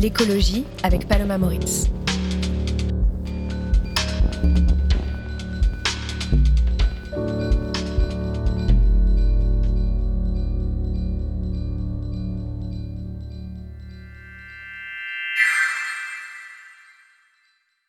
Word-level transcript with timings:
L'écologie 0.00 0.64
avec 0.82 1.06
Paloma 1.06 1.36
Moritz. 1.36 1.90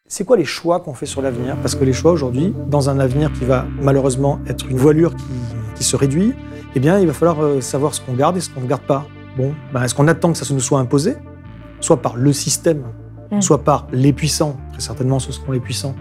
C'est 0.06 0.26
quoi 0.26 0.36
les 0.36 0.44
choix 0.44 0.82
qu'on 0.82 0.94
fait 0.94 1.06
sur 1.06 1.22
l'avenir? 1.22 1.56
Parce 1.62 1.76
que 1.76 1.86
les 1.86 1.94
choix 1.94 2.12
aujourd'hui, 2.12 2.54
dans 2.68 2.90
un 2.90 3.00
avenir 3.00 3.32
qui 3.32 3.46
va 3.46 3.66
malheureusement 3.82 4.42
être 4.48 4.66
une 4.70 4.76
voilure 4.76 5.16
qui, 5.76 5.86
se 5.86 5.96
réduit, 5.96 6.34
eh 6.76 6.80
bien, 6.82 7.00
il 7.00 7.08
va 7.08 7.14
falloir 7.14 7.42
euh, 7.42 7.62
savoir 7.62 7.96
ce 7.96 8.02
qu'on 8.02 8.14
garde 8.14 8.36
et 8.36 8.42
ce 8.42 8.50
qu'on 8.50 8.62
ne 8.62 8.68
garde 8.68 8.84
pas. 8.84 9.08
Ben, 9.38 9.82
est-ce 9.82 9.96
qu'on 9.96 10.10
attend 10.10 10.34
que 10.34 10.38
ça 10.38 10.44
se 10.44 10.54
nous 10.54 10.60
soit 10.60 10.80
imposé? 10.80 11.16
Soit 11.82 12.02
par 12.02 12.16
le 12.16 12.32
système, 12.34 12.84
mm. 13.32 13.42
soit 13.42 13.64
par 13.64 13.88
les 13.92 14.14
puissants, 14.14 14.58
très 14.72 14.82
certainement 14.82 15.20
ce 15.20 15.32
seront 15.32 15.52
les 15.52 15.60
puissants, 15.60 15.96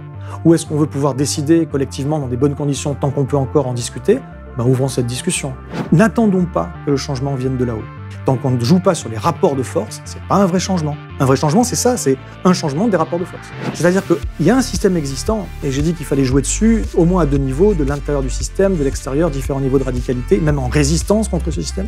ou 0.45 0.55
est-ce 0.55 0.67
qu'on 0.67 0.77
veut 0.77 0.87
pouvoir 0.87 1.14
décider 1.14 1.67
collectivement 1.67 2.19
dans 2.19 2.28
des 2.28 2.37
bonnes 2.37 2.55
conditions 2.55 2.95
tant 2.95 3.11
qu'on 3.11 3.25
peut 3.25 3.37
encore 3.37 3.67
en 3.67 3.75
discuter? 3.75 4.20
Ben, 4.56 4.64
Ouvrons 4.64 4.89
cette 4.89 5.06
discussion. 5.06 5.55
N'attendons 5.92 6.45
pas 6.45 6.70
que 6.84 6.91
le 6.91 6.97
changement 6.97 7.34
vienne 7.34 7.56
de 7.56 7.64
là-haut. 7.64 7.83
Tant 8.25 8.37
qu'on 8.37 8.50
ne 8.50 8.61
joue 8.61 8.81
pas 8.81 8.95
sur 8.95 9.09
les 9.09 9.17
rapports 9.17 9.56
de 9.56 9.62
force, 9.62 10.03
c'est 10.05 10.20
pas 10.28 10.37
un 10.37 10.47
vrai 10.47 10.61
changement. 10.61 10.97
Un 11.20 11.25
vrai 11.25 11.37
changement, 11.37 11.64
c'est 11.64 11.77
ça, 11.77 11.97
c'est 11.97 12.19
un 12.44 12.53
changement 12.53 12.89
des 12.89 12.97
rapports 12.97 13.19
de 13.19 13.25
force. 13.25 13.48
C'est-à-dire 13.75 14.03
qu'il 14.06 14.47
y 14.47 14.50
a 14.50 14.56
un 14.56 14.62
système 14.62 14.97
existant, 14.97 15.47
et 15.65 15.70
j'ai 15.70 15.83
dit 15.83 15.94
qu'il 15.94 16.05
fallait 16.05 16.25
jouer 16.25 16.42
dessus, 16.42 16.84
au 16.94 17.05
moins 17.05 17.22
à 17.22 17.27
deux 17.27 17.39
niveaux, 17.39 17.75
de 17.75 17.84
l'intérieur 17.84 18.22
du 18.22 18.31
système, 18.31 18.77
de 18.77 18.84
l'extérieur, 18.84 19.31
différents 19.31 19.61
niveaux 19.61 19.78
de 19.78 19.84
radicalité, 19.84 20.39
même 20.39 20.59
en 20.59 20.69
résistance 20.69 21.28
contre 21.28 21.50
ce 21.50 21.62
système. 21.62 21.87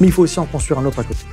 Mais 0.00 0.06
il 0.06 0.12
faut 0.12 0.22
aussi 0.22 0.38
en 0.38 0.46
construire 0.46 0.78
un 0.78 0.84
autre 0.84 1.00
à 1.00 1.04
côté. 1.04 1.24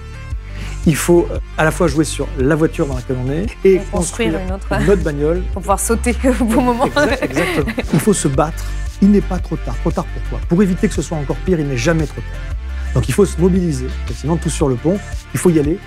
Il 0.88 0.96
faut 0.96 1.28
euh, 1.32 1.40
à 1.58 1.64
la 1.64 1.72
fois 1.72 1.88
jouer 1.88 2.04
sur 2.04 2.28
la 2.38 2.56
voiture 2.56 2.86
dans 2.86 2.96
laquelle 2.96 3.18
on 3.26 3.32
est 3.32 3.48
et, 3.64 3.82
construire, 3.92 4.40
une, 4.40 4.52
autre... 4.52 4.68
bagnole. 5.04 5.42
Pour 5.54 5.62
pouvoir 5.62 5.80
sauter 5.80 6.16
au 6.40 6.44
bon 6.46 6.62
moment. 6.62 6.86
exactement. 7.22 7.74
Il 7.94 8.00
faut 8.00 8.14
se 8.14 8.28
battre. 8.28 8.64
Il 9.02 9.12
n'est 9.12 9.22
pas 9.22 9.40
trop 9.40 9.58
tard. 9.58 9.76
Trop 9.82 9.92
tard 9.92 10.06
pourquoi 10.06 10.48
Pour 10.48 10.62
éviter 10.62 10.88
que 10.88 10.94
ce 10.94 11.02
soit 11.02 11.18
encore 11.18 11.36
pire, 11.38 11.60
il 11.60 11.68
n'est 11.68 11.78
jamais 11.78 12.06
trop 12.06 12.22
tard. 12.22 12.94
Donc 12.94 13.10
il 13.10 13.14
faut 13.14 13.26
se 13.26 13.40
mobiliser. 13.42 13.88
Sinon, 14.16 14.38
tout 14.38 14.50
sur 14.50 14.70
le 14.70 14.76
pont, 14.76 14.98
il 15.34 15.40
faut 15.40 15.50
y 15.50 15.60
aller 15.60 15.78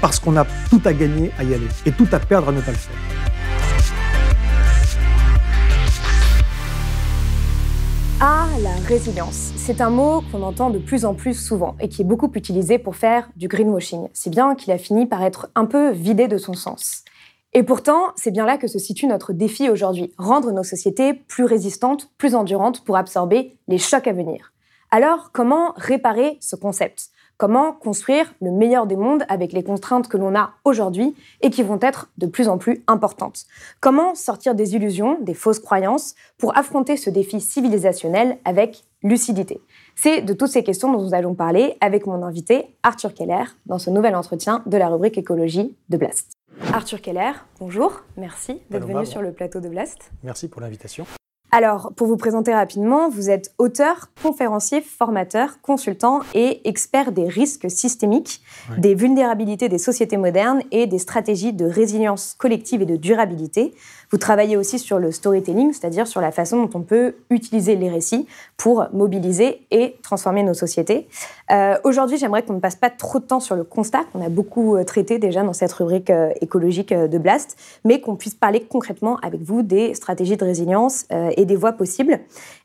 parce 0.00 0.18
qu'on 0.18 0.36
a 0.36 0.46
tout 0.70 0.80
à 0.86 0.94
gagner 0.94 1.30
à 1.38 1.44
y 1.44 1.52
aller 1.52 1.68
et 1.84 1.92
tout 1.92 2.08
à 2.12 2.18
perdre 2.18 2.48
à 2.48 2.52
ne 2.52 2.60
pas 2.62 2.70
le 2.70 2.78
faire. 2.78 2.96
Résilience. 8.90 9.52
C'est 9.54 9.80
un 9.80 9.88
mot 9.88 10.20
qu'on 10.32 10.42
entend 10.42 10.68
de 10.68 10.80
plus 10.80 11.04
en 11.04 11.14
plus 11.14 11.34
souvent 11.34 11.76
et 11.78 11.88
qui 11.88 12.02
est 12.02 12.04
beaucoup 12.04 12.28
utilisé 12.34 12.76
pour 12.76 12.96
faire 12.96 13.30
du 13.36 13.46
greenwashing, 13.46 14.08
si 14.12 14.30
bien 14.30 14.56
qu'il 14.56 14.72
a 14.72 14.78
fini 14.78 15.06
par 15.06 15.22
être 15.22 15.48
un 15.54 15.64
peu 15.64 15.92
vidé 15.92 16.26
de 16.26 16.38
son 16.38 16.54
sens. 16.54 17.04
Et 17.52 17.62
pourtant, 17.62 18.08
c'est 18.16 18.32
bien 18.32 18.44
là 18.44 18.58
que 18.58 18.66
se 18.66 18.80
situe 18.80 19.06
notre 19.06 19.32
défi 19.32 19.70
aujourd'hui, 19.70 20.12
rendre 20.18 20.50
nos 20.50 20.64
sociétés 20.64 21.14
plus 21.14 21.44
résistantes, 21.44 22.10
plus 22.18 22.34
endurantes 22.34 22.84
pour 22.84 22.96
absorber 22.96 23.56
les 23.68 23.78
chocs 23.78 24.08
à 24.08 24.12
venir. 24.12 24.52
Alors, 24.90 25.30
comment 25.32 25.72
réparer 25.76 26.38
ce 26.40 26.56
concept? 26.56 27.10
Comment 27.40 27.72
construire 27.72 28.34
le 28.42 28.50
meilleur 28.50 28.86
des 28.86 28.96
mondes 28.96 29.24
avec 29.30 29.54
les 29.54 29.62
contraintes 29.62 30.08
que 30.08 30.18
l'on 30.18 30.34
a 30.36 30.50
aujourd'hui 30.66 31.16
et 31.40 31.48
qui 31.48 31.62
vont 31.62 31.78
être 31.80 32.10
de 32.18 32.26
plus 32.26 32.50
en 32.50 32.58
plus 32.58 32.84
importantes 32.86 33.46
Comment 33.80 34.14
sortir 34.14 34.54
des 34.54 34.74
illusions, 34.74 35.16
des 35.22 35.32
fausses 35.32 35.58
croyances 35.58 36.14
pour 36.36 36.54
affronter 36.58 36.98
ce 36.98 37.08
défi 37.08 37.40
civilisationnel 37.40 38.36
avec 38.44 38.84
lucidité? 39.02 39.62
C'est 39.94 40.20
de 40.20 40.34
toutes 40.34 40.50
ces 40.50 40.62
questions 40.62 40.92
dont 40.92 41.00
nous 41.00 41.14
allons 41.14 41.34
parler 41.34 41.78
avec 41.80 42.06
mon 42.06 42.22
invité 42.24 42.76
Arthur 42.82 43.14
Keller 43.14 43.44
dans 43.64 43.78
ce 43.78 43.88
nouvel 43.88 44.14
entretien 44.16 44.62
de 44.66 44.76
la 44.76 44.88
rubrique 44.88 45.16
écologie 45.16 45.74
de 45.88 45.96
Blast. 45.96 46.32
Arthur 46.74 47.00
Keller, 47.00 47.32
bonjour, 47.58 48.02
merci 48.18 48.60
d'être 48.68 48.86
venu 48.86 49.06
sur 49.06 49.22
le 49.22 49.32
plateau 49.32 49.60
de 49.60 49.70
Blast. 49.70 50.10
Merci 50.22 50.48
pour 50.48 50.60
l'invitation. 50.60 51.06
Alors, 51.52 51.92
pour 51.96 52.06
vous 52.06 52.16
présenter 52.16 52.54
rapidement, 52.54 53.08
vous 53.08 53.28
êtes 53.28 53.52
auteur, 53.58 54.08
conférencier, 54.22 54.80
formateur, 54.80 55.60
consultant 55.62 56.20
et 56.32 56.60
expert 56.68 57.10
des 57.10 57.26
risques 57.26 57.68
systémiques, 57.68 58.40
des 58.78 58.94
vulnérabilités 58.94 59.68
des 59.68 59.78
sociétés 59.78 60.16
modernes 60.16 60.62
et 60.70 60.86
des 60.86 60.98
stratégies 60.98 61.52
de 61.52 61.64
résilience 61.64 62.36
collective 62.38 62.82
et 62.82 62.86
de 62.86 62.94
durabilité. 62.94 63.74
Vous 64.10 64.18
travaillez 64.18 64.56
aussi 64.56 64.78
sur 64.80 64.98
le 64.98 65.12
storytelling, 65.12 65.72
c'est-à-dire 65.72 66.06
sur 66.06 66.20
la 66.20 66.32
façon 66.32 66.64
dont 66.64 66.70
on 66.74 66.82
peut 66.82 67.14
utiliser 67.30 67.76
les 67.76 67.88
récits 67.88 68.26
pour 68.56 68.86
mobiliser 68.92 69.60
et 69.70 69.96
transformer 70.02 70.42
nos 70.42 70.54
sociétés. 70.54 71.06
Euh, 71.52 71.76
aujourd'hui, 71.84 72.18
j'aimerais 72.18 72.42
qu'on 72.42 72.54
ne 72.54 72.60
passe 72.60 72.74
pas 72.74 72.90
trop 72.90 73.20
de 73.20 73.24
temps 73.24 73.38
sur 73.38 73.54
le 73.54 73.62
constat 73.62 74.04
qu'on 74.12 74.20
a 74.24 74.28
beaucoup 74.28 74.76
euh, 74.76 74.84
traité 74.84 75.20
déjà 75.20 75.44
dans 75.44 75.52
cette 75.52 75.72
rubrique 75.72 76.10
euh, 76.10 76.32
écologique 76.40 76.92
de 76.92 77.18
Blast, 77.18 77.56
mais 77.84 78.00
qu'on 78.00 78.16
puisse 78.16 78.34
parler 78.34 78.60
concrètement 78.68 79.16
avec 79.18 79.42
vous 79.42 79.62
des 79.62 79.94
stratégies 79.94 80.36
de 80.36 80.44
résilience 80.44 81.06
et 81.36 81.44
des 81.44 81.56
voies 81.56 81.72
possibles. 81.72 82.20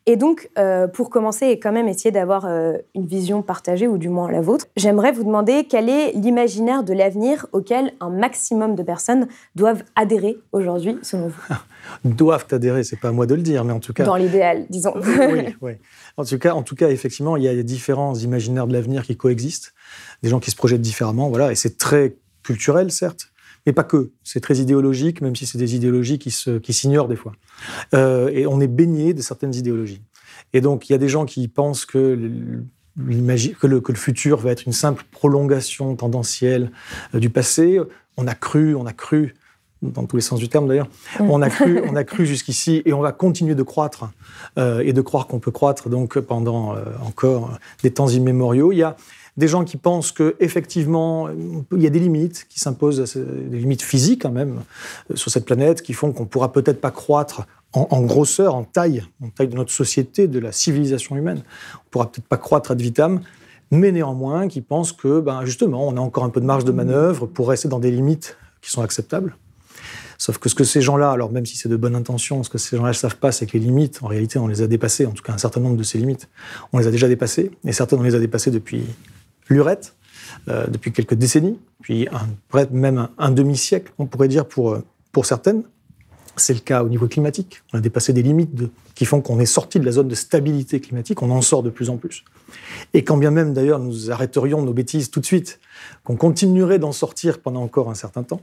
Et 0.07 0.17
donc, 0.17 0.49
euh, 0.59 0.87
pour 0.87 1.09
commencer 1.09 1.47
et 1.47 1.59
quand 1.59 1.71
même 1.71 1.87
essayer 1.87 2.11
d'avoir 2.11 2.45
euh, 2.45 2.77
une 2.93 3.07
vision 3.07 3.41
partagée, 3.41 3.87
ou 3.87 3.97
du 3.97 4.09
moins 4.09 4.31
la 4.31 4.39
vôtre, 4.39 4.67
j'aimerais 4.77 5.11
vous 5.11 5.23
demander 5.23 5.65
quel 5.67 5.89
est 5.89 6.11
l'imaginaire 6.11 6.83
de 6.83 6.93
l'avenir 6.93 7.47
auquel 7.53 7.93
un 7.99 8.11
maximum 8.11 8.75
de 8.75 8.83
personnes 8.83 9.27
doivent 9.55 9.83
adhérer 9.95 10.37
aujourd'hui, 10.51 10.97
selon 11.01 11.29
vous? 11.29 11.55
Doivent 12.03 12.45
adhérer, 12.51 12.83
c'est 12.83 12.99
pas 12.99 13.09
à 13.09 13.11
moi 13.11 13.25
de 13.25 13.33
le 13.33 13.41
dire, 13.41 13.63
mais 13.63 13.73
en 13.73 13.79
tout 13.79 13.93
cas... 13.93 14.05
Dans 14.05 14.15
l'idéal, 14.15 14.65
disons. 14.69 14.93
oui, 14.95 15.55
oui. 15.61 15.71
En 16.17 16.23
tout, 16.23 16.37
cas, 16.37 16.53
en 16.53 16.61
tout 16.61 16.75
cas, 16.75 16.89
effectivement, 16.89 17.35
il 17.35 17.43
y 17.43 17.47
a 17.47 17.63
différents 17.63 18.15
imaginaires 18.15 18.67
de 18.67 18.73
l'avenir 18.73 19.03
qui 19.03 19.17
coexistent, 19.17 19.73
des 20.21 20.29
gens 20.29 20.39
qui 20.39 20.51
se 20.51 20.55
projettent 20.55 20.81
différemment, 20.81 21.29
voilà, 21.29 21.51
et 21.51 21.55
c'est 21.55 21.77
très 21.77 22.15
culturel, 22.43 22.91
certes, 22.91 23.31
mais 23.65 23.73
pas 23.73 23.83
que. 23.83 24.11
C'est 24.23 24.39
très 24.39 24.57
idéologique, 24.57 25.21
même 25.21 25.35
si 25.35 25.45
c'est 25.45 25.57
des 25.57 25.75
idéologies 25.75 26.19
qui, 26.19 26.33
qui 26.61 26.73
s'ignorent 26.73 27.07
des 27.07 27.15
fois. 27.15 27.33
Euh, 27.93 28.29
et 28.29 28.45
on 28.45 28.59
est 28.61 28.67
baigné 28.67 29.13
de 29.13 29.21
certaines 29.21 29.55
idéologies. 29.55 30.01
Et 30.53 30.61
donc, 30.61 30.89
il 30.89 30.91
y 30.91 30.95
a 30.95 30.97
des 30.97 31.09
gens 31.09 31.25
qui 31.25 31.47
pensent 31.47 31.85
que 31.85 32.19
que 32.97 33.67
le, 33.67 33.81
que 33.81 33.91
le, 33.91 33.97
futur 33.97 34.37
va 34.37 34.51
être 34.51 34.65
une 34.65 34.71
simple 34.71 35.03
prolongation 35.11 35.93
tendancielle 35.97 36.71
euh, 37.13 37.19
du 37.19 37.29
passé. 37.29 37.77
On 38.15 38.25
a 38.25 38.35
cru, 38.35 38.73
on 38.73 38.85
a 38.85 38.93
cru, 38.93 39.35
dans 39.81 40.05
tous 40.05 40.15
les 40.15 40.21
sens 40.21 40.39
du 40.39 40.47
terme 40.47 40.65
d'ailleurs, 40.65 40.87
on 41.19 41.41
a 41.41 41.49
cru, 41.49 41.81
on 41.89 41.95
a 41.97 42.05
cru 42.05 42.25
jusqu'ici 42.25 42.81
et 42.85 42.93
on 42.93 43.01
va 43.01 43.11
continuer 43.11 43.53
de 43.53 43.63
croître 43.63 44.09
euh, 44.57 44.79
et 44.79 44.93
de 44.93 45.01
croire 45.01 45.27
qu'on 45.27 45.39
peut 45.39 45.51
croître 45.51 45.89
donc 45.89 46.17
pendant 46.19 46.77
encore 47.05 47.59
des 47.83 47.91
temps 47.91 48.07
immémoriaux. 48.07 48.71
Il 48.71 48.77
y 48.77 48.83
a 48.83 48.95
des 49.37 49.47
gens 49.47 49.63
qui 49.63 49.77
pensent 49.77 50.11
que 50.11 50.35
effectivement 50.39 51.29
il 51.71 51.81
y 51.81 51.87
a 51.87 51.89
des 51.89 51.99
limites 51.99 52.45
qui 52.49 52.59
s'imposent, 52.59 53.15
des 53.15 53.57
limites 53.57 53.81
physiques 53.81 54.21
quand 54.21 54.31
même 54.31 54.61
euh, 55.11 55.15
sur 55.15 55.31
cette 55.31 55.45
planète, 55.45 55.81
qui 55.81 55.93
font 55.93 56.11
qu'on 56.11 56.25
pourra 56.25 56.51
peut-être 56.51 56.79
pas 56.79 56.91
croître 56.91 57.45
en, 57.73 58.01
grosseur, 58.03 58.55
en 58.55 58.63
taille, 58.63 59.03
en 59.21 59.27
taille 59.27 59.49
de 59.49 59.55
notre 59.55 59.71
société, 59.71 60.29
de 60.29 60.39
la 60.39 60.53
civilisation 60.53 61.17
humaine. 61.17 61.43
On 61.75 61.89
pourra 61.91 62.09
peut-être 62.09 62.27
pas 62.27 62.37
croître 62.37 62.71
ad 62.71 62.79
vitam, 62.79 63.19
mais 63.69 63.91
néanmoins 63.91 64.47
qui 64.47 64.61
pensent 64.61 64.93
que 64.93 65.19
ben, 65.19 65.43
justement 65.43 65.85
on 65.85 65.97
a 65.97 65.99
encore 65.99 66.23
un 66.23 66.29
peu 66.29 66.39
de 66.39 66.45
marge 66.45 66.63
de 66.63 66.71
manœuvre 66.71 67.25
pour 67.25 67.49
rester 67.49 67.67
dans 67.67 67.79
des 67.79 67.91
limites 67.91 68.37
qui 68.61 68.71
sont 68.71 68.81
acceptables. 68.81 69.35
Sauf 70.17 70.37
que 70.37 70.47
ce 70.47 70.55
que 70.55 70.63
ces 70.63 70.81
gens-là, 70.81 71.11
alors 71.11 71.31
même 71.31 71.45
si 71.45 71.57
c'est 71.57 71.67
de 71.67 71.75
bonne 71.75 71.95
intention, 71.95 72.41
ce 72.43 72.49
que 72.49 72.57
ces 72.57 72.77
gens-là 72.77 72.89
ne 72.89 72.93
savent 72.93 73.17
pas, 73.17 73.33
c'est 73.33 73.45
que 73.45 73.57
les 73.57 73.63
limites, 73.63 73.99
en 74.01 74.07
réalité, 74.07 74.39
on 74.39 74.47
les 74.47 74.61
a 74.61 74.67
dépassées, 74.67 75.05
en 75.05 75.11
tout 75.11 75.21
cas 75.21 75.33
un 75.33 75.37
certain 75.37 75.59
nombre 75.59 75.75
de 75.75 75.83
ces 75.83 75.97
limites, 75.97 76.29
on 76.71 76.79
les 76.79 76.87
a 76.87 76.91
déjà 76.91 77.09
dépassées, 77.09 77.51
et 77.65 77.73
certaines 77.73 77.99
on 77.99 78.03
les 78.03 78.15
a 78.15 78.19
dépassées 78.19 78.51
depuis 78.51 78.85
lurette 79.49 79.95
euh, 80.47 80.67
depuis 80.67 80.91
quelques 80.91 81.13
décennies, 81.15 81.59
puis 81.81 82.07
même 82.71 83.07
un, 83.17 83.31
demi-siècle, 83.31 83.91
on 83.97 84.05
pourrait 84.05 84.27
dire, 84.27 84.45
pour, 84.47 84.73
euh, 84.73 84.83
pour 85.11 85.25
certaines. 85.25 85.63
C'est 86.37 86.53
le 86.53 86.59
cas 86.59 86.83
au 86.83 86.89
niveau 86.89 87.07
climatique. 87.07 87.61
On 87.71 87.77
a 87.77 87.81
dépassé 87.81 88.11
des 88.11 88.21
limites 88.21 88.51
qui 88.93 89.05
font 89.05 89.21
qu'on 89.21 89.39
est 89.39 89.45
sorti 89.45 89.79
de 89.79 89.85
la 89.85 89.91
zone 89.91 90.09
de 90.09 90.15
stabilité 90.15 90.81
climatique, 90.81 91.21
on 91.21 91.31
en 91.31 91.41
sort 91.41 91.63
de 91.63 91.69
plus 91.69 91.89
en 91.89 91.97
plus. 91.97 92.25
Et 92.93 93.03
quand 93.03 93.17
bien 93.17 93.31
même, 93.31 93.53
d'ailleurs, 93.53 93.79
nous 93.79 94.11
arrêterions 94.11 94.61
nos 94.61 94.73
bêtises 94.73 95.11
tout 95.11 95.21
de 95.21 95.25
suite, 95.25 95.59
qu'on 96.03 96.17
continuerait 96.17 96.79
d'en 96.79 96.91
sortir 96.91 97.39
pendant 97.39 97.61
encore 97.61 97.89
un 97.89 97.95
certain 97.95 98.23
temps, 98.23 98.41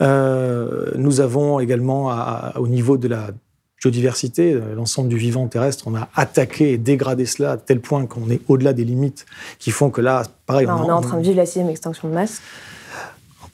euh, 0.00 0.92
nous 0.96 1.20
avons 1.20 1.60
également, 1.60 2.10
au 2.56 2.68
niveau 2.68 2.96
de 2.96 3.08
la 3.08 3.30
biodiversité, 3.80 4.52
euh, 4.52 4.74
l'ensemble 4.74 5.08
du 5.08 5.16
vivant 5.16 5.46
terrestre, 5.48 5.84
on 5.86 5.94
a 5.94 6.08
attaqué 6.14 6.72
et 6.72 6.78
dégradé 6.78 7.26
cela 7.26 7.52
à 7.52 7.56
tel 7.56 7.80
point 7.80 8.06
qu'on 8.06 8.30
est 8.30 8.40
au-delà 8.48 8.72
des 8.72 8.84
limites 8.84 9.26
qui 9.58 9.70
font 9.70 9.90
que 9.90 10.00
là, 10.00 10.22
pareil. 10.46 10.66
on, 10.66 10.88
est 10.88 10.90
en 10.90 11.00
train 11.00 11.18
de 11.18 11.22
vivre 11.22 11.36
la 11.36 11.46
sixième 11.46 11.70
extinction 11.70 12.08
de 12.08 12.14
masse. 12.14 12.42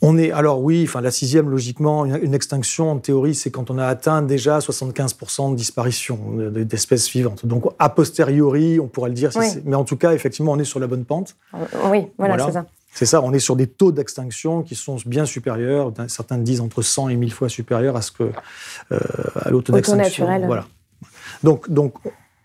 On 0.03 0.19
est, 0.19 0.31
alors 0.31 0.61
oui, 0.61 0.85
enfin, 0.87 1.01
la 1.01 1.11
sixième, 1.11 1.49
logiquement, 1.49 2.05
une, 2.05 2.35
extinction, 2.35 2.91
en 2.91 2.99
théorie, 2.99 3.35
c'est 3.35 3.51
quand 3.51 3.71
on 3.71 3.79
a 3.79 3.87
atteint 3.87 4.21
déjà 4.21 4.59
75% 4.59 5.53
de 5.53 5.57
disparition 5.57 6.19
d'espèces 6.51 7.09
vivantes. 7.09 7.47
Donc, 7.47 7.65
a 7.79 7.89
posteriori, 7.89 8.79
on 8.79 8.89
pourrait 8.89 9.09
le 9.09 9.15
dire, 9.15 9.31
mais 9.65 9.75
en 9.75 9.85
tout 9.85 9.97
cas, 9.97 10.13
effectivement, 10.13 10.53
on 10.53 10.59
est 10.59 10.65
sur 10.65 10.81
la 10.81 10.87
bonne 10.87 11.05
pente. 11.05 11.35
Euh, 11.55 11.59
oui, 11.91 12.09
voilà, 12.19 12.45
c'est 12.45 12.53
ça. 12.53 12.67
C'est 12.97 13.05
ça, 13.05 13.21
on 13.23 13.33
est 13.35 13.39
sur 13.39 13.57
des 13.57 13.67
taux 13.67 13.93
d'extinction 13.93 14.63
qui 14.63 14.75
sont 14.75 14.97
bien 15.05 15.27
supérieurs, 15.27 15.93
certains 16.09 16.39
disent 16.39 16.63
entre 16.63 16.81
100 16.81 17.11
et 17.11 17.17
1000 17.17 17.31
fois 17.31 17.51
supérieurs 17.51 17.95
à 17.95 18.01
ce 18.01 18.11
que 18.11 18.23
euh, 18.91 18.99
à 19.35 19.51
l'auto 19.51 19.71
d'extinction. 19.71 20.27
Voilà. 20.47 20.67
Donc, 21.43 21.71
donc 21.71 21.93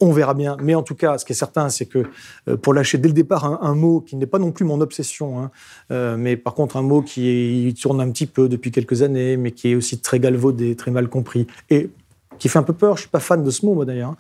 on 0.02 0.12
verra 0.12 0.34
bien. 0.34 0.58
Mais 0.62 0.76
en 0.76 0.84
tout 0.84 0.96
cas, 0.96 1.18
ce 1.18 1.24
qui 1.24 1.32
est 1.32 1.36
certain, 1.36 1.70
c'est 1.70 1.86
que 1.86 2.04
euh, 2.50 2.58
pour 2.58 2.74
lâcher 2.74 2.98
dès 2.98 3.08
le 3.08 3.14
départ 3.14 3.64
un, 3.64 3.76
mot 3.76 4.02
qui 4.02 4.18
n'est 4.18 4.26
pas 4.26 4.40
non 4.40 4.52
plus 4.52 4.66
mon 4.66 4.82
obsession, 4.82 5.40
hein, 5.40 5.52
euh, 5.92 6.18
mais 6.18 6.36
par 6.36 6.54
contre 6.54 6.76
un 6.76 6.82
mot 6.82 7.02
qui 7.02 7.74
tourne 7.82 8.02
un 8.02 8.12
petit 8.12 8.26
peu 8.26 8.50
depuis 8.50 8.72
quelques 8.72 9.04
années, 9.04 9.38
mais 9.38 9.52
qui 9.52 9.72
est 9.72 9.76
aussi 9.76 10.00
très 10.00 10.20
galvaudé, 10.20 10.76
très 10.76 10.92
mal 10.92 11.08
compris, 11.08 11.48
et 11.70 11.92
qui 12.40 12.50
fait 12.50 12.60
un 12.60 12.64
peu 12.64 12.74
peur. 12.74 12.98
Je 12.98 13.04
suis 13.04 13.10
pas 13.10 13.20
fan 13.20 13.42
de 13.42 13.52
ce 13.52 13.66
mot, 13.66 13.74
moi 13.74 13.86
d'ailleurs. 13.86 14.10
Hein. 14.10 14.18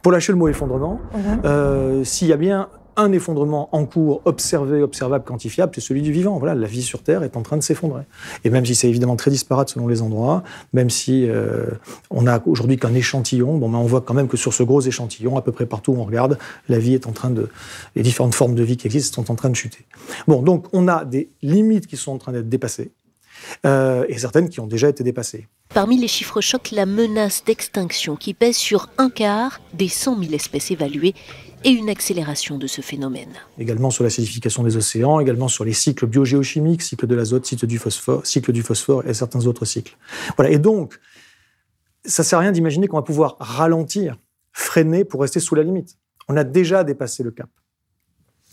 Pour 0.00 0.12
lâcher 0.12 0.32
le 0.32 0.38
mot 0.38 0.48
effondrement, 0.48 1.00
mhm. 1.12 1.40
euh, 1.44 2.04
s'il 2.04 2.28
y 2.28 2.32
a 2.32 2.38
bien 2.38 2.68
un 2.96 3.12
effondrement 3.12 3.68
en 3.72 3.84
cours, 3.84 4.22
observé, 4.24 4.82
observable, 4.82 5.24
quantifiable, 5.24 5.72
c'est 5.74 5.80
celui 5.80 6.02
du 6.02 6.12
vivant. 6.12 6.38
Voilà, 6.38 6.54
la 6.54 6.66
vie 6.66 6.82
sur 6.82 7.02
Terre 7.02 7.22
est 7.22 7.36
en 7.36 7.42
train 7.42 7.56
de 7.56 7.62
s'effondrer. 7.62 8.02
Et 8.44 8.50
même 8.50 8.64
si 8.64 8.74
c'est 8.74 8.88
évidemment 8.88 9.16
très 9.16 9.30
disparate 9.30 9.68
selon 9.68 9.86
les 9.86 10.02
endroits, 10.02 10.42
même 10.72 10.90
si 10.90 11.28
euh, 11.28 11.66
on 12.10 12.22
n'a 12.22 12.42
aujourd'hui 12.46 12.76
qu'un 12.76 12.94
échantillon, 12.94 13.58
bon, 13.58 13.72
on 13.74 13.84
voit 13.84 14.00
quand 14.00 14.14
même 14.14 14.28
que 14.28 14.36
sur 14.36 14.52
ce 14.52 14.62
gros 14.62 14.80
échantillon, 14.80 15.36
à 15.36 15.42
peu 15.42 15.52
près 15.52 15.66
partout 15.66 15.92
où 15.92 16.00
on 16.00 16.04
regarde, 16.04 16.38
la 16.68 16.78
vie 16.78 16.94
est 16.94 17.06
en 17.06 17.12
train 17.12 17.30
de, 17.30 17.48
les 17.94 18.02
différentes 18.02 18.34
formes 18.34 18.54
de 18.54 18.62
vie 18.62 18.76
qui 18.76 18.86
existent 18.86 19.22
sont 19.22 19.30
en 19.30 19.36
train 19.36 19.50
de 19.50 19.56
chuter. 19.56 19.84
Bon, 20.26 20.42
donc 20.42 20.66
on 20.72 20.88
a 20.88 21.04
des 21.04 21.30
limites 21.42 21.86
qui 21.86 21.96
sont 21.96 22.12
en 22.12 22.18
train 22.18 22.32
d'être 22.32 22.48
dépassées. 22.48 22.92
Euh, 23.64 24.04
et 24.08 24.18
certaines 24.18 24.48
qui 24.48 24.60
ont 24.60 24.66
déjà 24.66 24.88
été 24.88 25.04
dépassées. 25.04 25.46
Parmi 25.74 25.98
les 25.98 26.08
chiffres 26.08 26.40
chocs, 26.40 26.70
la 26.72 26.86
menace 26.86 27.44
d'extinction 27.44 28.16
qui 28.16 28.34
pèse 28.34 28.56
sur 28.56 28.88
un 28.98 29.10
quart 29.10 29.60
des 29.74 29.88
100 29.88 30.18
000 30.20 30.32
espèces 30.32 30.70
évaluées 30.70 31.14
et 31.66 31.70
une 31.70 31.88
accélération 31.88 32.58
de 32.58 32.68
ce 32.68 32.80
phénomène. 32.80 33.32
Également 33.58 33.90
sur 33.90 34.04
l'acidification 34.04 34.62
des 34.62 34.76
océans, 34.76 35.18
également 35.18 35.48
sur 35.48 35.64
les 35.64 35.72
cycles 35.72 36.06
biogéochimiques, 36.06 36.80
cycle 36.80 37.08
de 37.08 37.14
l'azote, 37.16 37.44
cycle 37.44 37.66
du 37.66 37.78
phosphore, 37.78 38.24
cycle 38.24 38.52
du 38.52 38.62
phosphore 38.62 39.04
et 39.04 39.12
certains 39.14 39.44
autres 39.46 39.64
cycles. 39.64 39.96
Voilà. 40.36 40.52
Et 40.52 40.58
donc, 40.58 41.00
ça 42.04 42.22
sert 42.22 42.38
à 42.38 42.42
rien 42.42 42.52
d'imaginer 42.52 42.86
qu'on 42.86 42.98
va 42.98 43.02
pouvoir 43.02 43.36
ralentir, 43.40 44.16
freiner 44.52 45.04
pour 45.04 45.20
rester 45.20 45.40
sous 45.40 45.56
la 45.56 45.64
limite. 45.64 45.98
On 46.28 46.36
a 46.36 46.44
déjà 46.44 46.84
dépassé 46.84 47.24
le 47.24 47.32
cap. 47.32 47.50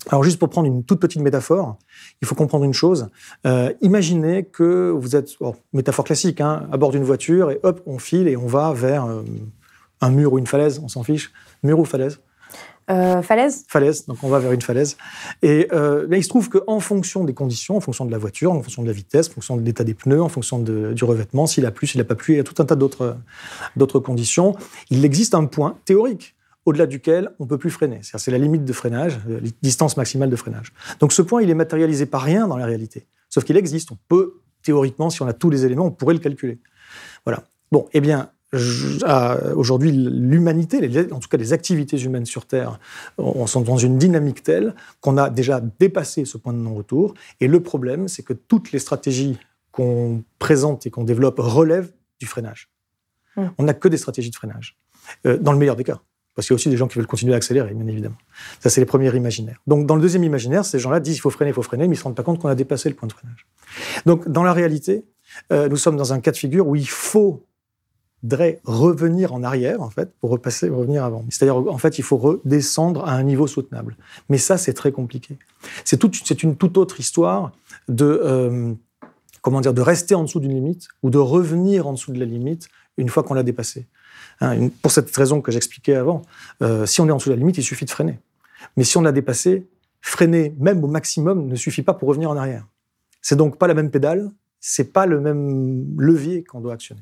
Alors 0.07 0.23
juste 0.23 0.39
pour 0.39 0.49
prendre 0.49 0.67
une 0.67 0.83
toute 0.83 0.99
petite 0.99 1.21
métaphore, 1.21 1.77
il 2.23 2.27
faut 2.27 2.33
comprendre 2.33 2.65
une 2.65 2.73
chose. 2.73 3.09
Euh, 3.45 3.71
imaginez 3.81 4.43
que 4.43 4.89
vous 4.89 5.15
êtes, 5.15 5.37
métaphore 5.71 6.05
classique, 6.05 6.41
hein, 6.41 6.67
à 6.71 6.77
bord 6.77 6.89
d'une 6.89 7.03
voiture 7.03 7.51
et 7.51 7.59
hop, 7.61 7.83
on 7.85 7.99
file 7.99 8.27
et 8.27 8.35
on 8.35 8.47
va 8.47 8.73
vers 8.73 9.05
euh, 9.05 9.21
un 10.01 10.09
mur 10.09 10.33
ou 10.33 10.39
une 10.39 10.47
falaise, 10.47 10.81
on 10.83 10.87
s'en 10.87 11.03
fiche. 11.03 11.31
Mur 11.61 11.77
ou 11.77 11.85
falaise 11.85 12.19
euh, 12.89 13.21
falaise? 13.21 13.65
Falaise, 13.67 14.05
donc 14.05 14.17
on 14.23 14.29
va 14.29 14.39
vers 14.39 14.51
une 14.51 14.61
falaise. 14.61 14.97
Et 15.41 15.67
euh, 15.71 16.07
il 16.11 16.23
se 16.23 16.29
trouve 16.29 16.49
qu'en 16.49 16.79
fonction 16.79 17.23
des 17.23 17.33
conditions, 17.33 17.77
en 17.77 17.79
fonction 17.79 18.05
de 18.05 18.11
la 18.11 18.17
voiture, 18.17 18.51
en 18.51 18.61
fonction 18.61 18.81
de 18.81 18.87
la 18.87 18.93
vitesse, 18.93 19.29
en 19.29 19.33
fonction 19.33 19.57
de 19.57 19.63
l'état 19.63 19.83
des 19.83 19.93
pneus, 19.93 20.21
en 20.21 20.29
fonction 20.29 20.59
du 20.59 21.03
revêtement, 21.03 21.45
s'il 21.45 21.65
a 21.65 21.71
plu, 21.71 21.87
s'il 21.87 21.99
n'a 21.99 22.05
pas 22.05 22.15
plu, 22.15 22.33
il 22.33 22.37
y 22.37 22.39
a 22.39 22.43
tout 22.43 22.61
un 22.61 22.65
tas 22.65 22.75
d'autres 22.75 23.99
conditions, 23.99 24.55
il 24.89 25.05
existe 25.05 25.35
un 25.35 25.45
point 25.45 25.77
théorique 25.85 26.35
au-delà 26.65 26.85
duquel 26.85 27.31
on 27.39 27.43
ne 27.43 27.49
peut 27.49 27.57
plus 27.57 27.71
freiner. 27.71 27.99
C'est 28.03 28.31
la 28.31 28.37
limite 28.37 28.65
de 28.65 28.73
freinage, 28.73 29.19
la 29.27 29.39
distance 29.61 29.97
maximale 29.97 30.29
de 30.29 30.35
freinage. 30.35 30.73
Donc 30.99 31.11
ce 31.11 31.21
point, 31.21 31.41
il 31.41 31.49
est 31.49 31.55
matérialisé 31.55 32.05
par 32.05 32.21
rien 32.21 32.47
dans 32.47 32.57
la 32.57 32.65
réalité. 32.65 33.05
Sauf 33.29 33.43
qu'il 33.43 33.57
existe. 33.57 33.91
On 33.91 33.97
peut, 34.07 34.35
théoriquement, 34.61 35.09
si 35.09 35.21
on 35.21 35.27
a 35.27 35.33
tous 35.33 35.49
les 35.49 35.65
éléments, 35.65 35.85
on 35.85 35.91
pourrait 35.91 36.13
le 36.13 36.19
calculer. 36.19 36.59
Voilà. 37.25 37.43
Bon, 37.71 37.87
eh 37.93 37.99
bien, 37.99 38.29
aujourd'hui, 39.55 39.91
l'humanité, 39.91 40.77
en 41.11 41.19
tout 41.19 41.29
cas 41.29 41.37
les 41.37 41.53
activités 41.53 41.97
humaines 41.99 42.25
sur 42.25 42.45
Terre, 42.45 42.79
on 43.17 43.47
sont 43.47 43.61
dans 43.61 43.77
une 43.77 43.97
dynamique 43.97 44.43
telle 44.43 44.75
qu'on 45.01 45.17
a 45.17 45.29
déjà 45.29 45.61
dépassé 45.79 46.25
ce 46.25 46.37
point 46.37 46.53
de 46.53 46.59
non-retour. 46.59 47.13
Et 47.39 47.47
le 47.47 47.61
problème, 47.61 48.07
c'est 48.07 48.23
que 48.23 48.33
toutes 48.33 48.71
les 48.71 48.79
stratégies 48.79 49.37
qu'on 49.71 50.23
présente 50.39 50.85
et 50.85 50.91
qu'on 50.91 51.03
développe 51.03 51.39
relèvent 51.39 51.91
du 52.19 52.27
freinage. 52.27 52.69
Mmh. 53.35 53.41
On 53.57 53.63
n'a 53.63 53.73
que 53.73 53.87
des 53.87 53.97
stratégies 53.97 54.29
de 54.29 54.35
freinage, 54.35 54.77
euh, 55.25 55.37
dans 55.37 55.51
le 55.51 55.57
meilleur 55.57 55.75
des 55.75 55.83
cas. 55.83 55.99
Parce 56.35 56.47
qu'il 56.47 56.53
y 56.53 56.55
a 56.55 56.57
aussi 56.57 56.69
des 56.69 56.77
gens 56.77 56.87
qui 56.87 56.97
veulent 56.97 57.07
continuer 57.07 57.33
à 57.33 57.37
accélérer, 57.37 57.73
bien 57.73 57.87
évidemment. 57.87 58.17
Ça, 58.59 58.69
c'est 58.69 58.81
les 58.81 58.85
premiers 58.85 59.15
imaginaires. 59.15 59.61
Donc, 59.67 59.85
dans 59.85 59.95
le 59.95 60.01
deuxième 60.01 60.23
imaginaire, 60.23 60.65
ces 60.65 60.79
gens-là 60.79 60.99
disent 60.99 61.17
il 61.17 61.19
faut 61.19 61.29
freiner, 61.29 61.51
il 61.51 61.53
faut 61.53 61.61
freiner, 61.61 61.83
mais 61.83 61.95
ils 61.95 61.97
ne 61.97 61.99
se 61.99 62.03
rendent 62.03 62.15
pas 62.15 62.23
compte 62.23 62.39
qu'on 62.39 62.47
a 62.47 62.55
dépassé 62.55 62.89
le 62.89 62.95
point 62.95 63.07
de 63.07 63.13
freinage. 63.13 63.45
Donc, 64.05 64.27
dans 64.27 64.43
la 64.43 64.53
réalité, 64.53 65.05
euh, 65.51 65.69
nous 65.69 65.77
sommes 65.77 65.95
dans 65.95 66.11
un 66.13 66.19
cas 66.19 66.31
de 66.31 66.37
figure 66.37 66.67
où 66.67 66.75
il 66.75 66.89
faut 66.89 67.45
revenir 68.63 69.33
en 69.33 69.43
arrière, 69.43 69.81
en 69.81 69.89
fait, 69.89 70.13
pour 70.19 70.29
repasser, 70.29 70.69
revenir 70.69 71.03
avant. 71.03 71.25
C'est-à-dire, 71.29 71.57
en 71.57 71.77
fait, 71.77 71.97
il 71.97 72.03
faut 72.03 72.17
redescendre 72.17 73.05
à 73.05 73.13
un 73.13 73.23
niveau 73.23 73.47
soutenable. 73.47 73.97
Mais 74.29 74.37
ça, 74.37 74.57
c'est 74.57 74.73
très 74.73 74.91
compliqué. 74.91 75.37
C'est 75.83 76.01
c'est 76.25 76.43
une 76.43 76.55
toute 76.55 76.77
autre 76.77 76.99
histoire 76.99 77.51
de, 77.89 78.05
euh, 78.05 78.73
comment 79.41 79.61
dire, 79.61 79.73
de 79.73 79.81
rester 79.81 80.15
en 80.15 80.23
dessous 80.23 80.39
d'une 80.39 80.53
limite 80.53 80.87
ou 81.03 81.09
de 81.09 81.17
revenir 81.17 81.85
en 81.87 81.93
dessous 81.93 82.13
de 82.13 82.19
la 82.19 82.25
limite 82.25 82.69
une 82.97 83.09
fois 83.09 83.23
qu'on 83.23 83.33
l'a 83.33 83.43
dépassée. 83.43 83.87
Hein, 84.39 84.69
pour 84.81 84.91
cette 84.91 85.15
raison 85.15 85.41
que 85.41 85.51
j'expliquais 85.51 85.95
avant, 85.95 86.21
euh, 86.61 86.85
si 86.85 87.01
on 87.01 87.07
est 87.07 87.11
en 87.11 87.17
dessous 87.17 87.29
de 87.29 87.35
la 87.35 87.39
limite, 87.39 87.57
il 87.57 87.63
suffit 87.63 87.85
de 87.85 87.89
freiner. 87.89 88.19
Mais 88.77 88.83
si 88.83 88.97
on 88.97 89.01
l'a 89.01 89.11
dépassé, 89.11 89.67
freiner 90.01 90.55
même 90.59 90.83
au 90.83 90.87
maximum 90.87 91.47
ne 91.47 91.55
suffit 91.55 91.81
pas 91.81 91.93
pour 91.93 92.07
revenir 92.07 92.29
en 92.29 92.37
arrière. 92.37 92.65
C'est 93.21 93.35
donc 93.35 93.57
pas 93.57 93.67
la 93.67 93.73
même 93.73 93.91
pédale, 93.91 94.31
c'est 94.59 94.93
pas 94.93 95.05
le 95.05 95.19
même 95.19 95.85
levier 95.97 96.43
qu'on 96.43 96.61
doit 96.61 96.73
actionner. 96.73 97.01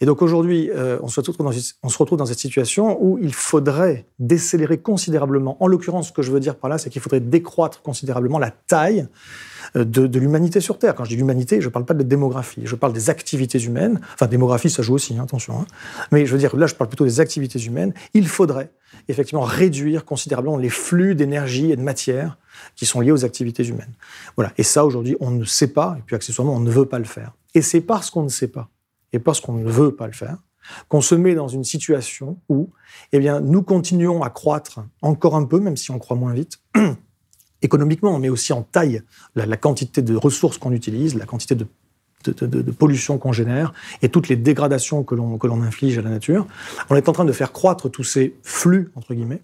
Et 0.00 0.06
donc 0.06 0.22
aujourd'hui, 0.22 0.70
euh, 0.70 0.98
on, 1.02 1.08
se 1.08 1.20
retrouve 1.20 2.18
dans, 2.18 2.26
cette 2.26 2.38
situation 2.38 2.98
où 3.02 3.18
il 3.18 3.34
faudrait 3.34 4.06
décélérer 4.18 4.78
considérablement. 4.78 5.56
En 5.62 5.66
l'occurrence, 5.66 6.08
ce 6.08 6.12
que 6.12 6.22
je 6.22 6.32
veux 6.32 6.40
dire 6.40 6.56
par 6.56 6.70
là, 6.70 6.78
c'est 6.78 6.90
qu'il 6.90 7.02
faudrait 7.02 7.20
décroître 7.20 7.82
considérablement 7.82 8.38
la 8.38 8.50
taille 8.50 9.06
euh, 9.76 9.84
de, 9.84 10.18
l'humanité 10.18 10.60
sur 10.60 10.78
Terre. 10.78 10.94
Quand 10.94 11.04
je 11.04 11.10
dis 11.10 11.16
l'humanité, 11.16 11.60
je 11.60 11.66
ne 11.66 11.72
parle 11.72 11.84
pas 11.84 11.94
de 11.94 12.02
démographie, 12.02 12.62
je 12.64 12.74
parle 12.74 12.92
des 12.92 13.10
activités 13.10 13.62
humaines. 13.62 14.00
Enfin, 14.14 14.26
démographie, 14.26 14.70
ça 14.70 14.82
joue 14.82 14.94
aussi, 14.94 15.16
hein, 15.16 15.24
attention. 15.24 15.60
Hein. 15.60 15.66
Mais 16.12 16.26
je 16.26 16.32
veux 16.32 16.38
dire, 16.38 16.56
là, 16.56 16.66
je 16.66 16.74
parle 16.74 16.88
plutôt 16.88 17.04
des 17.04 17.20
activités 17.20 17.60
humaines. 17.60 17.94
Il 18.14 18.28
faudrait 18.28 18.70
effectivement 19.08 19.42
réduire 19.42 20.04
considérablement 20.04 20.56
les 20.56 20.70
flux 20.70 21.14
d'énergie 21.14 21.70
et 21.70 21.76
de 21.76 21.82
matière 21.82 22.38
qui 22.76 22.86
sont 22.86 23.00
liés 23.00 23.12
aux 23.12 23.24
activités 23.24 23.64
humaines. 23.64 23.92
Voilà. 24.36 24.52
Et 24.58 24.62
ça, 24.62 24.84
aujourd'hui, 24.84 25.16
on 25.20 25.30
ne 25.30 25.44
sait 25.44 25.68
pas, 25.68 25.96
et 25.98 26.02
puis 26.06 26.16
accessoirement, 26.16 26.54
on 26.54 26.60
ne 26.60 26.70
veut 26.70 26.86
pas 26.86 26.98
le 26.98 27.04
faire. 27.04 27.32
Et 27.54 27.62
c'est 27.62 27.80
parce 27.80 28.10
qu'on 28.10 28.22
ne 28.22 28.28
sait 28.28 28.48
pas 28.48 28.68
et 29.14 29.20
parce 29.20 29.40
qu'on 29.40 29.54
ne 29.54 29.70
veut 29.70 29.94
pas 29.94 30.08
le 30.08 30.12
faire, 30.12 30.38
qu'on 30.88 31.00
se 31.00 31.14
met 31.14 31.34
dans 31.34 31.46
une 31.46 31.62
situation 31.62 32.40
où 32.48 32.70
eh 33.12 33.20
bien, 33.20 33.40
nous 33.40 33.62
continuons 33.62 34.22
à 34.22 34.30
croître 34.30 34.80
encore 35.02 35.36
un 35.36 35.44
peu, 35.44 35.60
même 35.60 35.76
si 35.76 35.92
on 35.92 36.00
croît 36.00 36.16
moins 36.16 36.34
vite, 36.34 36.60
économiquement, 37.62 38.18
mais 38.18 38.28
aussi 38.28 38.52
en 38.52 38.62
taille, 38.62 39.02
la, 39.36 39.56
quantité 39.56 40.02
de 40.02 40.16
ressources 40.16 40.58
qu'on 40.58 40.72
utilise, 40.72 41.14
la 41.14 41.26
quantité 41.26 41.54
de, 41.54 41.66
pollution 42.72 43.18
qu'on 43.18 43.32
génère 43.32 43.72
et 44.02 44.08
toutes 44.08 44.28
les 44.28 44.36
dégradations 44.36 45.04
que 45.04 45.14
l'on 45.14 45.62
inflige 45.62 45.98
à 45.98 46.02
la 46.02 46.10
nature. 46.10 46.46
On 46.90 46.96
est 46.96 47.08
en 47.08 47.12
train 47.12 47.26
de 47.26 47.32
faire 47.32 47.52
croître 47.52 47.90
tous 47.90 48.02
ces 48.02 48.34
flux, 48.42 48.90
entre 48.96 49.14
guillemets, 49.14 49.42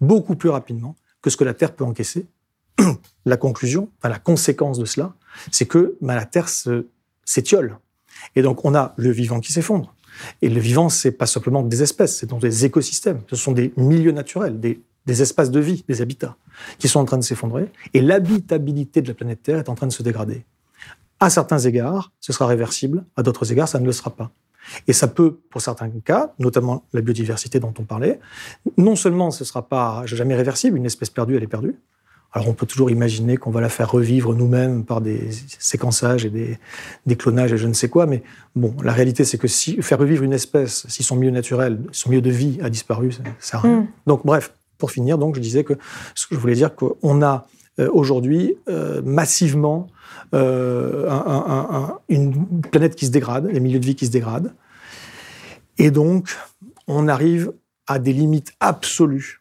beaucoup 0.00 0.34
plus 0.34 0.48
rapidement 0.48 0.96
que 1.22 1.30
ce 1.30 1.36
que 1.36 1.44
la 1.44 1.54
Terre 1.54 1.74
peut 1.74 1.84
encaisser. 1.84 2.26
la 3.26 3.36
conclusion, 3.36 3.90
la 4.02 4.18
conséquence 4.18 4.78
de 4.78 4.84
cela, 4.84 5.14
c'est 5.52 5.66
que 5.66 5.96
bah, 6.00 6.16
la 6.16 6.24
Terre 6.24 6.48
s'étiole 7.24 7.78
et 8.34 8.42
donc, 8.42 8.64
on 8.64 8.74
a 8.74 8.94
le 8.96 9.10
vivant 9.10 9.40
qui 9.40 9.52
s'effondre. 9.52 9.94
Et 10.42 10.48
le 10.48 10.60
vivant, 10.60 10.88
c'est 10.88 11.12
pas 11.12 11.26
simplement 11.26 11.62
des 11.62 11.82
espèces, 11.82 12.16
c'est 12.16 12.26
donc 12.26 12.40
des 12.40 12.64
écosystèmes. 12.64 13.20
Ce 13.28 13.36
sont 13.36 13.52
des 13.52 13.72
milieux 13.76 14.12
naturels, 14.12 14.58
des, 14.60 14.82
espaces 15.22 15.50
de 15.50 15.60
vie, 15.60 15.84
des 15.88 16.02
habitats, 16.02 16.36
qui 16.78 16.88
sont 16.88 17.00
en 17.00 17.04
train 17.04 17.18
de 17.18 17.24
s'effondrer. 17.24 17.70
Et 17.94 18.00
l'habitabilité 18.00 19.02
de 19.02 19.08
la 19.08 19.14
planète 19.14 19.42
Terre 19.42 19.58
est 19.58 19.68
en 19.68 19.74
train 19.74 19.86
de 19.86 19.92
se 19.92 20.02
dégrader. 20.02 20.44
À 21.20 21.30
certains 21.30 21.58
égards, 21.58 22.12
ce 22.20 22.32
sera 22.32 22.46
réversible. 22.46 23.04
À 23.16 23.22
d'autres 23.22 23.52
égards, 23.52 23.68
ça 23.68 23.78
ne 23.78 23.86
le 23.86 23.92
sera 23.92 24.10
pas. 24.10 24.30
Et 24.88 24.92
ça 24.92 25.06
peut, 25.06 25.38
pour 25.50 25.60
certains 25.60 25.88
cas, 25.90 26.34
notamment 26.38 26.84
la 26.92 27.00
biodiversité 27.00 27.60
dont 27.60 27.72
on 27.78 27.84
parlait, 27.84 28.18
non 28.76 28.96
seulement 28.96 29.30
ce 29.30 29.44
ne 29.44 29.46
sera 29.46 29.68
pas 29.68 30.04
jamais 30.06 30.34
réversible, 30.34 30.76
une 30.76 30.86
espèce 30.86 31.10
perdue, 31.10 31.36
elle 31.36 31.44
est 31.44 31.48
perdue, 31.48 31.76
alors 32.36 32.50
on 32.50 32.52
peut 32.52 32.66
toujours 32.66 32.90
imaginer 32.90 33.38
qu'on 33.38 33.50
va 33.50 33.62
la 33.62 33.70
faire 33.70 33.90
revivre 33.90 34.34
nous-mêmes 34.34 34.84
par 34.84 35.00
des 35.00 35.30
séquençages 35.58 36.26
et 36.26 36.58
des, 37.06 37.16
clonages 37.16 37.54
et 37.54 37.56
je 37.56 37.66
ne 37.66 37.72
sais 37.72 37.88
quoi, 37.88 38.04
mais 38.04 38.22
bon, 38.54 38.74
la 38.84 38.92
réalité 38.92 39.24
c'est 39.24 39.38
que 39.38 39.48
si 39.48 39.80
faire 39.80 39.98
revivre 39.98 40.22
une 40.22 40.34
espèce, 40.34 40.84
si 40.86 41.02
son 41.02 41.16
milieu 41.16 41.30
naturel, 41.30 41.78
son 41.92 42.10
milieu 42.10 42.20
de 42.20 42.28
vie 42.28 42.58
a 42.62 42.68
disparu, 42.68 43.10
ça 43.10 43.22
sert 43.38 43.60
à 43.60 43.62
rien. 43.62 43.80
Mm. 43.80 43.86
Donc 44.06 44.26
bref, 44.26 44.52
pour 44.76 44.90
finir, 44.90 45.16
donc 45.16 45.34
je 45.34 45.40
disais 45.40 45.64
que 45.64 45.72
ce 46.14 46.26
que 46.26 46.34
je 46.34 46.38
voulais 46.38 46.54
dire 46.54 46.74
qu'on 46.74 47.22
a 47.22 47.46
euh, 47.80 47.88
aujourd'hui 47.90 48.54
euh, 48.68 49.00
massivement 49.00 49.88
euh, 50.34 51.08
une 52.10 52.60
planète 52.70 52.96
qui 52.96 53.06
se 53.06 53.12
dégrade, 53.12 53.48
les 53.50 53.60
milieux 53.60 53.80
de 53.80 53.86
vie 53.86 53.94
qui 53.94 54.04
se 54.04 54.12
dégradent, 54.12 54.52
et 55.78 55.90
donc 55.90 56.36
on 56.86 57.08
arrive 57.08 57.50
à 57.86 57.98
des 57.98 58.12
limites 58.12 58.52
absolues 58.60 59.40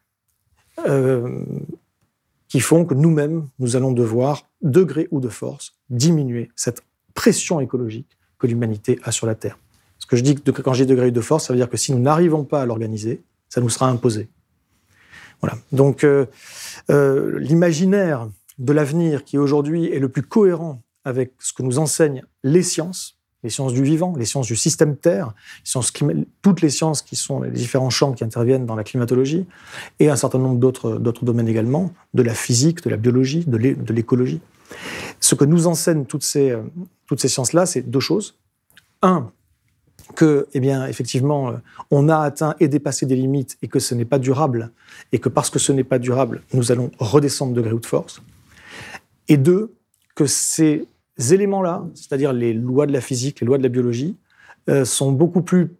qui 2.55 2.61
font 2.61 2.85
que 2.85 2.93
nous-mêmes, 2.93 3.49
nous 3.59 3.75
allons 3.75 3.91
devoir, 3.91 4.47
de 4.61 4.81
gré 4.81 5.09
ou 5.11 5.19
de 5.19 5.27
force, 5.27 5.73
diminuer 5.89 6.49
cette 6.55 6.83
pression 7.13 7.59
écologique 7.59 8.07
que 8.39 8.47
l'humanité 8.47 8.97
a 9.03 9.11
sur 9.11 9.27
la 9.27 9.35
Terre. 9.35 9.59
Ce 9.99 10.05
que 10.05 10.15
je 10.15 10.23
dis 10.23 10.35
quand 10.35 10.71
j'ai 10.71 10.85
degré 10.85 11.11
de 11.11 11.19
force, 11.19 11.47
ça 11.47 11.51
veut 11.51 11.59
dire 11.59 11.69
que 11.69 11.75
si 11.75 11.91
nous 11.91 11.99
n'arrivons 11.99 12.45
pas 12.45 12.61
à 12.61 12.65
l'organiser, 12.65 13.25
ça 13.49 13.59
nous 13.59 13.67
sera 13.67 13.89
imposé. 13.89 14.29
Voilà. 15.41 15.57
Donc, 15.73 16.05
euh, 16.05 16.27
euh, 16.89 17.37
l'imaginaire 17.39 18.29
de 18.57 18.71
l'avenir 18.71 19.25
qui 19.25 19.37
aujourd'hui 19.37 19.87
est 19.87 19.99
le 19.99 20.07
plus 20.07 20.23
cohérent 20.23 20.81
avec 21.03 21.33
ce 21.39 21.51
que 21.51 21.61
nous 21.61 21.77
enseignent 21.77 22.23
les 22.45 22.63
sciences, 22.63 23.19
les 23.45 23.51
sciences 23.51 23.73
du 23.73 23.83
vivant, 23.83 24.15
les 24.17 24.25
sciences 24.25 24.47
du 24.47 24.55
système 24.55 24.97
Terre, 24.97 25.35
toutes 26.41 26.61
les 26.61 26.71
sciences 26.71 27.03
qui 27.03 27.15
sont 27.15 27.41
les 27.41 27.51
différents 27.51 27.91
champs 27.91 28.11
qui 28.13 28.23
interviennent 28.23 28.65
dans 28.65 28.75
la 28.75 28.83
climatologie, 28.83 29.45
et 29.99 30.09
un 30.09 30.15
certain 30.15 30.39
nombre 30.39 30.57
d'autres 30.57 31.23
domaines 31.23 31.47
également, 31.47 31.93
de 32.15 32.23
la 32.23 32.33
physique, 32.33 32.83
de 32.83 32.89
la 32.89 32.97
biologie, 32.97 33.45
de 33.45 33.93
l'écologie. 33.93 34.41
Ce 35.19 35.35
que 35.35 35.45
nous 35.45 35.67
enseignent 35.67 36.05
toutes 36.05 36.23
ces, 36.23 36.57
sciences-là, 37.15 37.67
c'est 37.67 37.83
deux 37.83 37.99
choses. 37.99 38.35
Un, 39.03 39.29
que, 40.15 40.47
eh 40.53 40.59
bien, 40.59 40.87
effectivement, 40.87 41.49
euh, 41.49 41.53
on 41.91 42.09
a 42.09 42.17
atteint 42.17 42.55
et 42.59 42.67
dépassé 42.67 43.05
des 43.05 43.15
limites 43.15 43.57
et 43.61 43.67
que 43.67 43.79
ce 43.79 43.93
n'est 43.93 44.05
pas 44.05 44.17
durable, 44.17 44.71
et 45.11 45.19
que 45.19 45.29
parce 45.29 45.51
que 45.51 45.59
ce 45.59 45.71
n'est 45.71 45.83
pas 45.83 45.99
durable, 45.99 46.41
nous 46.53 46.71
allons 46.71 46.89
redescendre 46.97 47.53
de 47.53 47.61
gré 47.61 47.73
ou 47.73 47.79
de 47.79 47.85
force. 47.85 48.23
Et 49.27 49.37
deux, 49.37 49.75
que 50.15 50.25
ces 50.25 50.87
éléments-là, 51.17 51.85
c'est-à-dire 51.93 52.33
les 52.33 52.53
lois 52.53 52.85
de 52.85 52.93
la 52.93 53.01
physique, 53.01 53.41
les 53.41 53.47
lois 53.47 53.57
de 53.57 53.63
la 53.63 53.69
biologie, 53.69 54.17
euh, 54.69 54.85
sont 54.85 55.11
beaucoup 55.11 55.41
plus 55.41 55.75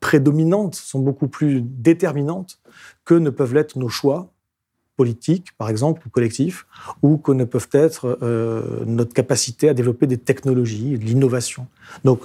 prédominantes, 0.00 0.76
sont 0.76 1.00
beaucoup 1.00 1.28
plus 1.28 1.60
déterminantes 1.60 2.60
que 3.04 3.14
ne 3.14 3.30
peuvent 3.30 3.54
l'être 3.54 3.78
nos 3.78 3.88
choix 3.88 4.32
politiques, 4.96 5.56
par 5.56 5.68
exemple, 5.70 6.02
ou 6.06 6.10
collectifs, 6.10 6.66
ou 7.02 7.18
que 7.18 7.32
ne 7.32 7.44
peuvent 7.44 7.68
être 7.72 8.18
euh, 8.22 8.84
notre 8.84 9.12
capacité 9.12 9.68
à 9.68 9.74
développer 9.74 10.06
des 10.06 10.18
technologies, 10.18 10.98
de 10.98 11.04
l'innovation. 11.04 11.66
Donc, 12.04 12.20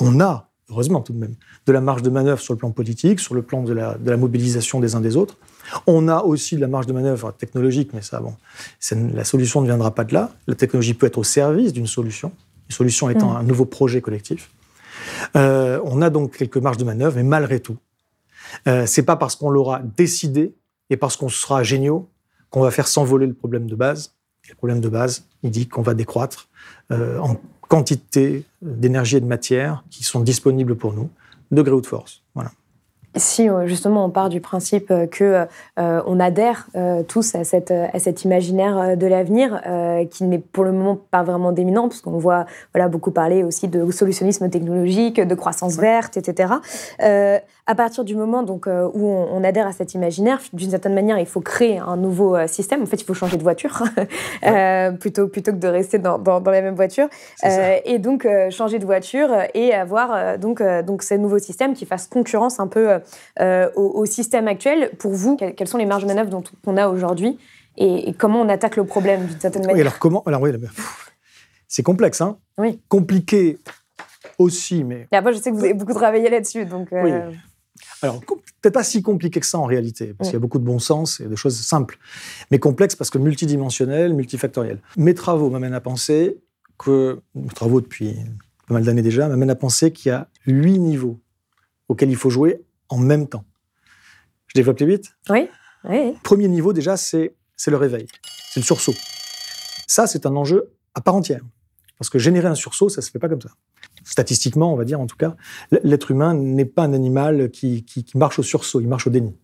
on 0.00 0.20
a 0.20 0.48
heureusement 0.70 1.00
tout 1.00 1.12
de 1.12 1.18
même, 1.18 1.34
de 1.66 1.72
la 1.72 1.80
marge 1.80 2.02
de 2.02 2.10
manœuvre 2.10 2.40
sur 2.40 2.54
le 2.54 2.58
plan 2.58 2.70
politique, 2.70 3.20
sur 3.20 3.34
le 3.34 3.42
plan 3.42 3.62
de 3.62 3.72
la, 3.72 3.96
de 3.96 4.10
la 4.10 4.16
mobilisation 4.16 4.80
des 4.80 4.94
uns 4.94 5.00
des 5.00 5.16
autres. 5.16 5.36
On 5.86 6.08
a 6.08 6.22
aussi 6.22 6.56
de 6.56 6.60
la 6.60 6.68
marge 6.68 6.86
de 6.86 6.92
manœuvre 6.92 7.32
technologique, 7.32 7.90
mais 7.94 8.02
ça, 8.02 8.20
bon, 8.20 8.34
la 8.92 9.24
solution 9.24 9.60
ne 9.60 9.66
viendra 9.66 9.94
pas 9.94 10.04
de 10.04 10.14
là. 10.14 10.30
La 10.46 10.54
technologie 10.54 10.94
peut 10.94 11.06
être 11.06 11.18
au 11.18 11.24
service 11.24 11.72
d'une 11.72 11.86
solution, 11.86 12.32
une 12.68 12.74
solution 12.74 13.08
étant 13.10 13.32
mm. 13.32 13.36
un 13.36 13.42
nouveau 13.42 13.64
projet 13.64 14.00
collectif. 14.00 14.50
Euh, 15.36 15.80
on 15.84 16.02
a 16.02 16.10
donc 16.10 16.36
quelques 16.36 16.56
marges 16.56 16.76
de 16.76 16.84
manœuvre, 16.84 17.16
mais 17.16 17.22
malgré 17.22 17.60
tout, 17.60 17.76
euh, 18.68 18.86
c'est 18.86 19.02
pas 19.02 19.16
parce 19.16 19.36
qu'on 19.36 19.50
l'aura 19.50 19.80
décidé 19.96 20.54
et 20.90 20.96
parce 20.96 21.16
qu'on 21.16 21.28
sera 21.28 21.62
géniaux 21.62 22.08
qu'on 22.50 22.60
va 22.60 22.70
faire 22.70 22.86
s'envoler 22.86 23.26
le 23.26 23.34
problème 23.34 23.66
de 23.66 23.74
base. 23.74 24.14
le 24.48 24.54
problème 24.54 24.80
de 24.80 24.88
base, 24.88 25.24
il 25.42 25.50
dit 25.50 25.66
qu'on 25.66 25.82
va 25.82 25.94
décroître 25.94 26.48
euh, 26.92 27.18
en 27.18 27.36
quantité 27.68 28.44
d'énergie 28.62 29.16
et 29.16 29.20
de 29.20 29.26
matière 29.26 29.84
qui 29.90 30.04
sont 30.04 30.20
disponibles 30.20 30.76
pour 30.76 30.92
nous, 30.92 31.10
degré 31.50 31.74
ou 31.74 31.80
de 31.80 31.86
force. 31.86 32.22
Voilà. 32.34 32.52
Si 33.16 33.48
euh, 33.48 33.66
justement 33.66 34.04
on 34.04 34.10
part 34.10 34.28
du 34.28 34.40
principe 34.40 34.90
euh, 34.90 35.06
que 35.06 35.46
euh, 35.78 36.02
on 36.06 36.18
adhère 36.18 36.66
tous 37.08 37.34
à, 37.34 37.44
cette, 37.44 37.70
à 37.70 37.98
cet 37.98 38.24
imaginaire 38.24 38.96
de 38.96 39.06
l'avenir 39.06 39.60
qui 40.10 40.24
n'est 40.24 40.38
pour 40.38 40.64
le 40.64 40.72
moment 40.72 40.98
pas 41.10 41.22
vraiment 41.22 41.52
déminent, 41.52 41.88
parce 41.88 42.00
qu'on 42.00 42.18
voit 42.18 42.46
voilà, 42.72 42.88
beaucoup 42.88 43.10
parler 43.10 43.42
aussi 43.42 43.68
de 43.68 43.90
solutionnisme 43.90 44.48
technologique, 44.50 45.20
de 45.20 45.34
croissance 45.34 45.76
verte, 45.76 46.16
etc 46.16 46.54
à 47.66 47.74
partir 47.74 48.04
du 48.04 48.14
moment 48.14 48.42
donc, 48.42 48.66
où 48.66 49.08
on, 49.08 49.42
adhère 49.42 49.66
à 49.66 49.72
cet 49.72 49.94
imaginaire, 49.94 50.38
d'une 50.52 50.70
certaine 50.70 50.92
manière, 50.92 51.18
il 51.18 51.26
faut 51.26 51.40
créer 51.40 51.78
un 51.78 51.96
nouveau 51.96 52.36
système. 52.46 52.82
En 52.82 52.86
fait, 52.86 53.00
il 53.00 53.04
faut 53.04 53.14
changer 53.14 53.38
de 53.38 53.42
voiture 53.42 53.82
plutôt, 55.00 55.28
plutôt 55.28 55.52
que 55.52 55.56
de 55.56 55.68
rester 55.68 55.98
dans, 55.98 56.18
dans, 56.18 56.40
la 56.40 56.60
même 56.60 56.74
voiture. 56.74 57.08
et 57.42 57.98
donc, 57.98 58.28
changer 58.50 58.78
de 58.78 58.84
voiture 58.84 59.30
et 59.54 59.72
avoir 59.72 60.38
donc, 60.38 60.62
donc 60.84 61.02
ces 61.02 61.16
nouveaux 61.16 61.38
systèmes 61.38 61.72
qui 61.72 61.86
fassent 61.86 62.06
concurrence 62.06 62.60
un 62.60 62.66
peu 62.66 62.98
au, 63.40 64.06
système 64.06 64.48
actuel. 64.48 64.90
Pour 64.98 65.12
vous, 65.12 65.36
quelles 65.36 65.68
sont 65.68 65.78
les 65.78 65.86
marges 65.86 66.02
de 66.02 66.08
manœuvre 66.08 66.42
qu'on 66.64 66.76
a 66.76 66.88
aujourd'hui 66.88 67.38
et, 67.76 68.14
comment 68.16 68.40
on 68.40 68.48
attaque 68.48 68.76
le 68.76 68.84
problème 68.84 69.26
d'une 69.26 69.40
certaine 69.40 69.62
manière 69.62 69.74
Oui, 69.74 69.80
alors 69.80 69.98
comment 69.98 70.22
alors, 70.26 70.42
oui, 70.42 70.50
C'est 71.66 71.82
complexe, 71.82 72.20
hein 72.20 72.38
Oui. 72.58 72.80
Compliqué 72.88 73.58
aussi, 74.38 74.84
mais. 74.84 75.08
Et 75.12 75.16
après, 75.16 75.32
je 75.32 75.38
sais 75.38 75.50
que 75.50 75.56
vous 75.56 75.64
avez 75.64 75.74
beaucoup 75.74 75.94
travaillé 75.94 76.30
là-dessus, 76.30 76.66
donc. 76.66 76.88
Oui. 76.92 77.10
Alors, 78.02 78.20
peut-être 78.20 78.74
pas 78.74 78.84
si 78.84 79.02
compliqué 79.02 79.40
que 79.40 79.46
ça 79.46 79.58
en 79.58 79.64
réalité, 79.64 80.14
parce 80.14 80.28
qu'il 80.28 80.34
y 80.34 80.36
a 80.36 80.40
beaucoup 80.40 80.58
de 80.58 80.64
bon 80.64 80.78
sens 80.78 81.20
et 81.20 81.26
de 81.26 81.36
choses 81.36 81.56
simples, 81.56 81.98
mais 82.50 82.58
complexe 82.58 82.94
parce 82.94 83.10
que 83.10 83.18
multidimensionnel, 83.18 84.14
multifactoriel. 84.14 84.80
Mes 84.96 85.14
travaux 85.14 85.50
m'amènent 85.50 85.74
à 85.74 85.80
penser 85.80 86.38
que, 86.78 87.20
mes 87.34 87.48
travaux 87.48 87.80
depuis 87.80 88.16
pas 88.68 88.74
mal 88.74 88.84
d'années 88.84 89.02
déjà, 89.02 89.28
m'amènent 89.28 89.50
à 89.50 89.56
penser 89.56 89.92
qu'il 89.92 90.10
y 90.10 90.12
a 90.12 90.28
huit 90.46 90.78
niveaux 90.78 91.18
auxquels 91.88 92.10
il 92.10 92.16
faut 92.16 92.30
jouer 92.30 92.62
en 92.88 92.98
même 92.98 93.28
temps. 93.28 93.44
Je 94.48 94.54
développe 94.54 94.78
les 94.78 94.86
huit 94.86 95.16
Oui. 95.30 95.48
oui. 95.84 96.14
Premier 96.22 96.48
niveau 96.48 96.72
déjà, 96.72 96.96
c'est 96.96 97.34
le 97.66 97.76
réveil, 97.76 98.06
c'est 98.50 98.60
le 98.60 98.64
sursaut. 98.64 98.94
Ça, 99.86 100.06
c'est 100.06 100.26
un 100.26 100.36
enjeu 100.36 100.72
à 100.94 101.00
part 101.00 101.14
entière. 101.14 101.40
Parce 101.98 102.10
que 102.10 102.18
générer 102.18 102.48
un 102.48 102.54
sursaut, 102.54 102.88
ça 102.88 103.02
se 103.02 103.10
fait 103.10 103.18
pas 103.18 103.28
comme 103.28 103.40
ça 103.40 103.50
statistiquement, 104.04 104.72
on 104.72 104.76
va 104.76 104.84
dire 104.84 105.00
en 105.00 105.06
tout 105.06 105.16
cas, 105.16 105.34
l'être 105.70 106.10
humain 106.10 106.34
n'est 106.34 106.64
pas 106.64 106.82
un 106.84 106.92
animal 106.92 107.50
qui, 107.50 107.84
marche 108.14 108.38
au 108.38 108.42
sursaut, 108.42 108.80
il 108.80 108.88
marche 108.88 109.06
au 109.06 109.10
déni. 109.10 109.34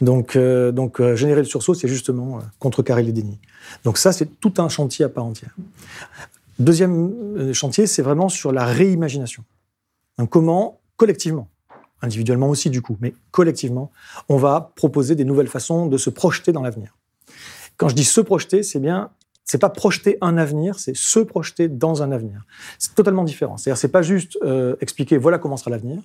Donc, 0.00 0.36
euh, 0.36 0.70
donc 0.70 1.00
euh, 1.00 1.16
générer 1.16 1.40
le 1.40 1.46
sursaut, 1.46 1.74
c'est 1.74 1.88
justement 1.88 2.38
euh, 2.38 2.42
contrecarrer 2.58 3.02
les 3.02 3.12
dénis. 3.12 3.38
Donc 3.84 3.98
ça, 3.98 4.12
c'est 4.12 4.38
tout 4.40 4.54
un 4.58 4.68
chantier 4.68 5.04
à 5.04 5.08
part 5.08 5.24
entière. 5.24 5.54
Deuxième 6.58 7.52
chantier, 7.54 7.86
c'est 7.86 8.02
vraiment 8.02 8.28
sur 8.28 8.52
la 8.52 8.66
réimagination. 8.66 9.42
comment, 10.30 10.80
collectivement, 10.96 11.48
individuellement 12.02 12.48
aussi 12.48 12.68
du 12.68 12.82
coup, 12.82 12.96
mais 13.00 13.14
collectivement, 13.30 13.90
on 14.28 14.36
va 14.36 14.72
proposer 14.76 15.14
des 15.14 15.24
nouvelles 15.24 15.48
façons 15.48 15.86
de 15.86 15.96
se 15.96 16.10
projeter 16.10 16.52
dans 16.52 16.62
l'avenir. 16.62 16.96
Quand 17.76 17.88
je 17.88 17.94
dis 17.94 18.04
se 18.04 18.20
projeter, 18.20 18.62
c'est 18.62 18.80
bien 18.80 19.10
c'est 19.44 19.58
pas 19.58 19.70
projeter 19.70 20.18
un 20.20 20.38
avenir, 20.38 20.78
c'est 20.78 20.96
se 20.96 21.18
projeter 21.18 21.68
dans 21.68 22.02
un 22.02 22.12
avenir. 22.12 22.46
C'est 22.78 22.94
totalement 22.94 23.24
différent. 23.24 23.56
C'est-à-dire, 23.56 23.76
c'est 23.76 23.88
pas 23.88 24.00
juste 24.00 24.38
euh, 24.42 24.76
expliquer 24.80 25.18
voilà 25.18 25.38
comment 25.38 25.56
sera 25.56 25.70
l'avenir. 25.70 26.00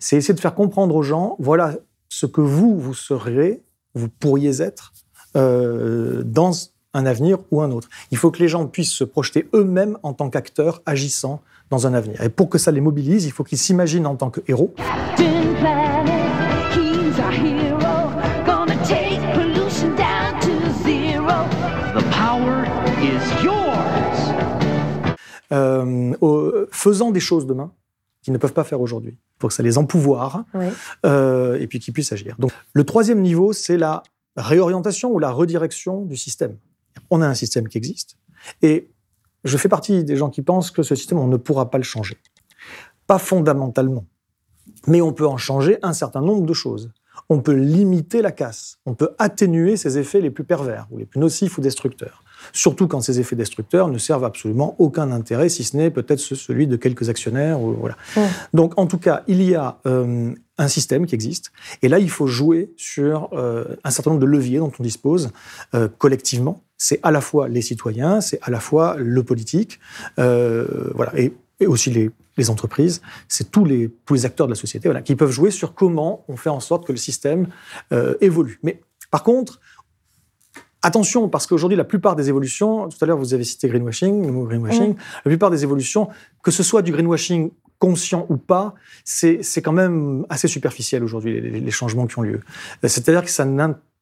C'est 0.00 0.16
essayer 0.16 0.32
de 0.32 0.40
faire 0.40 0.54
comprendre 0.54 0.94
aux 0.94 1.02
gens 1.02 1.36
voilà 1.38 1.76
ce 2.08 2.24
que 2.24 2.40
vous 2.40 2.78
vous 2.78 2.94
serez, 2.94 3.62
vous 3.94 4.08
pourriez 4.08 4.62
être 4.62 4.92
euh, 5.36 6.22
dans 6.24 6.52
un 6.94 7.04
avenir 7.04 7.38
ou 7.50 7.60
un 7.60 7.70
autre. 7.70 7.88
Il 8.10 8.16
faut 8.16 8.30
que 8.30 8.38
les 8.38 8.48
gens 8.48 8.66
puissent 8.66 8.92
se 8.92 9.04
projeter 9.04 9.46
eux-mêmes 9.54 9.98
en 10.02 10.14
tant 10.14 10.30
qu'acteurs 10.30 10.82
agissant 10.86 11.42
dans 11.70 11.86
un 11.86 11.94
avenir. 11.94 12.22
Et 12.22 12.28
pour 12.28 12.48
que 12.48 12.58
ça 12.58 12.70
les 12.70 12.80
mobilise, 12.80 13.24
il 13.26 13.32
faut 13.32 13.44
qu'ils 13.44 13.58
s'imaginent 13.58 14.06
en 14.06 14.16
tant 14.16 14.30
que 14.30 14.40
héros. 14.48 14.74
Euh, 25.50 26.66
faisant 26.70 27.10
des 27.10 27.20
choses 27.20 27.46
demain 27.46 27.72
qu'ils 28.22 28.32
ne 28.32 28.38
peuvent 28.38 28.52
pas 28.52 28.64
faire 28.64 28.80
aujourd'hui. 28.80 29.12
Il 29.12 29.40
faut 29.40 29.48
que 29.48 29.54
ça 29.54 29.62
les 29.62 29.78
empouvoire 29.78 30.44
euh, 31.06 31.58
et 31.58 31.66
puis 31.66 31.78
qu'ils 31.78 31.94
puissent 31.94 32.12
agir. 32.12 32.36
Donc, 32.38 32.52
le 32.72 32.84
troisième 32.84 33.22
niveau, 33.22 33.52
c'est 33.52 33.78
la 33.78 34.02
réorientation 34.36 35.10
ou 35.10 35.18
la 35.18 35.30
redirection 35.30 36.04
du 36.04 36.16
système. 36.16 36.56
On 37.10 37.22
a 37.22 37.26
un 37.26 37.34
système 37.34 37.68
qui 37.68 37.78
existe 37.78 38.16
et 38.62 38.90
je 39.44 39.56
fais 39.56 39.68
partie 39.68 40.04
des 40.04 40.16
gens 40.16 40.30
qui 40.30 40.42
pensent 40.42 40.70
que 40.70 40.82
ce 40.82 40.94
système, 40.94 41.18
on 41.18 41.28
ne 41.28 41.36
pourra 41.36 41.70
pas 41.70 41.78
le 41.78 41.84
changer. 41.84 42.18
Pas 43.06 43.18
fondamentalement, 43.18 44.04
mais 44.86 45.00
on 45.00 45.12
peut 45.12 45.26
en 45.26 45.36
changer 45.36 45.78
un 45.82 45.92
certain 45.92 46.20
nombre 46.20 46.46
de 46.46 46.54
choses. 46.54 46.90
On 47.28 47.40
peut 47.40 47.54
limiter 47.54 48.22
la 48.22 48.32
casse, 48.32 48.78
on 48.86 48.94
peut 48.94 49.10
atténuer 49.18 49.76
ses 49.76 49.98
effets 49.98 50.20
les 50.20 50.30
plus 50.30 50.44
pervers 50.44 50.86
ou 50.90 50.98
les 50.98 51.04
plus 51.04 51.20
nocifs 51.20 51.58
ou 51.58 51.60
destructeurs 51.60 52.22
surtout 52.52 52.88
quand 52.88 53.00
ces 53.00 53.20
effets 53.20 53.36
destructeurs 53.36 53.88
ne 53.88 53.98
servent 53.98 54.24
absolument 54.24 54.74
aucun 54.78 55.10
intérêt, 55.10 55.48
si 55.48 55.64
ce 55.64 55.76
n'est 55.76 55.90
peut-être 55.90 56.18
celui 56.18 56.66
de 56.66 56.76
quelques 56.76 57.08
actionnaires. 57.08 57.58
voilà. 57.58 57.96
Donc, 58.52 58.78
en 58.78 58.86
tout 58.86 58.98
cas, 58.98 59.22
il 59.26 59.42
y 59.42 59.54
a 59.54 59.78
euh, 59.86 60.32
un 60.58 60.68
système 60.68 61.06
qui 61.06 61.14
existe, 61.14 61.52
et 61.82 61.88
là, 61.88 61.98
il 61.98 62.10
faut 62.10 62.26
jouer 62.26 62.72
sur 62.76 63.30
euh, 63.32 63.76
un 63.84 63.90
certain 63.90 64.10
nombre 64.10 64.22
de 64.22 64.26
leviers 64.26 64.58
dont 64.58 64.72
on 64.78 64.82
dispose 64.82 65.30
euh, 65.74 65.88
collectivement. 65.98 66.62
C'est 66.78 67.00
à 67.02 67.10
la 67.10 67.20
fois 67.20 67.48
les 67.48 67.62
citoyens, 67.62 68.20
c'est 68.20 68.38
à 68.42 68.50
la 68.50 68.60
fois 68.60 68.96
le 68.96 69.22
politique, 69.22 69.80
voilà, 70.16 71.12
et, 71.16 71.32
aussi 71.66 71.90
les, 71.90 72.50
entreprises, 72.50 73.02
c'est 73.26 73.50
tous 73.50 73.64
les, 73.64 73.90
tous 74.06 74.14
les 74.14 74.24
acteurs 74.24 74.46
de 74.46 74.52
la 74.52 74.56
société 74.56 74.88
voilà, 74.88 75.02
qui 75.02 75.16
peuvent 75.16 75.32
jouer 75.32 75.50
sur 75.50 75.74
comment 75.74 76.24
on 76.28 76.36
fait 76.36 76.50
en 76.50 76.60
sorte 76.60 76.86
que 76.86 76.92
le 76.92 76.98
système 76.98 77.48
évolue. 78.20 78.60
Mais 78.62 78.80
par 79.10 79.24
contre, 79.24 79.60
Attention, 80.80 81.28
parce 81.28 81.48
qu'aujourd'hui, 81.48 81.76
la 81.76 81.84
plupart 81.84 82.14
des 82.14 82.28
évolutions, 82.28 82.88
tout 82.88 82.96
à 83.00 83.06
l'heure 83.06 83.18
vous 83.18 83.34
avez 83.34 83.42
cité 83.42 83.68
greenwashing, 83.68 84.24
le 84.24 84.32
mot 84.32 84.44
greenwashing, 84.44 84.94
la 85.24 85.28
plupart 85.28 85.50
des 85.50 85.64
évolutions, 85.64 86.08
que 86.42 86.52
ce 86.52 86.62
soit 86.62 86.82
du 86.82 86.92
greenwashing 86.92 87.50
conscient 87.80 88.26
ou 88.28 88.36
pas, 88.36 88.74
c'est 89.04 89.42
quand 89.62 89.72
même 89.72 90.24
assez 90.28 90.46
superficiel 90.46 91.02
aujourd'hui, 91.02 91.40
les, 91.40 91.70
changements 91.70 92.06
qui 92.06 92.18
ont 92.18 92.22
lieu. 92.22 92.40
C'est-à-dire 92.82 93.24
que 93.24 93.30
ça 93.30 93.44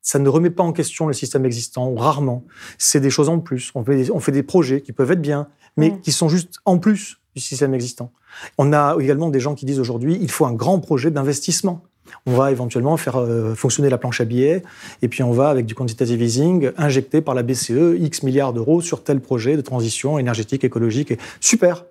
ça 0.07 0.21
ne 0.21 0.29
remet 0.29 0.51
pas 0.51 0.63
en 0.63 0.73
question 0.73 1.09
le 1.09 1.13
système 1.13 1.45
existant, 1.45 1.89
ou 1.89 1.97
rarement. 1.97 2.45
C'est 2.79 3.01
des 3.01 3.11
choses 3.11 3.29
en 3.29 3.41
plus. 3.41 3.73
On 3.75 3.85
fait 3.85 3.97
des, 3.97 4.11
on 4.13 4.21
fait 4.21 4.31
des 4.31 4.45
projets 4.45 4.81
qui 4.81 4.93
peuvent 4.93 5.11
être 5.11 5.21
bien, 5.21 5.49
mais 5.77 5.99
qui 5.99 6.13
sont 6.13 6.29
juste 6.29 6.61
en 6.65 6.79
plus 6.79 7.19
du 7.35 7.43
système 7.43 7.75
existant. 7.75 8.13
On 8.57 8.73
a 8.73 8.97
également 9.01 9.31
des 9.31 9.41
gens 9.41 9.57
qui 9.57 9.67
disent 9.67 9.81
aujourd'hui, 9.81 10.17
il 10.21 10.31
faut 10.31 10.47
un 10.47 10.53
grand 10.53 10.79
projet 10.79 11.11
d'investissement. 11.11 11.83
On 12.25 12.37
va 12.37 12.53
éventuellement 12.53 12.97
faire 12.97 13.17
euh, 13.17 13.57
fonctionner 13.57 13.91
la 13.91 13.99
planche 13.99 14.21
à 14.21 14.25
billets, 14.25 14.63
et 15.03 15.09
puis 15.09 15.25
on 15.25 15.33
va, 15.33 15.49
avec 15.49 15.67
du 15.67 15.75
quantitative 15.75 16.23
easing, 16.23 16.71
injecter 16.77 17.21
par 17.21 17.35
la 17.35 17.43
BCE 17.43 17.97
X 17.99 18.23
milliards 18.23 18.53
d'euros 18.53 18.81
sur 18.83 19.03
tel 19.03 19.19
projet 19.19 19.57
de 19.57 19.61
transition 19.61 20.21
énergétique, 20.21 20.63
écologique. 20.63 21.11
Et 21.11 21.19
super, 21.41 21.85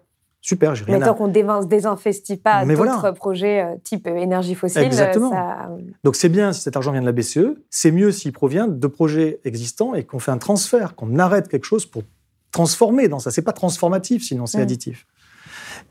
super, 0.45 0.75
j'ai 0.75 0.85
rien 0.85 0.97
Mais 0.97 1.03
à... 1.03 1.07
tant 1.07 1.13
qu'on 1.15 1.27
ne 1.27 1.65
désinvestit 1.65 2.37
pas 2.37 2.63
d'autres 2.65 2.75
voilà. 2.77 3.13
projets 3.13 3.61
euh, 3.63 3.75
type 3.83 4.05
euh, 4.07 4.15
énergie 4.15 4.53
fossile, 4.55 4.81
Exactement. 4.83 5.31
ça- 5.31 5.69
Donc 6.03 6.15
c'est 6.15 6.29
bien 6.29 6.53
si 6.53 6.61
cet 6.61 6.75
argent 6.77 6.91
vient 6.91 7.01
de 7.01 7.05
la 7.05 7.11
BCE, 7.11 7.55
c'est 7.69 7.91
mieux 7.91 8.11
s'il 8.11 8.31
provient 8.31 8.67
de 8.67 8.87
projets 8.87 9.39
existants 9.43 9.95
et 9.95 10.03
qu'on 10.03 10.19
fait 10.19 10.31
un 10.31 10.37
transfert, 10.37 10.95
qu'on 10.95 11.17
arrête 11.19 11.47
quelque 11.47 11.65
chose 11.65 11.85
pour 11.85 12.03
transformer 12.51 13.07
dans 13.07 13.19
ça. 13.19 13.31
C'est 13.31 13.41
pas 13.41 13.51
transformatif, 13.53 14.23
sinon 14.23 14.45
c'est 14.45 14.59
Mm. 14.59 14.61
additif. 14.61 15.07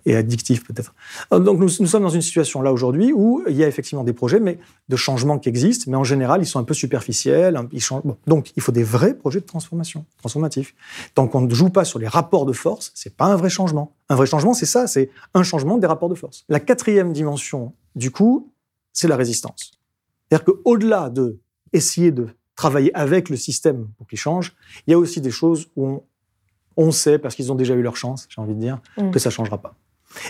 Et 0.06 0.14
addictif 0.16 0.64
peut-être. 0.64 0.94
Euh, 1.32 1.38
Donc 1.38 1.58
nous, 1.58 1.68
nous 1.80 1.86
sommes 1.86 2.02
dans 2.02 2.10
une 2.10 2.20
situation 2.20 2.60
là 2.60 2.72
aujourd'hui 2.72 3.12
où 3.14 3.42
il 3.48 3.56
y 3.56 3.64
a 3.64 3.68
effectivement 3.68 4.04
des 4.04 4.12
projets 4.12 4.38
mais 4.38 4.58
de 4.90 4.96
changement 4.96 5.38
qui 5.38 5.48
existent, 5.48 5.86
mais 5.90 5.96
en 5.96 6.04
général 6.04 6.42
ils 6.42 6.46
sont 6.46 6.58
un 6.58 6.64
peu 6.64 6.74
superficiels. 6.74 7.56
un- 7.56 7.68
Ils 7.72 7.80
changent. 7.80 8.02
bon. 8.04 8.16
Donc 8.26 8.52
il 8.56 8.62
faut 8.62 8.72
des 8.72 8.82
vrais 8.82 9.14
projets 9.14 9.40
de 9.40 9.46
transformation, 9.46 10.04
transformatifs. 10.18 10.74
Tant 11.14 11.26
qu'on 11.26 11.40
ne 11.40 11.54
joue 11.54 11.70
pas 11.70 11.84
sur 11.86 11.98
les 11.98 12.06
rapports 12.08 12.44
de 12.44 12.52
force, 12.52 12.92
c'est 12.94 13.16
pas 13.16 13.24
un 13.26 13.36
vrai 13.36 13.48
changement. 13.48 13.94
Un 14.10 14.14
vrai 14.16 14.26
changement, 14.26 14.52
c'est 14.52 14.66
ça, 14.66 14.86
c'est 14.86 15.08
un 15.32 15.42
changement 15.42 15.78
des 15.78 15.86
rapports 15.86 16.10
de 16.10 16.14
force. 16.14 16.44
La 16.50 16.60
quatrième 16.60 17.12
dimension, 17.14 17.72
du 17.96 18.10
coup, 18.10 18.52
c'est 18.92 19.08
la 19.08 19.16
résistance. 19.16 19.72
C'est-à-dire 20.28 20.44
qu'au-delà 20.44 21.08
de 21.08 21.38
essayer 21.72 22.10
de 22.12 22.28
travailler 22.56 22.94
avec 22.94 23.30
le 23.30 23.36
système 23.36 23.88
pour 23.96 24.06
qu'il 24.06 24.18
change, 24.18 24.54
il 24.86 24.90
y 24.90 24.94
a 24.94 24.98
aussi 24.98 25.20
des 25.22 25.30
choses 25.30 25.68
où 25.76 25.86
on, 25.88 26.02
on 26.76 26.90
sait, 26.90 27.18
parce 27.18 27.34
qu'ils 27.34 27.50
ont 27.50 27.54
déjà 27.54 27.74
eu 27.74 27.82
leur 27.82 27.96
chance, 27.96 28.26
j'ai 28.28 28.40
envie 28.40 28.54
de 28.54 28.60
dire, 28.60 28.80
Mm. 28.98 29.10
que 29.10 29.18
ça 29.18 29.30
ne 29.30 29.32
changera 29.32 29.58
pas. 29.58 29.74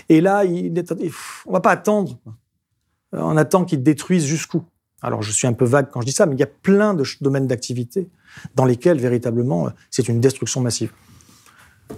Et 0.09 0.21
là, 0.21 0.43
il 0.45 0.77
est- 0.77 0.91
on 0.91 0.95
ne 1.49 1.53
va 1.53 1.59
pas 1.61 1.71
attendre. 1.71 2.17
Euh, 3.13 3.19
On 3.21 3.37
attend 3.37 3.65
qu'ils 3.65 3.81
détruisent 3.83 4.25
jusqu'où? 4.25 4.63
Alors, 5.01 5.21
je 5.21 5.31
suis 5.31 5.47
un 5.47 5.53
peu 5.53 5.65
vague 5.65 5.87
quand 5.91 6.01
je 6.01 6.05
dis 6.05 6.11
ça, 6.11 6.25
mais 6.25 6.35
il 6.35 6.39
y 6.39 6.43
a 6.43 6.47
plein 6.47 6.93
de 6.93 7.03
domaines 7.21 7.47
d'activité 7.47 8.09
dans 8.55 8.65
lesquels, 8.65 8.99
véritablement, 8.99 9.67
euh, 9.67 9.69
c'est 9.91 10.07
une 10.09 10.19
destruction 10.19 10.61
massive. 10.61 10.91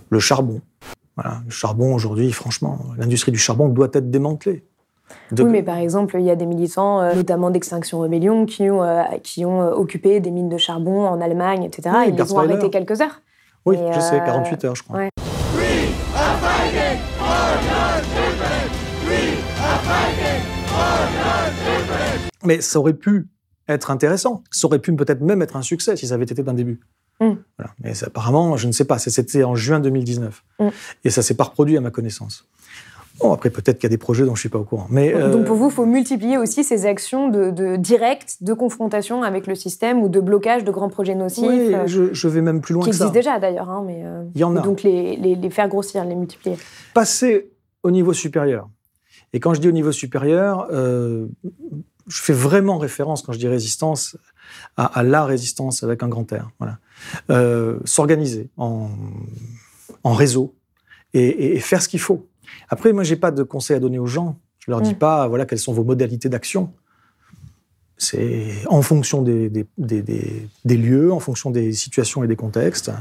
Le 0.10 0.20
charbon. 0.20 0.62
Voilà, 1.16 1.42
le 1.46 1.50
charbon, 1.50 1.96
aujourd'hui, 1.96 2.32
franchement, 2.32 2.80
l'industrie 2.98 3.32
du 3.32 3.38
charbon 3.40 3.70
doit 3.70 3.88
être 3.94 4.12
démantelée. 4.12 4.64
De- 5.32 5.44
Oui, 5.44 5.50
mais 5.50 5.64
par 5.64 5.78
exemple, 5.78 6.18
il 6.20 6.26
y 6.26 6.30
a 6.30 6.36
des 6.36 6.46
militants, 6.46 7.00
euh, 7.02 7.16
notamment 7.16 7.50
d'Extinction 7.50 8.00
Rebellion, 8.02 8.46
qui 8.46 8.70
ont, 8.70 8.84
euh, 8.84 9.04
qui 9.24 9.46
ont 9.46 9.62
euh, 9.62 9.72
occupé 9.72 10.20
des 10.20 10.30
mines 10.32 10.50
de 10.50 10.58
charbon 10.58 11.08
en 11.08 11.22
Allemagne, 11.22 11.64
etc. 11.64 11.90
Oui, 11.96 12.06
Ils 12.10 12.16
les 12.16 12.32
ont 12.34 12.40
arrêtés 12.40 12.70
quelques 12.70 13.00
heures. 13.02 13.22
Oui, 13.66 13.78
Et, 13.78 13.94
je 13.94 14.00
sais, 14.02 14.22
euh, 14.22 14.26
48 14.26 14.66
heures, 14.66 14.76
je 14.76 14.84
crois. 14.84 14.98
ouais. 14.98 15.10
Mais 22.48 22.62
ça 22.62 22.80
aurait 22.80 22.94
pu 22.94 23.28
être 23.68 23.92
intéressant. 23.92 24.44
Ça 24.52 24.66
aurait 24.68 24.80
pu 24.80 24.96
peut-être 24.96 25.22
même 25.22 25.42
être 25.42 25.56
un 25.58 25.62
succès 25.62 25.96
si 25.98 26.08
ça 26.08 26.16
avait 26.16 26.24
été 26.24 26.42
d'un 26.42 26.54
début. 26.54 26.80
Mm. 27.20 27.32
Voilà. 27.58 27.74
Mais 27.84 27.92
apparemment, 28.04 28.58
je 28.58 28.68
ne 28.68 28.72
sais 28.72 28.86
pas. 28.86 28.98
C'était 28.98 29.44
en 29.44 29.56
juin 29.56 29.80
2019. 29.80 30.44
Mm. 30.60 30.68
Et 31.04 31.10
ça 31.10 31.22
s'est 31.22 31.34
pas 31.36 31.44
reproduit 31.44 31.78
à 31.78 31.82
ma 31.82 31.92
connaissance. 31.92 32.46
Bon, 33.20 33.34
après, 33.34 33.50
peut-être 33.50 33.80
qu'il 33.80 33.86
y 33.86 33.92
a 33.92 33.96
des 33.98 33.98
projets 33.98 34.26
dont 34.26 34.36
je 34.36 34.42
suis 34.42 34.50
pas 34.50 34.60
au 34.60 34.64
courant. 34.64 34.86
Mais, 34.92 35.12
euh, 35.16 35.32
Donc 35.32 35.46
pour 35.46 35.56
vous, 35.56 35.70
il 35.70 35.74
faut 35.74 35.88
multiplier 35.88 36.38
aussi 36.38 36.64
ces 36.64 36.86
actions 36.86 37.30
de, 37.30 37.50
de 37.50 37.76
directes 37.76 38.38
de 38.42 38.54
confrontation 38.54 39.24
avec 39.24 39.48
le 39.48 39.56
système 39.56 40.04
ou 40.04 40.08
de 40.08 40.20
blocage 40.20 40.64
de 40.64 40.70
grands 40.70 40.88
projets 40.90 41.16
nocifs, 41.16 41.44
oui, 41.48 41.74
euh, 41.74 41.88
je, 41.88 42.14
je 42.14 42.28
vais 42.28 42.42
même 42.42 42.62
plus 42.62 42.74
loin 42.76 42.84
qui 42.84 42.92
que 42.92 42.96
ça. 42.96 43.06
existent 43.08 43.20
déjà 43.20 43.40
d'ailleurs. 43.40 43.70
hein, 43.72 43.84
mais, 43.88 44.04
euh, 44.06 44.24
Il 44.36 44.42
y 44.42 44.44
en 44.44 44.56
a. 44.56 44.62
Donc 44.62 44.84
les, 44.84 45.16
les- 45.18 45.36
les 45.36 45.50
faire 45.50 45.68
grossir, 45.68 46.06
les 46.06 46.14
multiplier. 46.14 46.58
passer 46.94 47.50
au 47.82 47.90
niveau 47.90 48.14
supérieur. 48.14 48.70
Et 49.34 49.40
quand 49.40 49.56
je 49.56 49.62
dis 49.62 49.68
au 49.68 49.72
niveau 49.72 49.92
supérieur, 49.92 50.68
euh, 50.72 51.26
je 52.08 52.22
fais 52.22 52.34
vraiment 52.34 52.78
référence, 52.78 53.22
quand 53.22 53.34
je 53.34 53.40
dis 53.40 53.48
résistance, 53.48 54.18
à, 54.78 54.86
à 54.86 55.04
la 55.04 55.26
résistance 55.26 55.84
avec 55.84 56.04
un 56.04 56.08
grand 56.08 56.30
R. 56.32 56.50
Voilà. 56.60 56.78
Euh, 57.30 57.80
S'organiser 57.86 58.50
en, 58.58 58.90
en 60.04 60.14
réseau 60.14 60.56
et, 61.14 61.22
et- 61.26 61.56
et 61.56 61.60
faire 61.60 61.82
ce 61.82 61.90
qu'il 61.90 62.00
faut. 62.00 62.26
Après, 62.70 62.94
moi, 62.94 63.04
j'ai 63.04 63.18
pas 63.18 63.32
de 63.32 63.44
conseils 63.44 63.76
à 63.76 63.80
donner 63.80 64.00
aux 64.00 64.08
gens. 64.08 64.40
Je 64.60 64.72
leur 64.72 64.82
dis 64.82 64.92
Mm. 64.94 64.98
pas, 65.00 65.28
voilà, 65.28 65.46
quelles 65.46 65.60
sont 65.60 65.74
vos 65.74 65.84
modalités 65.84 66.30
d'action. 66.30 66.72
C'est 68.00 68.54
en 68.68 68.84
fonction 68.84 69.24
des, 69.24 69.50
des, 69.50 69.66
des- 69.80 70.04
des- 70.04 70.48
des 70.66 70.78
lieux, 70.78 71.12
en 71.12 71.20
fonction 71.20 71.50
des 71.50 71.74
situations 71.74 72.24
et 72.24 72.28
des 72.28 72.36
contextes, 72.36 72.92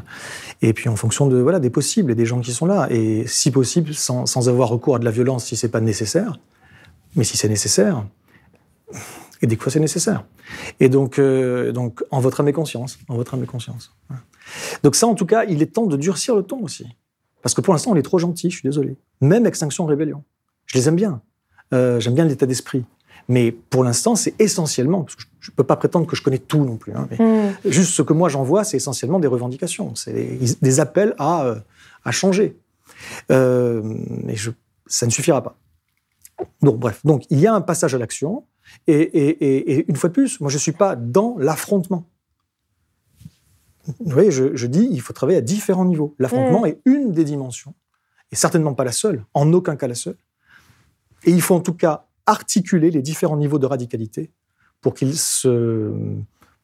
et 0.63 0.73
puis 0.73 0.89
en 0.89 0.97
fonction 0.97 1.27
de 1.27 1.37
voilà 1.37 1.61
des 1.61 1.69
possibles 1.69 2.11
et 2.11 2.15
des 2.15 2.25
gens 2.25 2.41
qui 2.41 2.53
sont 2.53 2.65
là. 2.65 2.87
Et 2.91 3.27
si 3.27 3.51
possible, 3.51 3.93
sans, 3.93 4.25
sans 4.25 4.49
avoir 4.49 4.71
recours 4.71 4.97
à 4.97 4.99
de 4.99 5.05
la 5.05 5.11
violence 5.11 5.45
si 5.45 5.55
c'est 5.57 5.69
pas 5.69 5.83
nécessaire. 5.83 6.39
Mais 7.15 7.25
si 7.25 7.37
c'est 7.37 7.49
nécessaire, 7.51 8.07
et 9.43 9.47
des 9.47 9.57
fois 9.57 9.71
c'est 9.73 9.81
nécessaire. 9.81 10.25
Et 10.81 10.89
donc, 10.89 11.19
euh, 11.19 11.73
donc 11.73 12.05
en 12.11 12.21
votre 12.21 12.41
âme 12.41 12.49
et 12.49 12.53
conscience, 12.53 12.99
en 13.09 13.17
votre 13.17 13.35
âme 13.35 13.43
et 13.43 13.47
conscience. 13.47 13.95
Donc 14.83 14.95
ça, 14.95 15.07
en 15.09 15.15
tout 15.15 15.27
cas, 15.27 15.45
il 15.45 15.61
est 15.63 15.67
temps 15.75 15.87
de 15.87 15.97
durcir 15.97 16.37
le 16.37 16.43
ton 16.43 16.61
aussi. 16.63 16.87
Parce 17.43 17.55
que 17.55 17.61
pour 17.61 17.75
l'instant, 17.75 17.91
on 17.93 17.97
est 17.97 18.03
trop 18.03 18.19
gentil, 18.19 18.51
je 18.51 18.57
suis 18.59 18.69
désolé. 18.69 18.97
Même 19.21 19.45
Extinction 19.47 19.87
Rébellion. 19.87 20.23
Je 20.67 20.79
les 20.79 20.89
aime 20.89 20.97
bien. 20.97 21.21
Euh, 21.75 21.99
J'aime 22.01 22.15
bien 22.15 22.25
l'état 22.25 22.47
d'esprit. 22.47 22.85
Mais 23.29 23.51
pour 23.51 23.83
l'instant, 23.83 24.15
c'est 24.15 24.35
essentiellement, 24.41 25.03
parce 25.03 25.17
que 25.17 25.23
je 25.41 25.51
ne 25.51 25.57
peux 25.57 25.65
pas 25.65 25.75
prétendre 25.77 26.07
que 26.07 26.15
je 26.15 26.23
connais 26.23 26.39
tout 26.39 26.65
non 26.65 26.77
plus, 26.77 26.93
hein, 26.93 27.09
mais 27.11 27.19
Mm. 27.19 27.55
juste 27.65 27.93
ce 27.93 28.03
que 28.03 28.13
moi 28.13 28.29
j'envoie, 28.29 28.63
c'est 28.63 28.77
essentiellement 28.77 29.19
des 29.19 29.27
revendications, 29.27 29.97
c'est 29.97 30.13
des, 30.13 30.39
des 30.63 30.81
appels 30.81 31.15
à, 31.19 31.45
euh, 31.45 31.57
à 32.05 32.13
changer. 32.13 32.57
Euh, 33.33 33.83
mais 34.25 34.37
je, 34.37 34.53
ça 34.87 35.07
ne 35.07 35.11
suffira 35.11 35.43
pas. 35.43 35.57
Donc, 36.63 36.79
bref, 36.79 37.01
donc 37.05 37.25
il 37.31 37.41
y 37.41 37.47
a 37.49 37.55
un 37.55 37.61
passage 37.61 37.95
à 37.97 37.99
l'action, 37.99 38.45
et, 38.87 38.95
et- 38.95 39.29
et- 39.45 39.73
et 39.79 39.85
une 39.89 39.97
fois 39.97 40.09
de 40.09 40.15
plus, 40.15 40.41
moi 40.41 40.51
je 40.51 40.57
ne 40.57 40.61
suis 40.61 40.73
pas 40.73 40.97
dans 40.97 41.37
l'affrontement. 41.39 42.07
Vous 44.01 44.11
voyez, 44.11 44.31
je, 44.33 44.57
je 44.57 44.67
dis, 44.67 44.89
il 44.91 45.01
faut 45.01 45.13
travailler 45.13 45.39
à 45.39 45.43
différents 45.43 45.85
niveaux. 45.85 46.15
L'affrontement 46.19 46.63
Mm. 46.63 46.67
est 46.67 46.79
une 46.87 47.13
des 47.13 47.25
dimensions, 47.25 47.75
et 48.33 48.37
certainement 48.37 48.75
pas 48.75 48.85
la 48.85 48.93
seule, 48.93 49.25
en 49.35 49.53
aucun 49.53 49.77
cas 49.77 49.87
la 49.87 49.95
seule. 49.95 50.17
Et 51.25 51.31
il 51.31 51.41
faut 51.41 51.55
en 51.55 51.61
tout 51.61 51.75
cas 51.75 52.07
articuler 52.27 52.91
les 52.91 53.03
différents 53.03 53.37
niveaux 53.37 53.59
de 53.61 53.67
radicalité 53.67 54.31
pour 54.81 54.95
qu'ils 54.95 55.17
se 55.17 55.93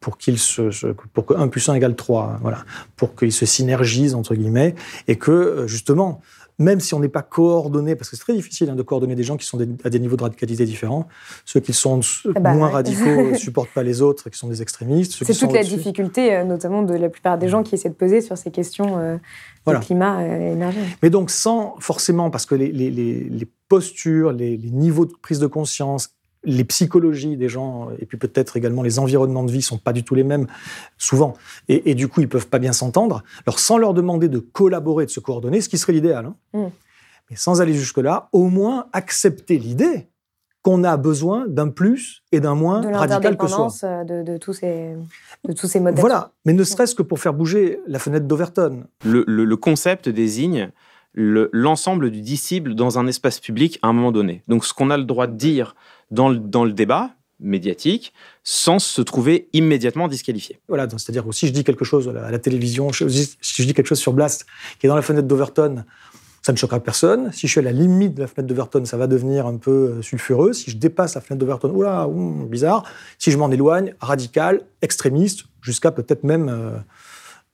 pour 0.01 0.19
qu'ils 0.19 0.41
se, 0.41 0.91
pour 1.13 1.27
que 1.27 1.35
1 1.35 1.47
plus 1.47 1.69
1 1.69 1.75
égale 1.75 1.95
3, 1.95 2.39
voilà, 2.43 2.65
pour 2.97 3.15
qu'ils 3.15 3.33
se 3.33 3.47
synergisent 3.47 4.17
entre 4.17 4.35
guillemets 4.35 4.75
et 5.07 5.15
que 5.15 5.31
euh, 5.31 5.67
justement 5.69 6.21
même 6.63 6.81
si 6.81 6.95
on 6.95 7.01
n'est 7.01 7.09
pas 7.09 7.23
coordonné, 7.23 7.97
parce 7.97 8.09
que 8.11 8.17
c'est 8.17 8.23
très 8.23 8.33
difficile 8.35 8.71
hein, 8.71 8.75
de 8.77 8.83
coordonner 8.83 9.15
des 9.15 9.23
gens 9.25 9.37
qui 9.37 9.45
sont 9.47 9.57
des- 9.59 9.69
à 9.85 9.91
des 9.91 9.99
niveaux 10.01 10.17
de 10.17 10.23
radicalité 10.23 10.65
différents, 10.65 11.09
ceux 11.45 11.61
qui 11.61 11.73
sont 11.73 12.01
Ah 12.35 12.41
bah 12.41 12.55
moins 12.55 12.69
ouais. 12.69 12.73
radicaux 12.75 13.31
ne 13.31 13.35
supportent 13.47 13.71
pas 13.75 13.83
les 13.83 14.01
autres, 14.03 14.31
qui 14.31 14.39
sont 14.39 14.49
des 14.49 14.63
extrémistes. 14.63 15.13
C'est 15.25 15.35
toute 15.35 15.53
la 15.53 15.63
difficulté, 15.63 16.35
euh, 16.35 16.45
notamment 16.45 16.83
de 16.83 16.95
la 16.95 17.09
plupart 17.09 17.39
des 17.39 17.49
gens 17.49 17.63
qui 17.63 17.75
essaient 17.75 17.89
de 17.91 17.95
peser 17.95 18.21
sur 18.21 18.39
ces 18.39 18.51
questions 18.51 18.99
euh, 18.99 19.17
Voilà. 19.65 19.81
de 19.81 19.85
climat 19.85 20.25
et 20.27 20.53
énergie. 20.53 20.79
Mais 21.03 21.11
donc 21.11 21.31
sans 21.31 21.75
forcément, 21.81 22.31
parce 22.31 22.47
que 22.47 22.55
les, 22.55 22.73
les- 22.73 22.91
les- 22.91 23.25
les 23.25 23.49
postures, 23.69 24.33
les, 24.33 24.57
les 24.57 24.71
niveaux 24.71 25.07
de 25.07 25.13
prise 25.23 25.39
de 25.39 25.47
conscience, 25.47 26.11
les 26.45 26.65
psychologies 26.65 27.37
des 27.37 27.49
gens, 27.49 27.89
et 27.99 28.07
puis 28.07 28.19
peut-être 28.19 28.57
également 28.57 28.83
les 28.83 28.99
environnements 28.99 29.45
de 29.45 29.53
vie 29.53 29.63
sont 29.63 29.79
pas 29.79 29.93
du 29.93 30.03
tout 30.05 30.15
les 30.15 30.25
mêmes, 30.25 30.47
souvent, 30.99 31.35
et, 31.69 31.91
et 31.91 31.95
du 31.95 32.09
coup 32.09 32.21
ils 32.21 32.29
peuvent 32.29 32.49
pas 32.49 32.59
bien 32.59 32.73
s'entendre. 32.73 33.23
Alors 33.47 33.59
sans 33.59 33.79
leur 33.79 33.95
demander 33.95 34.29
de 34.29 34.39
collaborer, 34.39 35.07
de 35.07 35.11
se 35.11 35.21
coordonner, 35.21 35.61
ce 35.61 35.69
qui 35.69 35.79
serait 35.79 35.93
l'idéal, 35.93 36.27
hein, 36.27 36.35
Mm. 36.55 36.67
mais 37.31 37.37
sans 37.37 37.61
aller 37.61 37.73
jusque-là, 37.75 38.29
au 38.33 38.49
moins 38.49 38.87
accepter 38.93 39.59
l'idée 39.59 40.09
qu'on 40.63 40.85
a 40.85 40.97
besoin 40.97 41.47
d'un 41.49 41.69
plus 41.71 42.23
et 42.31 42.39
d'un 42.39 42.55
moins 42.55 42.81
De 42.83 42.89
radical 42.89 43.37
que 43.37 43.49
soi. 43.49 43.69
euh, 43.83 44.05
de, 44.05 44.23
de 44.33 44.37
tous 44.39 44.53
ces, 44.53 44.95
de 45.49 45.53
tous 45.53 45.67
ces 45.67 45.81
modes 45.81 45.99
Voilà, 45.99 46.31
mais 46.45 46.53
ne 46.53 46.63
serait-ce 46.65 46.95
que 46.95 47.03
pour 47.03 47.19
faire 47.19 47.35
bouger 47.35 47.81
la 47.89 47.99
fenêtre 47.99 48.27
d'Overton. 48.27 48.85
Le, 49.05 49.25
le- 49.27 49.45
le 49.45 49.57
concept 49.57 50.09
désigne 50.09 50.71
le- 51.15 51.51
l'ensemble 51.53 52.11
du 52.11 52.21
disciple 52.21 52.75
dans 52.75 52.99
un 52.99 53.07
espace 53.09 53.41
public 53.41 53.79
à 53.83 53.89
un 53.89 53.93
moment 53.93 54.13
donné. 54.13 54.43
Donc 54.47 54.65
ce 54.65 54.73
qu'on 54.73 54.89
a 54.91 54.97
le 54.97 55.03
droit 55.05 55.27
de 55.27 55.35
dire 55.37 55.75
dans 56.13 56.29
le, 56.29 56.39
dans 56.39 56.65
le 56.65 56.73
débat 56.73 57.11
médiatique 57.41 58.13
sans 58.45 58.79
se 58.79 59.03
trouver 59.03 59.49
immédiatement 59.53 60.07
disqualifié. 60.07 60.61
Voilà, 60.69 60.89
c'est-à-dire 60.89 61.25
que 61.25 61.33
si 61.33 61.49
je 61.49 61.53
dis 61.53 61.65
quelque 61.65 61.85
chose 61.85 62.09
à 62.09 62.31
la, 62.31 62.39
télévision, 62.39 62.93
si 62.93 63.05
je 63.41 63.63
dis 63.65 63.75
quelque 63.75 63.87
chose 63.87 63.99
sur 63.99 64.13
Blast 64.13 64.47
qui 64.79 64.87
est 64.87 64.89
dans 64.89 64.95
la 64.95 65.03
fenêtre 65.03 65.27
d'Overton, 65.27 65.85
ça 66.43 66.53
ne 66.53 66.57
choquera 66.57 66.81
personne. 66.81 67.31
Si 67.33 67.47
je 67.47 67.53
suis 67.53 67.61
à 67.61 67.63
la 67.63 67.73
limite 67.73 68.15
de 68.15 68.21
la 68.21 68.27
fenêtre 68.27 68.49
d'Overton, 68.49 68.85
ça 68.85 68.97
va 68.97 69.07
devenir 69.07 69.47
un 69.47 69.57
peu 69.57 69.71
euh, 69.71 70.03
sulfureux. 70.03 70.53
Si 70.53 70.73
je 70.73 70.77
dépasse 70.77 71.15
la 71.15 71.21
fenêtre 71.21 71.39
d'Overton, 71.39 71.71
oula, 71.71 72.09
ouh, 72.09 72.47
bizarre. 72.47 72.85
Si 73.19 73.31
je 73.31 73.39
m'en 73.39 73.51
éloigne, 73.51 73.95
radical, 74.01 74.63
extrémiste, 74.83 75.45
jusqu'à 75.61 75.93
peut-être 75.93 76.25
même 76.25 76.49
euh, 76.49 76.77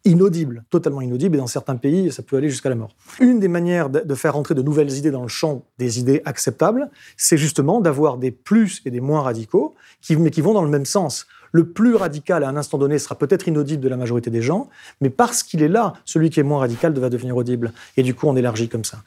inaudible, 0.08 0.64
totalement 0.70 1.00
inaudible. 1.00 1.36
Et 1.36 1.38
dans 1.38 1.46
certains 1.46 1.76
pays, 1.76 2.10
ça 2.10 2.22
peut 2.22 2.36
aller 2.36 2.50
jusqu'à 2.50 2.68
la 2.68 2.74
mort. 2.74 2.90
Une 3.20 3.38
des 3.38 3.48
manières 3.48 3.90
de, 3.90 4.14
faire 4.14 4.36
entrer 4.36 4.54
de 4.54 4.62
nouvelles 4.62 4.90
idées 4.92 5.10
dans 5.10 5.22
le 5.22 5.28
champ 5.28 5.64
des 5.78 6.00
idées 6.00 6.22
acceptables, 6.24 6.90
c'est 7.16 7.36
justement 7.36 7.80
d'avoir 7.80 8.16
des 8.16 8.30
plus 8.30 8.80
et 8.84 8.90
des 8.90 9.00
moins 9.00 9.22
radicaux, 9.22 9.74
qui, 10.00 10.16
mais 10.16 10.30
qui 10.30 10.40
vont 10.40 10.54
dans 10.54 10.64
le 10.64 10.70
même 10.70 10.86
sens. 10.86 11.26
le 11.50 11.70
plus 11.70 11.94
radical 11.94 12.44
à 12.44 12.48
un 12.48 12.56
instant 12.56 12.76
donné 12.76 12.98
sera 12.98 13.14
peut-être 13.14 13.48
inaudible 13.48 13.82
de 13.82 13.88
la 13.88 13.96
majorité 13.96 14.28
des 14.28 14.42
gens, 14.42 14.68
mais 15.00 15.08
parce 15.08 15.42
qu'il 15.42 15.62
est 15.62 15.68
là, 15.68 15.94
celui 16.04 16.28
qui 16.28 16.40
est 16.40 16.42
moins 16.42 16.58
radical 16.58 16.92
va 16.98 17.08
devenir 17.08 17.36
audible. 17.36 17.72
Et 17.96 18.02
du 18.02 18.14
coup, 18.14 18.26
on 18.28 18.36
élargit 18.36 18.68
comme 18.68 18.84
ça. 18.84 18.98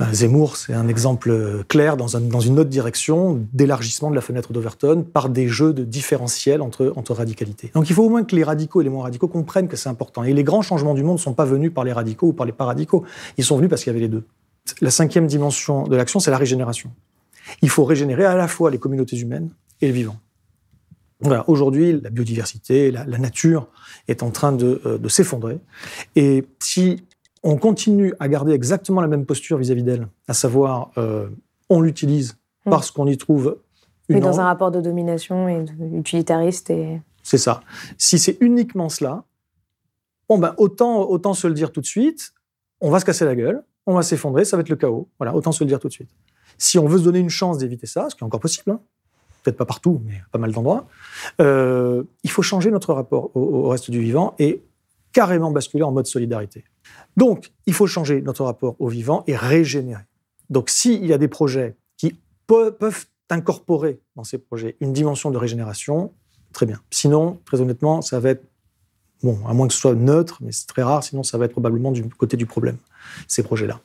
Euh, 0.00 0.12
Zemmour, 0.12 0.56
c'est 0.56 0.74
un 0.74 0.88
exemple 0.88 1.64
clair 1.68 1.96
dans, 1.96 2.06
une 2.08 2.58
autre 2.58 2.68
direction 2.68 3.46
d'élargissement 3.52 4.10
de 4.10 4.14
la 4.14 4.20
fenêtre 4.20 4.52
d'Overton 4.52 5.06
par 5.10 5.28
des 5.28 5.48
jeux 5.48 5.72
de 5.72 5.84
différentiel 5.84 6.60
entre, 6.60 6.92
entre 6.96 7.14
radicalités. 7.14 7.70
Donc 7.74 7.88
il 7.88 7.94
faut 7.94 8.04
au 8.04 8.10
moins 8.10 8.24
que 8.24 8.36
les 8.36 8.44
radicaux 8.44 8.80
et 8.80 8.84
les 8.84 8.90
moins 8.90 9.04
radicaux 9.04 9.28
comprennent 9.28 9.68
que 9.68 9.76
c'est 9.76 9.88
important. 9.88 10.22
Et 10.22 10.34
les 10.34 10.44
grands 10.44 10.62
changements 10.62 10.94
du 10.94 11.02
monde 11.02 11.16
ne 11.16 11.22
sont 11.22 11.34
pas 11.34 11.46
venus 11.46 11.72
par 11.72 11.84
les 11.84 11.92
radicaux 11.92 12.28
ou 12.28 12.32
par 12.32 12.46
les 12.46 12.52
pas-radicaux. 12.52 13.04
Ils 13.38 13.44
sont 13.44 13.56
venus 13.56 13.70
parce 13.70 13.82
qu'il 13.82 13.92
y 13.92 13.96
avait 13.96 14.04
les 14.04 14.08
deux. 14.08 14.24
La 14.80 14.90
cinquième 14.90 15.26
dimension 15.26 15.84
de 15.84 15.96
l'action, 15.96 16.20
c'est 16.20 16.30
la 16.30 16.38
régénération. 16.38 16.90
Il 17.62 17.70
faut 17.70 17.84
régénérer 17.84 18.24
à 18.24 18.34
la 18.34 18.48
fois 18.48 18.70
les 18.70 18.78
communautés 18.78 19.16
humaines 19.16 19.50
et 19.80 19.88
le 19.88 19.94
vivant. 19.94 20.16
Voilà, 21.20 21.48
aujourd'hui, 21.48 21.98
la 21.98 22.10
biodiversité, 22.10 22.90
la, 22.90 23.06
nature 23.06 23.68
est 24.06 24.22
en 24.22 24.30
train 24.30 24.52
de, 24.52 24.82
euh, 24.84 24.98
de 24.98 25.08
s'effondrer. 25.08 25.58
Et 26.14 26.44
si 26.58 27.04
on 27.46 27.56
continue 27.56 28.12
à 28.18 28.28
garder 28.28 28.52
exactement 28.52 29.00
la 29.00 29.06
même 29.06 29.24
posture 29.24 29.56
vis-à-vis 29.56 29.84
d'elle, 29.84 30.08
à 30.26 30.34
savoir, 30.34 30.90
euh, 30.98 31.28
on 31.70 31.80
l'utilise 31.80 32.36
mm. 32.66 32.70
parce 32.70 32.90
qu'on 32.90 33.06
y 33.06 33.16
trouve 33.16 33.58
une. 34.08 34.16
Mais 34.16 34.20
dans 34.20 34.40
un 34.40 34.44
rapport 34.44 34.72
de 34.72 34.80
domination 34.80 35.48
et 35.48 35.64
utilitariste. 35.92 36.70
Et... 36.70 37.00
C'est 37.22 37.38
ça. 37.38 37.62
Si 37.98 38.18
c'est 38.18 38.36
uniquement 38.40 38.88
cela, 38.88 39.22
bon 40.28 40.38
ben, 40.38 40.54
autant, 40.58 41.08
autant 41.08 41.34
se 41.34 41.46
le 41.46 41.54
dire 41.54 41.70
tout 41.70 41.80
de 41.80 41.86
suite, 41.86 42.32
on 42.80 42.90
va 42.90 42.98
se 42.98 43.04
casser 43.04 43.24
la 43.24 43.36
gueule, 43.36 43.62
on 43.86 43.94
va 43.94 44.02
s'effondrer, 44.02 44.44
ça 44.44 44.56
va 44.56 44.62
être 44.62 44.68
le 44.68 44.76
chaos. 44.76 45.08
Voilà, 45.18 45.32
autant 45.34 45.52
se 45.52 45.62
le 45.62 45.68
dire 45.68 45.78
tout 45.78 45.88
de 45.88 45.92
suite. 45.92 46.10
Si 46.58 46.80
on 46.80 46.86
veut 46.86 46.98
se 46.98 47.04
donner 47.04 47.20
une 47.20 47.30
chance 47.30 47.58
d'éviter 47.58 47.86
ça, 47.86 48.10
ce 48.10 48.16
qui 48.16 48.22
est 48.22 48.26
encore 48.26 48.40
possible, 48.40 48.72
hein, 48.72 48.80
peut-être 49.44 49.56
pas 49.56 49.66
partout, 49.66 50.02
mais 50.04 50.20
pas 50.32 50.38
mal 50.38 50.50
d'endroits, 50.50 50.88
euh, 51.40 52.02
il 52.24 52.30
faut 52.30 52.42
changer 52.42 52.72
notre 52.72 52.92
rapport 52.92 53.30
au, 53.36 53.68
reste 53.68 53.90
du 53.92 54.00
vivant 54.00 54.34
et 54.40 54.62
carrément 55.16 55.50
basculer 55.50 55.82
en 55.82 55.92
mode 55.92 56.06
solidarité. 56.06 56.64
Donc, 57.16 57.50
il 57.64 57.72
faut 57.72 57.86
changer 57.86 58.20
notre 58.20 58.44
rapport 58.44 58.76
au 58.78 58.88
vivant 58.88 59.24
et 59.26 59.34
régénérer. 59.34 60.02
Donc, 60.50 60.68
s'il 60.68 61.06
y 61.06 61.14
a 61.14 61.16
des 61.16 61.26
projets 61.26 61.74
qui 61.96 62.14
peuvent 62.46 63.06
incorporer 63.30 63.98
dans 64.14 64.24
ces 64.24 64.36
projets 64.36 64.76
une 64.82 64.92
dimension 64.92 65.30
de 65.30 65.38
régénération, 65.38 66.12
très 66.52 66.66
bien. 66.66 66.82
Sinon, 66.90 67.40
très 67.46 67.62
honnêtement, 67.62 68.02
ça 68.02 68.20
va 68.20 68.28
être, 68.28 68.44
bon, 69.22 69.38
à 69.48 69.54
moins 69.54 69.66
que 69.68 69.72
ce 69.72 69.80
soit 69.80 69.94
neutre, 69.94 70.36
mais 70.42 70.52
c'est 70.52 70.66
très 70.66 70.82
rare, 70.82 71.02
sinon 71.02 71.22
ça 71.22 71.38
va 71.38 71.46
être 71.46 71.52
probablement 71.52 71.92
du 71.92 72.06
côté 72.10 72.36
du 72.36 72.44
problème, 72.44 72.76
ces 73.26 73.42
projets-là. 73.42 73.80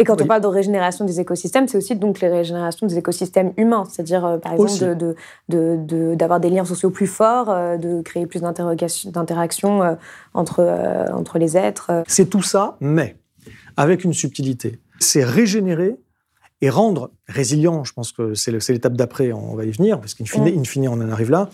Et 0.00 0.04
quand 0.04 0.20
on 0.22 0.26
parle 0.26 0.42
de 0.42 0.46
régénération 0.46 1.04
des 1.04 1.18
écosystèmes, 1.18 1.66
c'est 1.66 1.76
aussi 1.76 1.96
donc 1.96 2.20
les 2.20 2.28
régénérations 2.28 2.86
des 2.86 2.98
écosystèmes 2.98 3.52
humains, 3.56 3.84
c'est-à-dire 3.90 4.24
euh, 4.24 4.38
par 4.38 4.52
exemple 4.52 4.78
d'avoir 5.48 6.38
de, 6.38 6.44
de, 6.44 6.48
des 6.48 6.54
liens 6.54 6.64
sociaux 6.64 6.90
plus 6.90 7.08
forts, 7.08 7.50
euh, 7.50 7.76
de 7.78 8.00
créer 8.02 8.26
plus 8.26 8.40
d'interactions 8.40 9.82
euh, 9.82 9.94
entre, 10.34 10.64
entre 11.12 11.38
les 11.38 11.56
êtres. 11.56 12.04
C'est 12.06 12.30
tout 12.30 12.42
ça, 12.42 12.76
mais 12.80 13.16
avec 13.76 14.04
une 14.04 14.12
subtilité. 14.12 14.78
C'est 15.00 15.24
régénérer 15.24 15.96
et 16.60 16.70
rendre 16.70 17.10
résilient, 17.26 17.82
je 17.82 17.92
pense 17.92 18.12
que 18.12 18.34
c'est 18.34 18.52
l'étape 18.68 18.94
d'après, 18.94 19.32
on 19.32 19.54
va 19.54 19.64
y 19.64 19.70
venir, 19.70 20.00
parce 20.00 20.14
qu'in 20.14 20.24
fine, 20.24 20.64
fine, 20.64 20.88
on 20.88 21.00
en 21.00 21.10
arrive 21.10 21.30
là, 21.30 21.50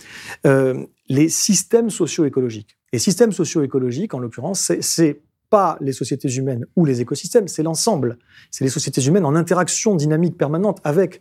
les 1.09 1.28
systèmes 1.28 1.90
socio-écologiques. 1.90 2.78
Les 2.92 2.98
systèmes 2.98 3.33
socio-écologiques, 3.33 4.14
en 4.14 4.18
l'occurrence, 4.18 4.72
c'est 4.80 5.20
pas 5.50 5.76
les 5.80 5.92
sociétés 5.92 6.33
humaines 6.35 6.66
ou 6.76 6.85
les 6.85 7.00
écosystèmes, 7.00 7.48
c'est 7.48 7.62
l'ensemble. 7.62 8.18
C'est 8.50 8.64
les 8.64 8.70
sociétés 8.70 9.02
humaines 9.02 9.24
en 9.24 9.35
interaction 9.35 9.94
dynamique 9.94 10.37
permanente 10.37 10.80
avec 10.85 11.20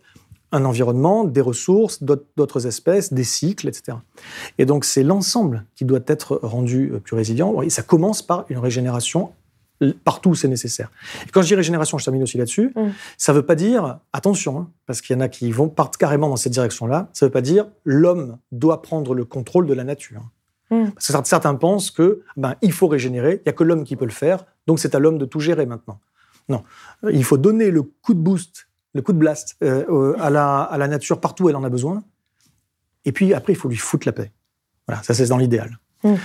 un 0.52 0.64
environnement, 0.64 1.24
des 1.24 1.40
ressources, 1.40 2.02
d'autres 2.02 2.66
espèces, 2.66 3.12
des 3.12 3.24
cycles, 3.24 3.68
etc. 3.68 3.98
Et 4.58 4.66
donc 4.66 4.84
c'est 4.84 5.02
l'ensemble 5.02 5.64
qui 5.74 5.84
doit 5.84 6.00
être 6.06 6.38
rendu 6.42 6.92
euh, 6.92 7.00
plus 7.00 7.16
résilient. 7.16 7.60
Et 7.62 7.70
ça 7.70 7.82
commence 7.82 8.22
par 8.22 8.44
une 8.48 8.58
régénération 8.58 9.32
partout 10.04 10.30
où 10.30 10.34
c'est 10.34 10.48
nécessaire. 10.48 10.90
Et 11.26 11.30
quand 11.30 11.42
je 11.42 11.48
dis 11.48 11.54
régénération, 11.54 11.98
je 11.98 12.04
termine 12.04 12.22
aussi 12.22 12.38
là-dessus, 12.38 12.72
mm. 12.74 12.90
ça 13.18 13.32
ne 13.32 13.38
veut 13.38 13.44
pas 13.44 13.56
dire, 13.56 13.98
attention, 14.12 14.58
hein, 14.58 14.70
parce 14.86 15.00
qu'il 15.00 15.14
y 15.14 15.16
en 15.16 15.20
a 15.20 15.28
qui 15.28 15.50
vont 15.50 15.68
partent 15.68 15.96
carrément 15.96 16.28
dans 16.28 16.36
cette 16.36 16.52
direction-là, 16.52 17.08
ça 17.12 17.26
ne 17.26 17.28
veut 17.28 17.32
pas 17.32 17.40
dire 17.40 17.66
l'homme 17.84 18.38
doit 18.52 18.82
prendre 18.82 19.14
le 19.14 19.24
contrôle 19.24 19.66
de 19.66 19.74
la 19.74 19.84
nature. 19.84 20.22
Hmm. 20.74 20.90
Parce 20.90 21.12
que 21.12 21.28
certains 21.28 21.54
pensent 21.54 21.90
que 21.90 22.22
ben, 22.36 22.56
il 22.62 22.72
faut 22.72 22.88
régénérer, 22.88 23.34
il 23.34 23.42
n'y 23.46 23.50
a 23.50 23.52
que 23.52 23.64
l'homme 23.64 23.84
qui 23.84 23.96
peut 23.96 24.04
le 24.04 24.10
faire, 24.10 24.44
donc 24.66 24.78
c'est 24.80 24.94
à 24.94 24.98
l'homme 24.98 25.18
de 25.18 25.24
tout 25.24 25.40
gérer 25.40 25.66
maintenant. 25.66 26.00
Non, 26.48 26.62
il 27.10 27.24
faut 27.24 27.38
donner 27.38 27.70
le 27.70 27.82
coup 27.82 28.14
de 28.14 28.18
boost, 28.18 28.68
le 28.92 29.02
coup 29.02 29.12
de 29.12 29.18
blast 29.18 29.56
euh, 29.62 30.14
à, 30.18 30.30
la, 30.30 30.62
à 30.62 30.76
la 30.78 30.88
nature 30.88 31.20
partout 31.20 31.44
où 31.44 31.48
elle 31.48 31.56
en 31.56 31.64
a 31.64 31.70
besoin, 31.70 32.02
et 33.04 33.12
puis 33.12 33.32
après 33.34 33.52
il 33.52 33.56
faut 33.56 33.68
lui 33.68 33.76
foutre 33.76 34.08
la 34.08 34.12
paix. 34.12 34.32
Voilà, 34.86 35.02
ça 35.02 35.14
c'est 35.14 35.26
dans 35.26 35.38
l'idéal. 35.38 35.78
Hmm. 36.02 36.16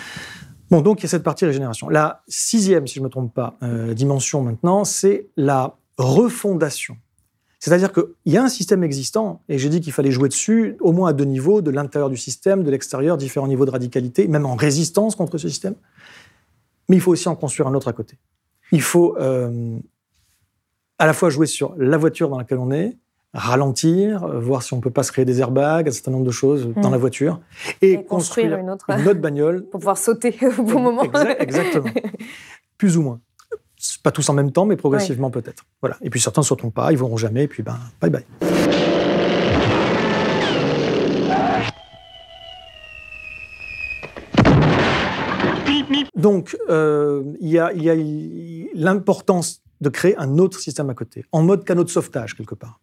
Bon, 0.71 0.81
donc 0.81 0.99
il 0.99 1.03
y 1.03 1.05
a 1.05 1.09
cette 1.09 1.23
partie 1.23 1.45
régénération. 1.45 1.89
La 1.89 2.23
sixième, 2.27 2.85
si 2.87 2.95
je 2.95 2.99
ne 2.99 3.05
me 3.05 3.09
trompe 3.09 3.33
pas, 3.33 3.57
euh, 3.63 3.93
dimension 3.93 4.41
maintenant, 4.41 4.83
c'est 4.83 5.27
la 5.35 5.77
refondation. 5.97 6.97
C'est-à-dire 7.59 7.91
qu'il 7.91 8.05
y 8.25 8.37
a 8.37 8.43
un 8.43 8.49
système 8.49 8.83
existant, 8.83 9.41
et 9.49 9.57
j'ai 9.57 9.67
dit 9.67 9.81
qu'il 9.81 9.91
fallait 9.91 10.11
jouer 10.11 10.29
dessus, 10.29 10.77
au 10.79 10.93
moins 10.93 11.09
à 11.09 11.13
deux 11.13 11.25
niveaux, 11.25 11.61
de 11.61 11.71
l'intérieur 11.71 12.09
du 12.09 12.15
système, 12.15 12.63
de 12.63 12.71
l'extérieur, 12.71 13.17
différents 13.17 13.47
niveaux 13.47 13.65
de 13.65 13.71
radicalité, 13.71 14.27
même 14.29 14.45
en 14.45 14.55
résistance 14.55 15.15
contre 15.15 15.37
ce 15.37 15.49
système. 15.49 15.75
Mais 16.87 16.95
il 16.95 17.01
faut 17.01 17.11
aussi 17.11 17.27
en 17.27 17.35
construire 17.35 17.67
un 17.67 17.73
autre 17.73 17.89
à 17.89 17.93
côté. 17.93 18.17
Il 18.71 18.81
faut 18.81 19.17
euh, 19.17 19.77
à 20.99 21.05
la 21.05 21.13
fois 21.13 21.29
jouer 21.29 21.47
sur 21.47 21.75
la 21.77 21.97
voiture 21.97 22.29
dans 22.29 22.37
laquelle 22.37 22.59
on 22.59 22.71
est, 22.71 22.97
ralentir, 23.33 24.25
voir 24.39 24.63
si 24.63 24.73
on 24.73 24.79
peut 24.79 24.89
pas 24.89 25.03
se 25.03 25.11
créer 25.11 25.25
des 25.25 25.41
airbags, 25.41 25.87
un 25.87 25.91
certain 25.91 26.11
nombre 26.11 26.25
de 26.25 26.31
choses 26.31 26.69
dans 26.77 26.89
hmm. 26.89 26.91
la 26.93 26.97
voiture, 26.97 27.41
et, 27.81 28.03
construire, 28.05 28.57
une, 28.57 28.69
autre... 28.69 28.87
bagnole. 29.15 29.63
Pour 29.69 29.81
pouvoir 29.81 29.97
sauter 29.97 30.35
au 30.57 30.63
bon 30.63 30.79
moment. 30.79 31.03
exactement. 31.39 31.89
Plus 32.77 32.95
ou 32.95 33.01
moins 33.01 33.19
pas 34.03 34.11
tous 34.11 34.27
en 34.29 34.33
même 34.33 34.51
temps, 34.51 34.65
mais 34.65 34.75
progressivement 34.75 35.31
peut-être. 35.31 35.65
Voilà. 35.81 35.97
Et 36.01 36.09
puis 36.09 36.19
certains 36.19 36.41
ne 36.41 36.45
sauteront 36.45 36.71
pas, 36.71 36.91
ils 36.91 37.01
ne 37.01 37.17
jamais, 37.17 37.43
et 37.43 37.47
puis 37.47 37.63
ben, 37.63 37.77
bye 38.01 38.09
bye. 38.09 38.25
Donc, 46.19 46.57
euh, 46.69 47.23
il 47.39 47.49
y 47.49 47.59
a, 47.59 47.71
l'importance 48.73 49.61
de 49.79 49.87
créer 49.87 50.17
un 50.17 50.37
autre 50.37 50.59
système 50.59 50.89
à 50.89 50.93
côté, 50.93 51.23
en 51.31 51.43
mode 51.43 51.63
canot 51.63 51.85
de 51.85 51.89
sauvetage 51.89 52.35
quelque 52.35 52.55
part. 52.55 52.81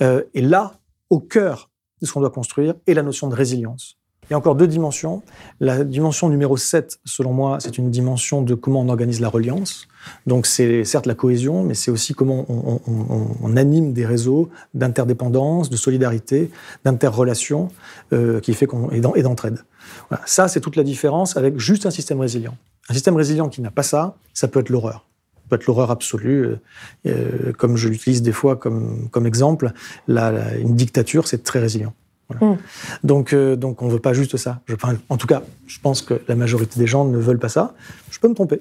Euh, 0.00 0.24
et 0.32 0.40
là, 0.40 0.72
au 1.10 1.20
cœur 1.20 1.70
de 2.00 2.06
ce 2.06 2.12
qu'on 2.12 2.20
doit 2.20 2.30
construire 2.30 2.74
est 2.86 2.94
la 2.94 3.02
notion 3.02 3.28
de 3.28 3.34
résilience. 3.34 3.99
Il 4.30 4.34
y 4.34 4.36
a 4.36 4.38
encore 4.38 4.54
deux 4.54 4.68
dimensions. 4.68 5.24
La 5.58 5.82
dimension 5.82 6.28
numéro 6.28 6.56
7, 6.56 7.00
selon 7.04 7.32
moi, 7.32 7.58
c'est 7.58 7.78
une 7.78 7.90
dimension 7.90 8.42
de 8.42 8.54
comment 8.54 8.80
on 8.80 8.88
organise 8.88 9.18
la 9.18 9.28
reliance. 9.28 9.88
Donc 10.24 10.46
c'est 10.46 10.84
certes 10.84 11.06
la 11.06 11.16
cohésion, 11.16 11.64
mais 11.64 11.74
c'est 11.74 11.90
aussi 11.90 12.14
comment 12.14 12.46
on, 12.48 13.56
anime 13.56 13.92
des 13.92 14.06
réseaux 14.06 14.48
d'interdépendance, 14.72 15.68
de 15.68 15.76
solidarité, 15.76 16.52
d'interrelation, 16.84 17.70
euh, 18.12 18.38
qui 18.38 18.54
fait 18.54 18.66
qu'on 18.66 18.90
et 18.90 19.00
d'entraide. 19.00 19.64
Voilà. 20.08 20.22
Ça, 20.26 20.46
c'est 20.46 20.60
toute 20.60 20.76
la 20.76 20.84
différence 20.84 21.36
avec 21.36 21.58
juste 21.58 21.84
un 21.84 21.90
système 21.90 22.20
résilient. 22.20 22.56
Un 22.88 22.94
système 22.94 23.16
résilient 23.16 23.48
qui 23.48 23.60
n'a 23.60 23.72
pas 23.72 23.82
ça, 23.82 24.14
ça 24.32 24.46
peut 24.46 24.60
être 24.60 24.70
l'horreur 24.70 25.06
peut 25.48 25.56
être 25.56 25.66
l'horreur 25.66 25.90
absolue, 25.90 26.44
euh, 26.44 26.60
euh, 27.06 27.52
comme 27.58 27.76
je 27.76 27.88
l'utilise 27.88 28.22
des 28.22 28.30
fois 28.30 28.54
comme, 28.54 29.08
comme 29.10 29.26
exemple. 29.26 29.72
une 30.06 30.76
dictature, 30.76 31.26
c'est 31.26 31.42
très 31.42 31.58
résilient. 31.58 31.92
Mm. 32.40 32.56
Donc, 33.04 33.32
euh, 33.32 33.56
donc 33.56 33.82
on 33.82 33.86
ne 33.86 33.92
veut 33.92 34.00
pas 34.00 34.12
juste 34.12 34.36
ça. 34.36 34.60
Je, 34.66 34.74
en 35.08 35.16
tout 35.16 35.26
cas, 35.26 35.42
je 35.66 35.78
pense 35.80 36.02
que 36.02 36.20
la 36.28 36.34
majorité 36.34 36.78
des 36.78 36.86
gens 36.86 37.04
ne 37.04 37.18
veulent 37.18 37.38
pas 37.38 37.48
ça. 37.48 37.74
Je 38.10 38.18
peux 38.18 38.28
me 38.28 38.34
tromper. 38.34 38.60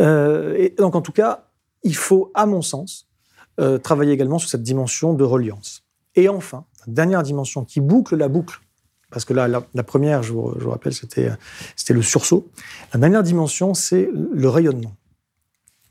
Euh, 0.00 0.54
et 0.58 0.74
donc, 0.78 0.94
en 0.94 1.02
tout 1.02 1.12
cas, 1.12 1.44
il 1.82 1.96
faut, 1.96 2.30
à 2.34 2.46
mon 2.46 2.62
sens, 2.62 3.08
euh, 3.60 3.78
travailler 3.78 4.12
également 4.12 4.38
sur 4.38 4.48
cette 4.48 4.62
dimension 4.62 5.14
de 5.14 5.24
reliance. 5.24 5.84
Et 6.14 6.28
enfin, 6.28 6.64
dernière 6.86 7.22
dimension 7.22 7.64
qui 7.64 7.80
boucle 7.80 8.16
la 8.16 8.28
boucle, 8.28 8.60
parce 9.10 9.24
que 9.24 9.34
là, 9.34 9.48
la, 9.48 9.82
première, 9.82 10.22
je 10.22 10.32
vous, 10.32 10.54
je 10.58 10.64
vous 10.64 10.70
rappelle, 10.70 10.92
c'était 10.94 11.30
le 11.88 12.02
sursaut. 12.02 12.48
La 12.92 13.00
dernière 13.00 13.22
dimension, 13.22 13.74
c'est 13.74 14.08
le 14.12 14.48
rayonnement. 14.48 14.94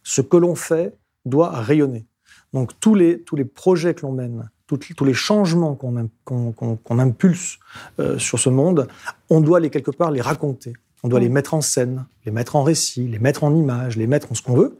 Ce 0.03 0.21
que 0.21 0.37
l'on 0.37 0.55
fait 0.55 0.97
doit 1.25 1.51
rayonner. 1.51 2.05
Donc 2.53 2.79
tous 2.79 2.95
les, 2.95 3.21
tous 3.21 3.35
les 3.35 3.45
projets 3.45 3.93
que 3.93 4.01
l'on 4.01 4.11
mène, 4.11 4.49
tous 4.77 5.05
les 5.05 5.13
changements 5.13 5.75
qu'on 5.75 6.99
impulse 6.99 7.59
euh, 7.99 8.17
sur 8.17 8.39
ce 8.39 8.49
monde, 8.49 8.87
on 9.29 9.41
doit 9.41 9.59
les 9.59 9.69
quelque 9.69 9.91
part 9.91 10.11
les 10.11 10.21
raconter. 10.21 10.73
On 11.03 11.07
doit 11.07 11.19
les 11.19 11.29
mettre 11.29 11.53
en 11.53 11.61
scène, 11.61 12.05
les 12.25 12.31
mettre 12.31 12.55
en 12.55 12.63
récit, 12.63 13.07
les 13.07 13.19
mettre 13.19 13.43
en 13.43 13.55
image, 13.55 13.95
les 13.95 14.07
mettre 14.07 14.31
en 14.31 14.35
ce 14.35 14.41
qu'on 14.41 14.55
veut. 14.55 14.77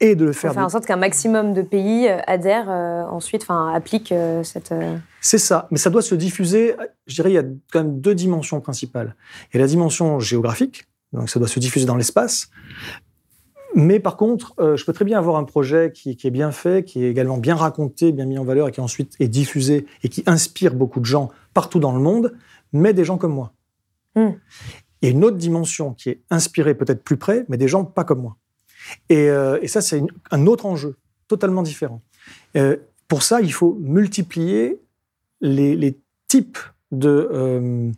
Et 0.00 0.14
de 0.14 0.24
le 0.24 0.32
faire. 0.32 0.52
Faire 0.52 0.64
en 0.64 0.68
sorte 0.68 0.84
qu'un 0.84 0.96
maximum 0.96 1.54
de 1.54 1.62
pays 1.62 2.08
euh, 2.08 2.18
adhèrent 2.26 2.70
euh, 2.70 3.02
ensuite, 3.04 3.42
enfin, 3.42 3.72
appliquent 3.72 4.14
cette. 4.42 4.74
C'est 5.20 5.38
ça, 5.38 5.68
mais 5.70 5.78
ça 5.78 5.90
doit 5.90 6.02
se 6.02 6.14
diffuser. 6.14 6.74
Je 7.06 7.14
dirais, 7.14 7.30
il 7.30 7.34
y 7.34 7.38
a 7.38 7.44
quand 7.72 7.84
même 7.84 8.00
deux 8.00 8.14
dimensions 8.14 8.60
principales. 8.60 9.14
Il 9.50 9.56
y 9.56 9.60
a 9.60 9.62
la 9.62 9.68
dimension 9.68 10.18
géographique, 10.18 10.84
donc 11.12 11.30
ça 11.30 11.38
doit 11.38 11.48
se 11.48 11.60
diffuser 11.60 11.86
dans 11.86 11.96
l'espace. 11.96 12.50
Mais 13.74 14.00
par 14.00 14.16
contre, 14.16 14.54
euh, 14.58 14.76
je 14.76 14.84
peux 14.84 14.92
très 14.92 15.04
bien 15.04 15.18
avoir 15.18 15.36
un 15.36 15.44
projet 15.44 15.92
qui, 15.92 16.10
est 16.10 16.30
bien 16.30 16.52
fait, 16.52 16.84
qui 16.84 17.04
est 17.04 17.10
également 17.10 17.38
bien 17.38 17.56
raconté, 17.56 18.12
bien 18.12 18.26
mis 18.26 18.38
en 18.38 18.44
valeur 18.44 18.68
et 18.68 18.72
qui 18.72 18.80
ensuite 18.80 19.14
est 19.18 19.28
diffusé 19.28 19.86
et 20.02 20.08
qui 20.08 20.22
inspire 20.26 20.74
beaucoup 20.74 21.00
de 21.00 21.06
gens 21.06 21.30
partout 21.54 21.80
dans 21.80 21.92
le 21.92 22.00
monde. 22.00 22.34
mais 22.72 22.92
des 22.92 23.04
gens 23.04 23.18
comme 23.18 23.34
moi. 23.34 23.52
Hmm. 24.14 24.32
Et 25.02 25.10
une 25.10 25.24
autre 25.24 25.36
dimension 25.36 25.94
qui 25.94 26.10
est 26.10 26.22
inspirée 26.30 26.74
peut-être 26.74 27.02
plus 27.02 27.16
près, 27.16 27.44
mais 27.48 27.56
des 27.56 27.68
gens 27.68 27.84
pas 27.84 28.04
comme 28.04 28.22
moi. 28.22 28.36
Et, 29.08 29.28
euh, 29.28 29.58
et 29.62 29.68
ça, 29.68 29.80
c'est 29.80 30.02
un 30.30 30.46
autre 30.46 30.66
enjeu, 30.66 30.96
totalement 31.28 31.62
différent. 31.62 32.02
Euh, 32.56 32.76
pour 33.08 33.22
ça, 33.22 33.40
il 33.40 33.52
faut 33.52 33.78
multiplier 33.80 34.80
les, 35.40 35.76
les 35.76 35.98
types 36.28 36.58
de 36.92 37.90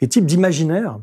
les 0.00 0.08
types 0.08 0.26
d'imaginaire, 0.26 0.98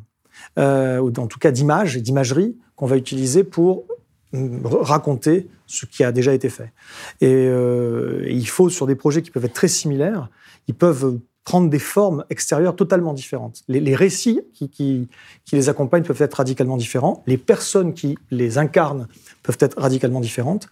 ou 0.57 0.61
en 0.61 1.27
tout 1.27 1.39
cas 1.39 1.51
d'images 1.51 1.95
et 1.95 2.01
d'imagerie 2.01 2.57
qu'on 2.79 2.87
va 2.87 2.95
utiliser 2.95 3.43
pour 3.43 3.83
raconter 4.31 5.49
ce 5.67 5.85
qui 5.85 6.01
a 6.05 6.13
déjà 6.13 6.33
été 6.33 6.47
fait. 6.47 6.71
Et, 7.19 7.27
euh, 7.33 8.25
il 8.29 8.47
faut, 8.47 8.69
sur 8.69 8.87
des 8.87 8.95
projets 8.95 9.21
qui 9.21 9.31
peuvent 9.31 9.43
être 9.43 9.53
très 9.53 9.67
similaires, 9.67 10.29
ils 10.69 10.75
peuvent 10.75 11.19
prendre 11.43 11.69
des 11.69 11.79
formes 11.79 12.23
extérieures 12.29 12.75
totalement 12.75 13.13
différentes. 13.13 13.63
Les, 13.67 13.95
récits 13.95 14.41
qui 14.53 15.09
les 15.51 15.67
accompagnent 15.67 16.03
peuvent 16.03 16.21
être 16.21 16.35
radicalement 16.35 16.77
différents. 16.77 17.21
Les 17.27 17.37
personnes 17.37 17.93
qui 17.93 18.17
les 18.31 18.57
incarnent 18.57 19.07
peuvent 19.43 19.57
être 19.59 19.77
radicalement 19.77 20.21
différentes. 20.21 20.69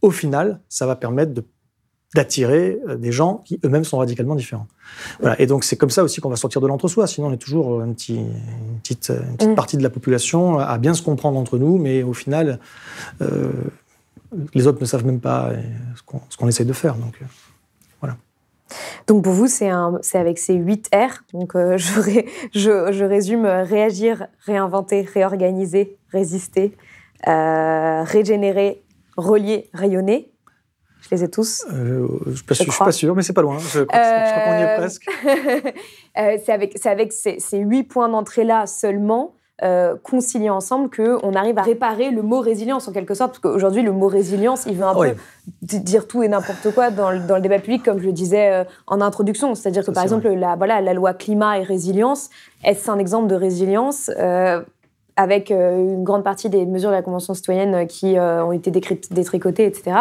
Au 0.00 0.10
final, 0.10 0.60
ça 0.70 0.86
va 0.86 0.96
permettre 0.96 1.34
de 1.34 1.44
d'attirer 2.14 2.78
euh, 2.88 2.96
des 2.96 3.12
gens 3.12 3.36
qui 3.44 3.60
eux-mêmes 3.64 3.84
sont 3.84 3.98
radicalement 3.98 4.34
différents. 4.34 4.66
Voilà. 5.20 5.40
Et 5.40 5.46
donc 5.46 5.62
c'est 5.64 5.76
comme 5.76 5.90
ça 5.90 6.02
aussi 6.02 6.20
qu'on 6.20 6.28
va 6.30 6.36
sortir 6.36 6.60
de 6.60 6.66
l'entre-soi. 6.66 7.06
Sinon, 7.06 7.28
on 7.28 7.32
est 7.32 7.36
toujours 7.36 7.80
euh, 7.80 7.84
une 7.84 7.94
petite, 7.94 8.28
une 8.28 8.82
petite 8.82 9.50
Mm. 9.50 9.54
partie 9.54 9.76
de 9.76 9.82
la 9.82 9.90
population 9.90 10.58
à 10.58 10.76
bien 10.78 10.94
se 10.94 11.02
comprendre 11.02 11.38
entre 11.38 11.56
nous, 11.58 11.78
mais 11.78 12.02
au 12.02 12.12
final, 12.12 12.58
euh, 13.22 13.50
les 14.54 14.66
autres 14.66 14.80
ne 14.80 14.86
savent 14.86 15.06
même 15.06 15.20
pas 15.20 15.50
euh, 15.50 15.60
ce 15.96 16.02
qu'on 16.02 16.20
qu'on 16.38 16.48
essaye 16.48 16.66
de 16.66 16.72
faire. 16.72 16.96
Donc, 16.96 17.14
euh, 17.22 17.26
Donc 19.08 19.24
pour 19.24 19.32
vous, 19.32 19.48
c'est 19.48 19.68
avec 20.14 20.38
ces 20.38 20.54
8 20.54 20.90
R. 20.94 21.22
Donc 21.32 21.54
euh, 21.56 21.76
je, 21.84 22.00
ré- 22.00 22.26
je, 22.54 22.92
je 22.92 23.04
résume 23.04 23.44
euh, 23.44 23.62
réagir, 23.64 24.26
réinventer, 24.46 25.02
réorganiser, 25.02 25.96
résister, 26.12 26.76
euh, 27.26 28.02
régénérer, 28.04 28.82
relier, 29.16 29.68
rayonner. 29.74 30.29
Je 31.02 31.14
les 31.14 31.24
ai 31.24 31.28
tous. 31.28 31.64
euh, 31.72 32.06
je 32.26 32.30
ne 32.30 32.34
suis, 32.36 32.44
pas 32.84 32.92
sûr- 32.92 33.14
mais 33.16 33.22
c'est 33.22 33.32
pas 33.32 33.42
loin. 33.42 33.58
Je 33.58 33.82
crois, 33.84 33.98
qu'on 34.00 34.58
y 34.58 34.62
est 34.62 34.66
Euh, 34.68 34.76
presque. 34.76 35.06
Euh, 36.18 36.36
c'est 36.44 36.52
avec, 36.88 37.12
ces, 37.12 37.38
ces 37.38 37.58
huit 37.58 37.84
points 37.84 38.08
d'entrée-là 38.08 38.66
seulement, 38.66 39.34
euh, 39.62 39.94
conciliés 40.02 40.50
ensemble, 40.50 40.90
qu'on 40.90 41.34
arrive 41.34 41.56
à 41.58 41.62
réparer 41.62 42.10
le 42.10 42.22
mot 42.22 42.40
résilience 42.40 42.88
en 42.88 42.92
quelque 42.92 43.14
sorte. 43.14 43.30
Parce 43.30 43.38
qu'aujourd'hui, 43.40 43.82
le 43.82 43.92
mot 43.92 44.08
résilience, 44.08 44.64
il 44.66 44.74
veut 44.76 44.84
un 44.84 44.94
peu 44.94 45.16
dire 45.62 46.08
tout 46.08 46.22
et 46.24 46.28
n'importe 46.28 46.72
quoi 46.74 46.90
dans 46.90 47.10
le, 47.12 47.20
dans 47.20 47.36
le 47.36 47.40
débat 47.42 47.58
public, 47.60 47.84
comme 47.84 48.00
je 48.00 48.06
le 48.06 48.12
disais 48.12 48.66
en 48.88 49.00
introduction. 49.00 49.54
C'est-à-dire 49.54 49.84
que 49.84 49.90
par 49.92 50.02
exemple, 50.02 50.28
la, 50.30 50.56
voilà, 50.56 50.80
la 50.80 50.94
loi 50.94 51.14
climat 51.14 51.58
et 51.58 51.62
résilience, 51.62 52.28
est-ce 52.64 52.90
un 52.90 52.98
exemple 52.98 53.28
de 53.28 53.34
résilience 53.36 54.10
euh, 54.18 54.62
avec 55.16 55.50
une 55.50 56.02
grande 56.02 56.24
partie 56.24 56.48
des 56.50 56.64
mesures 56.66 56.90
de 56.90 56.94
la 56.96 57.02
Convention 57.02 57.34
citoyenne 57.34 57.86
qui 57.86 58.18
euh, 58.18 58.44
ont 58.44 58.52
été 58.52 58.70
décrypt- 58.72 59.12
détricotées, 59.12 59.66
etc. 59.66 59.96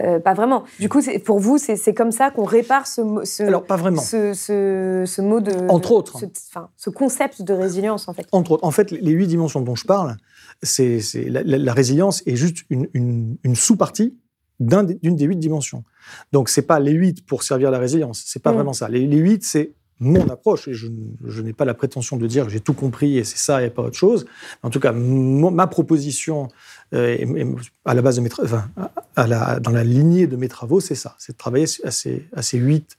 Euh, 0.00 0.18
pas 0.18 0.34
vraiment. 0.34 0.64
Du 0.80 0.88
coup, 0.88 1.00
pour 1.24 1.38
vous, 1.38 1.56
c'est 1.58 1.94
comme 1.94 2.10
ça 2.10 2.30
qu'on 2.30 2.44
répare 2.44 2.86
ce, 2.86 3.02
ce, 3.24 3.44
Alors, 3.44 3.64
pas 3.64 3.76
vraiment. 3.76 4.00
ce, 4.02 4.34
ce, 4.34 5.04
ce 5.06 5.22
mot 5.22 5.40
de. 5.40 5.52
Entre 5.68 5.90
de- 5.90 5.94
autres. 5.94 6.18
Ce, 6.18 6.26
enfin, 6.50 6.68
ce 6.76 6.90
concept 6.90 7.42
de 7.42 7.52
résilience, 7.54 8.08
en 8.08 8.12
fait. 8.12 8.26
Entre 8.32 8.52
autres, 8.52 8.64
en 8.64 8.70
fait, 8.72 8.90
les 8.90 9.12
huit 9.12 9.28
dimensions 9.28 9.60
dont 9.60 9.76
je 9.76 9.84
parle, 9.84 10.16
c'est 10.62 11.00
la, 11.28 11.42
la- 11.44 11.58
la 11.58 11.72
résilience 11.72 12.22
est 12.26 12.36
juste 12.36 12.64
une, 12.70 12.88
une- 12.94 13.36
une 13.44 13.54
sous-partie 13.54 14.18
d'une 14.60 15.16
des 15.16 15.24
huit 15.24 15.36
dimensions. 15.36 15.84
Donc, 16.32 16.48
c'est 16.48 16.62
pas 16.62 16.80
les 16.80 16.92
huit 16.92 17.26
pour 17.26 17.42
servir 17.42 17.70
la 17.70 17.78
résilience. 17.78 18.22
C'est 18.26 18.42
pas 18.42 18.50
Mm. 18.52 18.54
vraiment 18.56 18.72
ça. 18.72 18.88
Les, 18.88 19.06
les 19.06 19.16
huit, 19.18 19.44
c'est 19.44 19.72
mon 20.04 20.28
approche. 20.28 20.68
Et 20.68 20.74
je, 20.74 20.86
je 21.24 21.42
n'ai 21.42 21.52
pas 21.52 21.64
la 21.64 21.74
prétention 21.74 22.16
de 22.16 22.26
dire 22.26 22.44
que 22.44 22.50
j'ai 22.50 22.60
tout 22.60 22.74
compris 22.74 23.18
et 23.18 23.24
c'est 23.24 23.38
ça 23.38 23.62
et 23.62 23.70
pas 23.70 23.82
autre 23.82 23.96
chose. 23.96 24.26
En 24.62 24.70
tout 24.70 24.80
cas, 24.80 24.92
ma 24.92 25.66
proposition 25.66 26.48
euh, 26.92 27.56
à 27.84 27.94
la 27.94 28.02
base 28.02 28.16
de 28.16 28.20
mes 28.20 28.30
enfin, 28.40 28.68
dans 29.16 29.70
la 29.70 29.84
lignée 29.84 30.26
de 30.26 30.36
mes 30.36 30.48
travaux, 30.48 30.80
c'est 30.80 30.94
ça. 30.94 31.16
C'est 31.18 31.32
de 31.32 31.38
travailler 31.38 31.66
à 31.84 31.90
ces, 31.90 32.28
à 32.34 32.42
ces 32.42 32.58
huit 32.58 32.96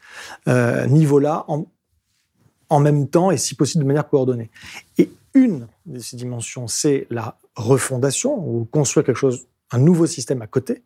euh, 0.47 0.85
niveaux-là 0.87 1.45
en, 1.47 1.65
en 2.69 2.79
même 2.79 3.07
temps 3.07 3.31
et 3.31 3.37
si 3.37 3.55
possible 3.55 3.83
de 3.83 3.87
manière 3.87 4.07
coordonnée. 4.09 4.49
Et 4.97 5.11
une 5.33 5.67
de 5.85 5.99
ces 5.99 6.17
dimensions, 6.17 6.67
c'est 6.67 7.07
la 7.09 7.37
refondation, 7.55 8.35
ou 8.35 8.65
construire 8.65 9.05
quelque 9.05 9.17
chose, 9.17 9.47
un 9.71 9.79
nouveau 9.79 10.07
système 10.07 10.41
à 10.41 10.47
côté. 10.47 10.83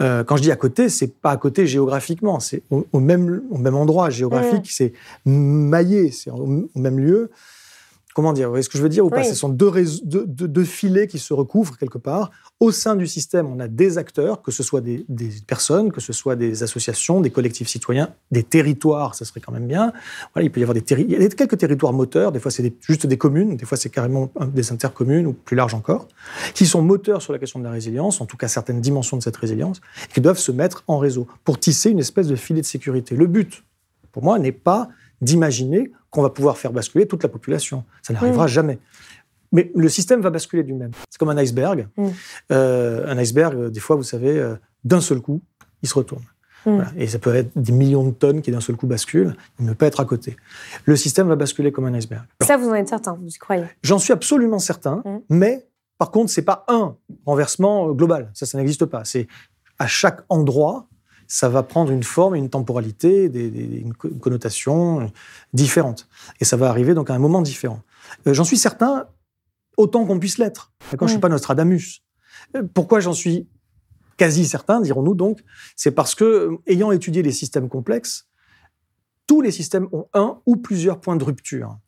Euh, 0.00 0.24
quand 0.24 0.36
je 0.36 0.42
dis 0.42 0.52
à 0.52 0.56
côté, 0.56 0.88
c'est 0.88 1.14
pas 1.20 1.30
à 1.30 1.36
côté 1.36 1.66
géographiquement, 1.66 2.40
c'est 2.40 2.62
au, 2.70 2.86
au 2.92 3.00
même, 3.00 3.42
au 3.50 3.58
même 3.58 3.74
endroit 3.74 4.10
géographique, 4.10 4.70
c'est 4.70 4.92
maillé, 5.24 6.10
c'est 6.10 6.30
au, 6.30 6.68
au 6.74 6.78
même 6.78 6.98
lieu. 6.98 7.30
Comment 8.14 8.32
dire 8.34 8.48
Vous 8.48 8.52
voyez 8.52 8.62
ce 8.62 8.68
que 8.68 8.76
je 8.78 8.82
veux 8.82 8.88
dire 8.88 9.06
ou 9.06 9.10
pas? 9.10 9.20
Oui. 9.20 9.24
Ce 9.26 9.34
sont 9.34 9.48
deux, 9.48 9.68
réseaux- 9.68 10.02
deux, 10.04 10.26
deux- 10.26 10.48
deux 10.48 10.64
filets 10.64 11.06
qui 11.06 11.18
se 11.18 11.32
recouvrent 11.32 11.78
quelque 11.78 11.96
part. 11.98 12.30
Au 12.60 12.70
sein 12.70 12.94
du 12.94 13.06
système, 13.06 13.46
on 13.46 13.58
a 13.58 13.68
des 13.68 13.96
acteurs, 13.98 14.42
que 14.42 14.50
ce 14.52 14.62
soit 14.62 14.80
des, 14.82 15.04
des 15.08 15.30
personnes, 15.46 15.90
que 15.90 16.00
ce 16.00 16.12
soit 16.12 16.36
des 16.36 16.62
associations, 16.62 17.20
des 17.20 17.30
collectifs 17.30 17.68
citoyens, 17.68 18.10
des 18.30 18.42
territoires, 18.42 19.14
ça 19.14 19.24
serait 19.24 19.40
quand 19.40 19.50
même 19.52 19.66
bien. 19.66 19.92
Voilà, 20.34 20.44
il 20.46 20.50
peut 20.52 20.60
y 20.60 20.62
avoir 20.62 20.74
des, 20.74 20.82
terri- 20.82 21.06
il 21.08 21.20
y 21.20 21.24
a 21.24 21.28
quelques 21.30 21.56
territoires 21.58 21.92
moteurs, 21.92 22.32
des 22.32 22.38
fois 22.38 22.50
c'est 22.50 22.72
juste 22.80 23.06
des 23.06 23.16
communes, 23.18 23.56
des 23.56 23.64
fois 23.64 23.76
c'est 23.78 23.90
carrément 23.90 24.30
des 24.54 24.72
intercommunes 24.72 25.26
ou 25.26 25.32
plus 25.32 25.56
large 25.56 25.74
encore, 25.74 26.06
qui 26.54 26.66
sont 26.66 26.82
moteurs 26.82 27.22
sur 27.22 27.32
la 27.32 27.38
question 27.38 27.58
de 27.60 27.64
la 27.64 27.70
résilience, 27.70 28.20
en 28.20 28.26
tout 28.26 28.36
cas 28.36 28.48
certaines 28.48 28.80
dimensions 28.80 29.16
de 29.16 29.22
cette 29.22 29.36
résilience, 29.36 29.80
et 30.10 30.12
qui 30.14 30.20
doivent 30.20 30.38
se 30.38 30.52
mettre 30.52 30.84
en 30.86 30.98
réseau 30.98 31.26
pour 31.44 31.58
tisser 31.58 31.90
une 31.90 31.98
espèce 31.98 32.26
de 32.28 32.36
filet 32.36 32.60
de 32.60 32.66
sécurité. 32.66 33.16
Le 33.16 33.26
but, 33.26 33.64
pour 34.12 34.22
moi, 34.22 34.38
n'est 34.38 34.52
pas 34.52 34.88
d'imaginer 35.22 35.90
qu'on 36.10 36.20
va 36.20 36.28
pouvoir 36.28 36.58
faire 36.58 36.72
basculer 36.72 37.06
toute 37.06 37.22
la 37.22 37.28
population. 37.30 37.84
Ça 38.02 38.12
n'arrivera 38.12 38.46
jamais. 38.46 38.78
Mais 39.52 39.70
le 39.74 39.88
système 39.88 40.20
va 40.20 40.30
basculer 40.30 40.62
lui-même. 40.62 40.90
C'est 41.08 41.18
comme 41.18 41.30
un 41.30 41.36
iceberg. 41.36 41.88
Mm. 41.96 42.08
Euh, 42.52 43.06
un 43.06 43.18
iceberg, 43.18 43.54
euh, 43.54 43.70
des 43.70 43.80
fois, 43.80 43.96
vous 43.96 44.02
savez, 44.02 44.38
euh, 44.38 44.56
d'un 44.84 45.00
seul 45.00 45.20
coup, 45.20 45.40
il 45.82 45.88
se 45.88 45.94
retourne. 45.94 46.22
Mm. 46.66 46.74
Voilà. 46.74 46.90
Et 46.96 47.06
ça 47.06 47.18
peut 47.18 47.34
être 47.34 47.50
des 47.54 47.72
millions 47.72 48.04
de 48.04 48.12
tonnes 48.12 48.42
qui 48.42 48.50
d'un 48.50 48.60
seul 48.60 48.76
coup 48.76 48.86
basculent. 48.86 49.34
Il 49.58 49.66
ne 49.66 49.70
peut 49.70 49.76
pas 49.76 49.86
être 49.86 50.00
à 50.00 50.04
côté. 50.04 50.36
Le 50.84 50.96
système 50.96 51.28
va 51.28 51.36
basculer 51.36 51.70
comme 51.70 51.84
un 51.84 51.94
iceberg. 51.94 52.24
Ça, 52.42 52.56
vous 52.56 52.68
en 52.68 52.74
êtes 52.74 52.88
certain, 52.88 53.14
vous 53.14 53.28
y 53.28 53.38
croyez? 53.38 53.64
J'en 53.82 53.98
suis 53.98 54.12
absolument 54.12 54.58
certain, 54.58 55.02
Mm. 55.04 55.18
mais 55.28 55.66
par 55.98 56.10
contre, 56.10 56.30
c'est 56.30 56.42
pas 56.42 56.64
un 56.68 56.96
renversement 57.26 57.92
global. 57.92 58.30
Ça, 58.34 58.44
ça 58.46 58.58
n'existe 58.58 58.86
pas. 58.86 59.04
C'est 59.04 59.28
à 59.78 59.86
chaque 59.86 60.20
endroit, 60.28 60.88
ça 61.34 61.48
va 61.48 61.62
prendre 61.62 61.90
une 61.92 62.02
forme, 62.02 62.34
une 62.34 62.50
temporalité, 62.50 63.30
des, 63.30 63.50
des- 63.50 63.78
une 63.78 63.94
co- 63.94 64.08
une 64.08 64.18
connotation 64.20 65.10
différente. 65.54 66.06
Et 66.40 66.44
ça 66.44 66.58
va 66.58 66.68
arriver 66.68 66.92
donc 66.92 67.08
à 67.08 67.14
un 67.14 67.18
moment 67.18 67.40
différent. 67.40 67.80
Euh, 68.26 68.34
j'en 68.34 68.44
suis 68.44 68.58
certain, 68.58 69.06
autant 69.78 70.04
qu'on 70.04 70.18
puisse 70.18 70.36
l'être. 70.36 70.72
D'accord 70.90 71.08
Je 71.08 71.12
suis 71.12 71.18
Mm. 71.18 71.22
pas 71.22 71.28
Nostradamus. 71.30 72.02
Euh, 72.54 72.62
Pourquoi 72.74 73.00
j'en 73.00 73.14
suis 73.14 73.48
quasi 74.18 74.44
certain, 74.46 74.82
dirons-nous 74.82 75.14
donc 75.14 75.42
C'est 75.74 75.92
parce 75.92 76.14
que, 76.14 76.24
euh, 76.24 76.56
ayant 76.66 76.92
étudié 76.92 77.22
les 77.22 77.32
systèmes 77.32 77.70
complexes, 77.70 78.28
tous 79.26 79.40
les 79.40 79.52
systèmes 79.52 79.88
ont 79.92 80.08
un 80.12 80.38
ou 80.44 80.56
plusieurs 80.56 81.00
points 81.00 81.16
de 81.16 81.24
rupture. 81.24 81.78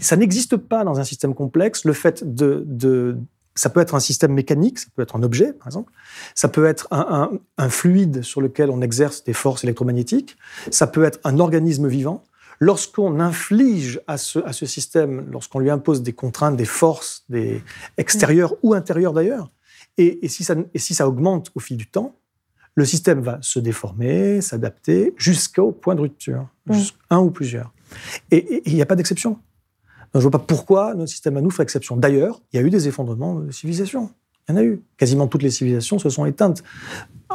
Ça 0.00 0.16
n'existe 0.16 0.56
pas 0.56 0.84
dans 0.84 1.00
un 1.00 1.04
système 1.04 1.34
complexe 1.34 1.84
le 1.84 1.92
fait 1.92 2.22
de, 2.22 2.62
de- 2.66 3.18
ça 3.56 3.68
peut 3.70 3.80
être 3.80 3.94
un 3.96 4.00
système 4.00 4.32
mécanique, 4.32 4.78
ça 4.78 4.86
peut 4.94 5.02
être 5.02 5.16
un 5.16 5.22
objet, 5.24 5.52
par 5.52 5.66
exemple, 5.66 5.92
ça 6.34 6.48
peut 6.48 6.66
être 6.66 6.86
un, 6.92 7.06
un- 7.08 7.30
un 7.58 7.68
fluide 7.68 8.22
sur 8.22 8.40
lequel 8.40 8.70
on 8.70 8.80
exerce 8.82 9.24
des 9.24 9.32
forces 9.32 9.64
électromagnétiques, 9.64 10.36
ça 10.70 10.86
peut 10.86 11.02
être 11.04 11.18
un 11.24 11.38
organisme 11.40 11.88
vivant. 11.88 12.22
Lorsqu'on 12.60 13.20
inflige 13.20 14.00
à 14.06 14.16
ce, 14.16 14.38
à 14.38 14.52
ce 14.54 14.64
système, 14.64 15.26
lorsqu'on 15.30 15.58
lui 15.58 15.68
impose 15.70 16.02
des 16.02 16.14
contraintes, 16.14 16.56
des 16.56 16.64
forces, 16.64 17.24
des 17.28 17.62
extérieures 17.98 18.54
ou 18.62 18.72
intérieures 18.72 19.12
d'ailleurs, 19.12 19.50
et, 19.98 20.24
et 20.24 20.28
si 20.28 20.42
ça, 20.44 20.54
et 20.72 20.78
si 20.78 20.94
ça 20.94 21.06
augmente 21.08 21.50
au 21.54 21.60
fil 21.60 21.76
du 21.76 21.86
temps, 21.86 22.14
le 22.74 22.84
système 22.84 23.20
va 23.20 23.38
se 23.40 23.58
déformer, 23.58 24.40
s'adapter 24.42 25.14
jusqu'au 25.16 25.72
point 25.72 25.94
de 25.94 26.00
rupture, 26.02 26.46
Mm. 26.66 26.72
jusqu'à 26.74 26.98
un 27.10 27.18
ou 27.20 27.30
plusieurs. 27.30 27.72
Et 28.30 28.62
il 28.68 28.74
n'y 28.74 28.82
a 28.82 28.86
pas 28.86 28.96
d'exception. 28.96 29.38
Donc, 30.16 30.22
je 30.22 30.28
ne 30.28 30.30
vois 30.30 30.40
pas 30.40 30.46
pourquoi 30.46 30.94
notre 30.94 31.10
système 31.10 31.36
à 31.36 31.42
nous 31.42 31.50
ferait 31.50 31.64
exception. 31.64 31.94
D'ailleurs, 31.94 32.40
il 32.50 32.56
y 32.56 32.58
a 32.58 32.62
eu 32.62 32.70
des 32.70 32.88
effondrements 32.88 33.34
de 33.34 33.50
civilisations. 33.52 34.08
Il 34.48 34.52
y 34.52 34.54
en 34.54 34.58
a 34.58 34.64
eu. 34.64 34.80
Quasiment 34.96 35.26
toutes 35.26 35.42
les 35.42 35.50
civilisations 35.50 35.98
se 35.98 36.08
sont 36.08 36.24
éteintes. 36.24 36.62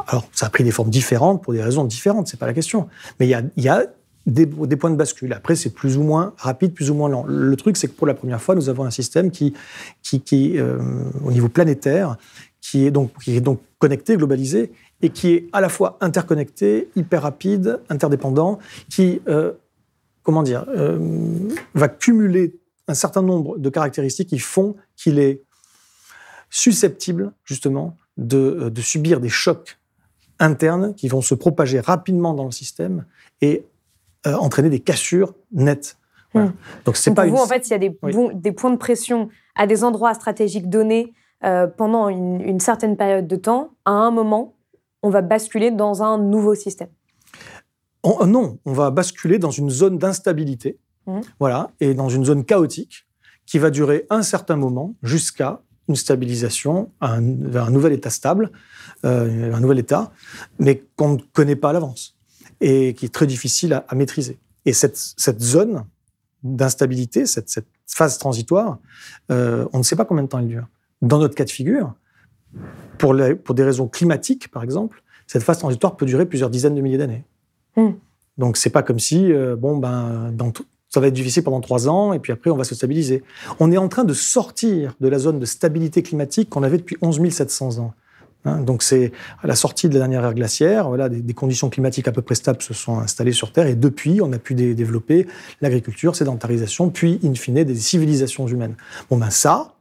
Alors, 0.08 0.28
ça 0.34 0.48
a 0.48 0.50
pris 0.50 0.64
des 0.64 0.72
formes 0.72 0.90
différentes 0.90 1.44
pour 1.44 1.54
des 1.54 1.62
raisons 1.62 1.86
différentes, 1.86 2.28
c'est 2.28 2.40
pas 2.40 2.48
la 2.48 2.54
question. 2.54 2.88
Mais 3.20 3.28
il 3.28 3.64
y 3.64 3.70
a, 3.70 3.84
des, 4.26 4.48
points 4.48 4.90
de 4.90 4.96
bascule. 4.96 5.32
Après, 5.34 5.56
c'est 5.56 5.70
plus 5.70 5.96
ou 5.96 6.02
moins 6.02 6.34
rapide, 6.38 6.74
plus 6.74 6.90
ou 6.90 6.96
moins 6.96 7.08
lent. 7.08 7.24
Le 7.28 7.56
truc, 7.56 7.78
c'est 7.78 7.88
que 7.88 7.94
pour 7.94 8.08
la 8.08 8.16
première 8.16 8.42
fois, 8.42 8.56
nous 8.56 8.68
avons 8.68 8.84
un 8.84 8.90
système 8.90 9.30
qui, 9.30 9.54
qui, 10.02 10.58
euh, 10.58 10.80
au 11.24 11.32
niveau 11.32 11.50
planétaire, 11.50 12.18
qui 12.62 12.88
est, 12.88 12.92
donc, 12.92 13.12
qui 13.24 13.38
est 13.38 13.42
donc 13.42 13.62
connecté, 13.78 14.18
globalisé, 14.18 14.72
et 15.04 15.10
qui 15.12 15.34
est 15.34 15.50
à 15.54 15.62
la 15.62 15.70
fois 15.70 16.00
interconnecté, 16.02 16.90
hyper 16.96 17.22
rapide, 17.22 17.80
interdépendant, 17.90 18.58
qui, 18.90 19.22
euh, 19.28 19.52
comment 20.24 20.42
dire, 20.42 20.66
euh, 20.76 20.98
va 21.76 21.88
cumuler 21.88 22.56
un 22.92 22.96
certain 22.96 23.22
nombre 23.22 23.58
de 23.58 23.70
caractéristiques 23.70 24.30
qui 24.30 24.40
font 24.40 24.76
qu'il 24.96 25.18
est 25.20 25.42
susceptible, 26.50 27.34
justement, 27.46 27.98
de, 28.18 28.38
euh, 28.38 28.70
de 28.70 28.82
subir 28.82 29.20
des 29.20 29.30
chocs 29.30 29.80
internes 30.40 30.94
qui 30.96 31.08
vont 31.08 31.22
se 31.22 31.34
propager 31.36 31.80
rapidement 31.80 32.34
dans 32.34 32.46
le 32.46 32.52
système 32.52 33.06
et 33.42 33.66
euh, 34.28 34.34
entraîner 34.36 34.70
des 34.70 34.80
cassures 34.80 35.34
nettes 35.52 35.98
Voilà. 36.34 36.52
Donc 36.86 36.98
c'est 36.98 37.14
pas 37.14 37.24
pour 37.24 37.30
une... 37.30 37.36
vous, 37.38 37.42
en 37.44 37.48
fait, 37.48 37.68
il 37.68 37.72
y 37.72 37.74
a 37.74 37.78
des, 37.80 37.98
Oui. 38.04 38.12
bons- 38.14 38.32
des 38.34 38.52
points 38.52 38.72
de 38.72 38.78
pression 38.78 39.30
à 39.56 39.66
des 39.68 39.84
endroits 39.84 40.14
stratégiques 40.14 40.70
donnés 40.70 41.14
euh, 41.44 41.68
pendant 41.68 42.10
une, 42.10 42.42
une 42.42 42.60
certaine 42.60 42.98
période 42.98 43.28
de 43.28 43.36
temps. 43.36 43.72
À 43.86 43.92
un 43.92 44.12
moment, 44.12 44.54
on 45.04 45.10
va 45.10 45.22
basculer 45.22 45.72
dans 45.72 46.04
un 46.04 46.18
nouveau 46.18 46.54
système. 46.56 46.90
On- 48.04 48.26
non, 48.26 48.58
on 48.66 48.74
va 48.74 48.92
basculer 48.92 49.40
dans 49.40 49.52
une 49.52 49.70
zone 49.70 49.98
d'instabilité, 49.98 50.78
Mhm. 51.08 51.22
voilà, 51.40 51.72
et 51.80 51.94
dans 51.94 52.10
une 52.10 52.26
zone 52.26 52.46
chaotique 52.46 53.08
qui 53.46 53.58
va 53.60 53.70
durer 53.72 54.06
un 54.10 54.22
certain 54.22 54.56
moment 54.56 54.94
jusqu'à 55.04 55.62
une 55.88 55.96
stabilisation, 55.96 56.92
un, 57.02 57.22
vers 57.22 57.66
un 57.66 57.72
nouvel 57.72 57.92
état 57.94 58.10
stable, 58.12 58.52
euh, 59.04 59.54
un 59.54 59.60
nouvel 59.60 59.80
état, 59.80 60.12
mais 60.60 60.84
qu'on 60.96 61.14
ne 61.14 61.18
connaît 61.34 61.56
pas 61.56 61.72
à 61.72 61.74
l'avance 61.74 62.16
et 62.62 62.94
qui 62.94 63.06
est 63.06 63.14
très 63.14 63.26
difficile 63.28 63.74
à, 63.74 63.86
à 63.90 63.96
maîtriser. 63.96 64.38
Et 64.66 64.74
cette, 64.74 64.96
cette 64.96 65.42
zone 65.42 65.86
d'instabilité, 66.44 67.26
cette, 67.26 67.50
cette 67.50 67.68
phase 67.88 68.18
transitoire, 68.18 68.78
euh, 69.32 69.68
on 69.74 69.80
ne 69.80 69.84
sait 69.84 69.96
pas 69.96 70.06
combien 70.06 70.24
de 70.24 70.30
temps 70.30 70.40
elle 70.40 70.48
dure. 70.48 70.68
Dans 71.02 71.18
notre 71.20 71.36
cas 71.36 71.46
de 71.46 71.50
figure, 71.50 71.94
pour, 73.00 73.14
les- 73.14 73.36
pour 73.36 73.56
des 73.56 73.64
raisons 73.64 73.88
climatiques, 73.88 74.50
par 74.52 74.64
exemple, 74.64 75.04
cette 75.28 75.44
phase 75.44 75.58
transitoire 75.60 75.98
peut 75.98 76.06
durer 76.06 76.26
plusieurs 76.26 76.50
dizaines 76.50 76.76
de 76.76 76.82
milliers 76.82 76.98
d'années. 77.00 77.26
Hmm. 77.76 77.92
Donc 78.38 78.58
c'est 78.58 78.70
pas 78.70 78.84
comme 78.84 79.00
si 79.00 79.32
euh, 79.32 79.56
bon 79.56 79.78
ben 79.78 80.32
dans 80.32 80.52
ça 80.94 81.00
va 81.00 81.08
être 81.08 81.14
difficile 81.14 81.44
pendant 81.44 81.62
trois 81.62 81.88
ans 81.88 82.14
et 82.14 82.20
puis 82.20 82.34
après 82.34 82.52
on 82.52 82.58
va 82.58 82.66
se 82.66 82.76
stabiliser. 82.76 83.24
On 83.60 83.72
est 83.72 83.78
en 83.78 83.88
train 83.88 84.04
de 84.04 84.14
sortir 84.14 84.94
de 85.00 85.08
la 85.08 85.20
zone 85.20 85.40
de 85.40 85.46
stabilité 85.46 86.04
climatique 86.04 86.50
qu'on 86.50 86.64
avait 86.64 86.78
depuis 86.78 86.98
11 87.02 87.30
700 87.30 87.80
ans. 87.80 87.94
Hein, 88.44 88.62
donc 88.62 88.84
c'est 88.84 89.12
à 89.42 89.48
la 89.48 89.56
sortie 89.56 89.88
de 89.88 89.94
la 89.94 90.00
dernière 90.00 90.26
ère 90.26 90.34
glaciaire, 90.34 90.88
voilà, 90.90 91.10
des, 91.10 91.22
des 91.22 91.34
conditions 91.34 91.70
climatiques 91.70 92.08
à 92.08 92.12
peu 92.12 92.22
près 92.22 92.36
stables 92.36 92.62
se 92.62 92.74
sont 92.74 93.00
installées 93.00 93.32
sur 93.32 93.54
Terre 93.54 93.68
et 93.68 93.76
depuis 93.76 94.20
on 94.22 94.34
a 94.34 94.40
pu 94.40 94.54
dé- 94.56 94.74
développer 94.74 95.28
l'agriculture, 95.62 96.16
sédentarisation, 96.16 96.90
puis 96.90 97.20
in 97.24 97.36
fine 97.36 97.64
des 97.64 97.76
civilisations 97.76 98.48
humaines. 98.48 98.76
Bon 99.10 99.18
ben 99.18 99.30
ça, 99.30 99.76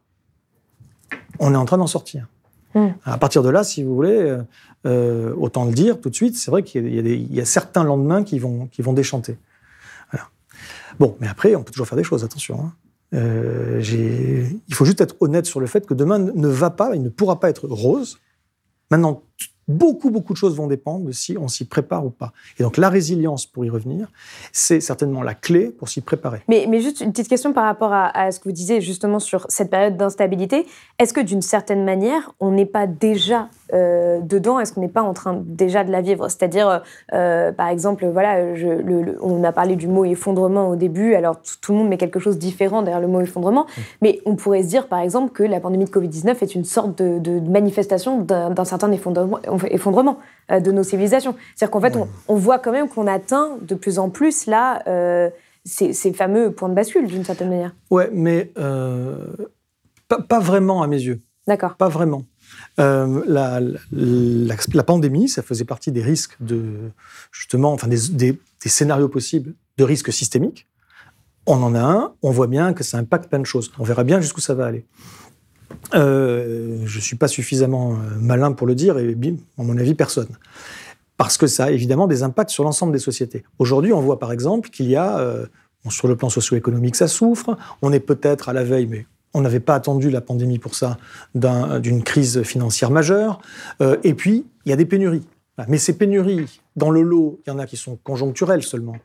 on 1.39 1.55
est 1.55 1.57
en 1.57 1.65
train 1.65 1.79
d'en 1.79 1.87
sortir. 1.87 2.29
Hmm. 2.75 2.89
À 3.05 3.19
partir 3.19 3.43
de 3.43 3.49
là, 3.49 3.65
si 3.65 3.83
vous 3.83 3.95
voulez, 3.97 4.17
euh, 4.17 4.43
euh, 4.87 5.35
autant 5.37 5.65
le 5.65 5.73
dire 5.73 6.01
tout 6.01 6.11
de 6.11 6.15
suite, 6.15 6.37
c'est 6.37 6.51
vrai 6.53 6.63
qu'il 6.63 6.87
y 6.87 7.35
y 7.35 7.41
a 7.41 7.45
certains 7.45 7.83
lendemains 7.83 8.23
qui 8.23 8.39
vont, 8.39 8.69
qui 8.71 8.83
vont 8.83 8.93
déchanter. 8.93 9.39
Bon, 11.01 11.17
mais 11.19 11.27
après, 11.27 11.57
on 11.57 11.65
peut 11.65 11.73
toujours 11.73 11.89
faire 11.89 11.97
des 11.97 12.05
choses, 12.05 12.23
attention. 12.23 12.61
hein. 12.63 12.73
Euh, 13.13 13.83
il 14.69 14.75
faut 14.75 14.85
juste 14.85 15.01
être 15.01 15.17
honnête 15.21 15.47
sur 15.47 15.59
le 15.59 15.67
fait 15.67 15.85
que 15.85 15.95
demain 15.95 16.19
ne 16.21 16.47
va 16.47 16.71
pas, 16.71 16.95
il 16.95 17.03
ne 17.03 17.09
pourra 17.09 17.41
pas 17.41 17.51
être 17.51 17.67
rose. 17.67 18.19
Maintenant, 18.91 19.25
beaucoup, 19.71 20.11
beaucoup 20.11 20.33
de 20.33 20.39
choses 20.39 20.55
vont 20.57 20.67
dépendre 20.67 21.07
de 21.07 21.13
si 21.13 21.37
on 21.39 21.49
s'y 21.49 21.65
prépare 21.65 22.05
ou 22.05 22.11
pas. 22.11 22.33
Et 22.59 22.63
donc, 22.63 22.77
la 22.77 22.89
résilience, 22.89 23.47
pour 23.47 23.65
y 23.65 23.71
revenir, 23.71 24.09
c'est 24.53 24.81
certainement 24.81 25.23
la 25.23 25.35
clé 25.35 25.69
pour 25.71 25.89
s'y 25.89 26.01
préparer. 26.01 26.41
Mais, 26.49 26.67
mais 26.69 26.81
juste 26.81 27.01
une 27.01 27.13
petite 27.13 27.29
question 27.29 27.53
par 27.53 27.65
rapport 27.65 27.93
à, 27.93 28.07
à 28.19 28.31
ce 28.33 28.41
que 28.41 28.45
vous 28.49 28.53
disiez 28.55 28.81
justement 28.81 29.19
sur 29.19 29.47
cette 29.49 29.71
période 29.71 29.97
d'instabilité. 29.97 30.67
Est-ce 30.99 31.13
que 31.15 31.21
d'une 31.21 31.43
certaine 31.43 31.85
manière, 31.85 32.33
on 32.41 32.51
n'est 32.51 32.67
pas 32.67 32.87
déjà 32.87 33.49
euh, 33.73 34.21
dedans? 34.21 34.59
Est-ce 34.61 34.73
qu'on 34.73 34.81
n'est 34.81 34.89
pas 34.89 35.03
en 35.03 35.15
train 35.15 35.41
déjà 35.47 35.85
de 35.85 35.93
la 35.93 36.01
vivre? 36.01 36.29
C'est-à-dire, 36.29 36.83
euh, 37.13 37.53
par 37.53 37.69
exemple, 37.69 38.07
voilà, 38.09 38.55
je- 38.55 38.67
le- 38.67 39.03
le- 39.03 39.19
on 39.23 39.43
a 39.45 39.53
parlé 39.53 39.77
du 39.77 39.87
mot 39.87 40.05
effondrement 40.05 40.69
au 40.69 40.77
début. 40.77 41.15
Alors 41.15 41.41
tout, 41.41 41.55
tout 41.61 41.73
le 41.73 41.79
monde 41.79 41.89
met 41.89 41.97
quelque 41.99 42.19
chose 42.19 42.35
de 42.37 42.41
différent 42.41 42.83
derrière 42.83 43.01
le 43.01 43.07
mot 43.07 43.21
effondrement. 43.21 43.67
Mais 44.03 44.21
on 44.27 44.35
pourrait 44.37 44.63
se 44.63 44.69
dire, 44.69 44.89
par 44.89 44.99
exemple, 45.01 45.33
que 45.33 45.43
la 45.43 45.61
pandémie 45.61 45.85
de 45.85 45.91
Covid-19 45.91 46.37
est 46.43 46.55
une 46.55 46.65
sorte 46.65 46.99
de, 47.01 47.19
de 47.19 47.39
manifestation 47.49 48.21
d'un 48.23 48.65
certain 48.65 48.91
effondrement, 48.93 49.39
effondrement 49.71 50.19
euh, 50.51 50.61
de 50.61 50.73
nos 50.73 50.83
civilisations. 50.83 51.35
C'est-à-dire 51.55 51.71
qu'en 51.73 51.81
fait, 51.81 51.97
on, 51.97 52.09
on 52.29 52.35
voit 52.37 52.59
quand 52.59 52.73
même 52.73 52.89
qu'on 52.89 53.07
atteint 53.07 53.59
de 53.63 53.75
plus 53.75 53.99
en 53.99 54.11
plus 54.11 54.47
là. 54.47 54.83
euh, 54.87 55.31
ces, 55.67 55.93
ces 55.93 56.15
fameux 56.15 56.53
points 56.53 56.71
de 56.71 56.75
bascule, 56.75 57.07
d'une 57.07 57.23
certaine 57.25 57.51
manière. 57.51 57.75
Ouais, 57.91 58.09
mais 58.15 58.51
euh, 58.59 59.27
pas, 60.09 60.21
pas 60.23 60.39
vraiment 60.41 60.83
à 60.83 60.87
mes 60.87 60.97
yeux. 61.01 61.21
D'accord. 61.47 61.75
Pas 61.77 61.89
vraiment. 61.91 62.25
Euh, 62.81 63.23
la, 63.27 63.61
la- 63.93 64.55
la 64.73 64.83
pandémie, 64.83 65.29
ça 65.29 65.43
faisait 65.43 65.67
partie 65.67 65.93
des 65.93 66.03
risques 66.03 66.37
de 66.41 66.63
justement, 67.31 67.73
enfin 67.75 67.89
des, 67.89 68.09
des- 68.13 68.33
des 68.63 68.69
scénarios 68.71 69.09
possibles 69.09 69.53
de 69.77 69.85
risques 69.85 70.13
systémiques. 70.13 70.67
On 71.47 71.63
en 71.63 71.75
a 71.75 71.81
un, 71.81 72.13
on 72.23 72.31
voit 72.31 72.47
bien 72.47 72.73
que 72.73 72.83
ça 72.83 72.97
impacte 72.99 73.29
plein 73.29 73.39
de 73.39 73.45
choses. 73.47 73.71
On 73.79 73.85
verra 73.85 74.03
bien 74.05 74.21
jusqu'où 74.21 74.41
ça 74.41 74.55
va 74.55 74.65
aller. 74.67 74.87
Euh, 75.95 76.79
je 76.85 76.97
ne 76.99 77.03
suis 77.03 77.17
pas 77.17 77.29
suffisamment 77.29 77.93
euh, 77.93 77.97
malin 78.21 78.53
pour 78.53 78.67
le 78.67 78.75
dire, 78.75 78.99
et 78.99 79.15
bim, 79.15 79.37
à 79.59 79.63
mon 79.63 79.77
avis, 79.79 79.95
personne. 79.95 80.29
Parce 81.17 81.37
que 81.37 81.47
ça 81.47 81.67
a 81.67 81.71
évidemment 81.71 82.07
des 82.07 82.23
impacts 82.23 82.51
sur 82.51 82.65
l'ensemble 82.65 82.93
des 82.93 82.99
sociétés. 82.99 83.45
Aujourd'hui, 83.59 83.93
on 83.93 84.01
voit 84.01 84.19
par 84.19 84.33
exemple 84.33 84.71
qu'il 84.71 84.87
y 84.89 84.97
a, 84.97 85.19
euh, 85.19 85.47
sur 85.89 86.09
le 86.09 86.17
plan 86.17 86.29
socio-économique, 86.29 86.97
ça 86.97 87.09
souffre. 87.09 87.57
On 87.83 87.93
est 87.93 88.01
peut-être 88.01 88.49
à 88.49 88.53
la 88.53 88.65
veille, 88.65 88.87
mais 88.87 89.07
on 89.35 89.41
n'avait 89.43 89.61
pas 89.61 89.75
attendu 89.75 90.11
la 90.11 90.21
pandémie 90.21 90.59
pour 90.59 90.75
ça, 90.75 90.99
d'un- 91.35 91.79
d'une 91.81 92.03
crise 92.03 92.43
financière 92.43 92.91
majeure. 92.91 93.41
Et 94.03 94.15
puis, 94.15 94.45
il 94.65 94.71
y 94.71 94.73
a 94.73 94.77
des 94.77 94.85
pénuries. 94.87 95.23
Voilà. 95.57 95.71
Mais 95.71 95.79
ces 95.79 95.97
pénuries, 95.97 96.61
dans 96.77 96.91
le 96.91 97.03
lot, 97.03 97.41
il 97.47 97.51
y 97.51 97.53
en 97.53 97.59
a 97.59 97.67
qui 97.67 97.77
sont 97.77 97.97
conjoncturelles 98.03 98.63
seulement, 98.63 98.97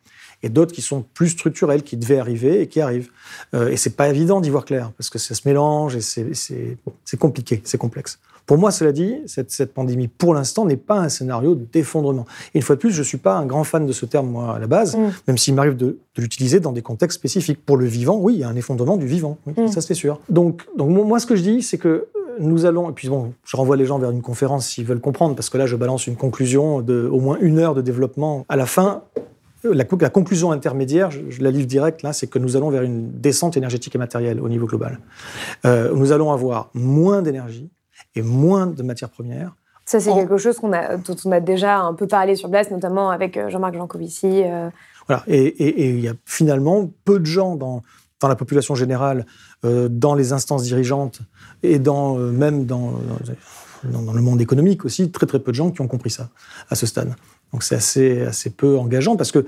et 0.45 0.49
d'autres 0.49 0.73
qui 0.73 0.81
sont 0.81 1.03
plus 1.13 1.29
structurelles, 1.29 1.83
qui 1.83 1.97
devaient 1.97 2.19
arriver 2.19 2.61
et 2.61 2.67
qui 2.67 2.79
arrivent. 2.79 3.09
Euh, 3.53 3.69
et 3.69 3.77
c'est 3.77 3.95
pas 3.97 4.07
évident 4.07 4.39
d'y 4.39 4.49
voir 4.51 4.63
clair, 4.63 4.91
parce 4.97 5.09
que 5.09 5.17
ça 5.19 5.33
se 5.35 5.41
mélange 5.45 5.95
et 5.95 6.01
c'est 6.01 6.77
bon, 6.85 6.93
compliqué, 7.19 7.61
c'est 7.65 7.77
complexe. 7.77 8.19
Pour 8.45 8.59
moi, 8.59 8.69
cela 8.69 8.91
dit, 8.91 9.15
cette, 9.25 9.49
cette 9.49 9.73
pandémie, 9.73 10.07
pour 10.07 10.35
l'instant, 10.35 10.65
n'est 10.65 10.77
pas 10.77 10.99
un 10.99 11.09
scénario 11.09 11.55
d'effondrement. 11.55 12.25
Une 12.53 12.61
fois 12.61 12.75
de 12.75 12.79
plus, 12.79 12.91
je 12.91 13.01
suis 13.01 13.17
pas 13.17 13.35
un 13.37 13.47
grand 13.47 13.63
fan 13.63 13.87
de 13.87 13.91
ce 13.91 14.05
terme, 14.05 14.27
moi, 14.29 14.55
à 14.55 14.59
la 14.59 14.67
base, 14.67 14.95
Mm. 14.95 15.09
même 15.27 15.37
s'il 15.39 15.55
m'arrive 15.55 15.75
de, 15.75 15.97
de 16.15 16.21
l'utiliser 16.21 16.59
dans 16.59 16.71
des 16.71 16.83
contextes 16.83 17.17
spécifiques. 17.17 17.65
Pour 17.65 17.75
le 17.77 17.85
vivant, 17.87 18.17
oui, 18.17 18.35
il 18.35 18.39
y 18.41 18.43
a 18.43 18.47
un 18.47 18.55
effondrement 18.55 18.97
du 18.97 19.07
vivant, 19.07 19.39
oui, 19.47 19.53
Mm. 19.57 19.67
ça 19.69 19.81
c'est 19.81 19.95
sûr. 19.95 20.19
Donc, 20.29 20.61
donc, 20.77 20.89
moi, 20.91 21.19
ce 21.19 21.25
que 21.25 21.35
je 21.35 21.41
dis, 21.41 21.63
c'est 21.63 21.79
que 21.79 21.87
euh, 21.87 22.07
nous 22.39 22.65
allons, 22.65 22.87
et 22.91 22.93
puis 22.93 23.09
bon, 23.09 23.33
je 23.45 23.57
renvoie 23.57 23.77
les 23.77 23.85
gens 23.87 23.97
vers 23.97 24.11
une 24.11 24.21
conférence 24.21 24.67
s'ils 24.67 24.85
veulent 24.85 25.01
comprendre, 25.01 25.33
parce 25.35 25.49
que 25.49 25.57
là, 25.57 25.65
je 25.65 25.75
balance 25.75 26.05
une 26.05 26.15
conclusion 26.17 26.81
de 26.81 27.09
au 27.11 27.19
moins 27.19 27.37
une 27.41 27.57
heure 27.57 27.73
de 27.73 27.81
développement. 27.81 28.45
À 28.47 28.57
la 28.57 28.67
fin, 28.67 29.01
la, 29.69 29.83
co- 29.85 29.97
la 29.99 30.09
conclusion 30.09 30.51
intermédiaire, 30.51 31.11
je, 31.11 31.19
je 31.29 31.41
la 31.43 31.51
livre 31.51 31.67
direct 31.67 32.01
là, 32.01 32.13
c'est 32.13 32.27
que 32.27 32.39
nous 32.39 32.55
allons 32.55 32.69
vers 32.69 32.83
une 32.83 33.11
descente 33.19 33.57
énergétique 33.57 33.95
et 33.95 33.97
matérielle 33.97 34.39
au 34.41 34.49
niveau 34.49 34.65
global. 34.67 34.99
Euh, 35.65 35.93
nous 35.95 36.11
allons 36.11 36.31
avoir 36.31 36.69
moins 36.73 37.21
d'énergie 37.21 37.69
et 38.15 38.21
moins 38.21 38.67
de 38.67 38.83
matières 38.83 39.09
premières. 39.09 39.55
Ça, 39.85 39.99
c'est 39.99 40.09
En- 40.09 40.15
quelque 40.15 40.37
chose 40.37 40.57
qu'on 40.57 40.73
a, 40.73 40.97
dont 40.97 41.15
on 41.25 41.31
a 41.31 41.39
déjà 41.39 41.77
un 41.79 41.93
peu 41.93 42.07
parlé 42.07 42.35
sur 42.35 42.49
place, 42.49 42.71
notamment 42.71 43.11
avec 43.11 43.37
euh, 43.37 43.49
Jean-Marc 43.49 43.75
Jancovici. 43.75 44.43
euh, 44.45 44.69
Voilà. 45.07 45.23
Et 45.27 45.89
il 45.89 45.99
y 45.99 46.07
a 46.07 46.13
finalement 46.25 46.89
peu 47.05 47.19
de 47.19 47.25
gens 47.25 47.55
dans, 47.55 47.83
dans 48.19 48.27
la 48.27 48.35
population 48.35 48.73
générale, 48.75 49.25
euh, 49.63 49.87
dans 49.89 50.15
les 50.15 50.33
instances 50.33 50.63
dirigeantes 50.63 51.19
et 51.61 51.77
dans, 51.79 52.15
même 52.15 52.65
dans, 52.65 52.93
dans, 53.83 54.01
dans 54.01 54.13
le 54.13 54.21
monde 54.21 54.41
économique 54.41 54.85
aussi, 54.85 55.11
très 55.11 55.27
très 55.27 55.37
peu 55.39 55.51
de 55.51 55.55
gens 55.55 55.69
qui 55.69 55.81
ont 55.81 55.87
compris 55.87 56.09
ça 56.09 56.29
à 56.69 56.75
ce 56.75 56.87
stade. 56.87 57.13
Donc 57.55 57.63
c'est 57.63 57.75
assez, 57.75 58.49
peu 58.49 58.77
engageant 58.77 59.15
parce 59.15 59.31
que 59.31 59.45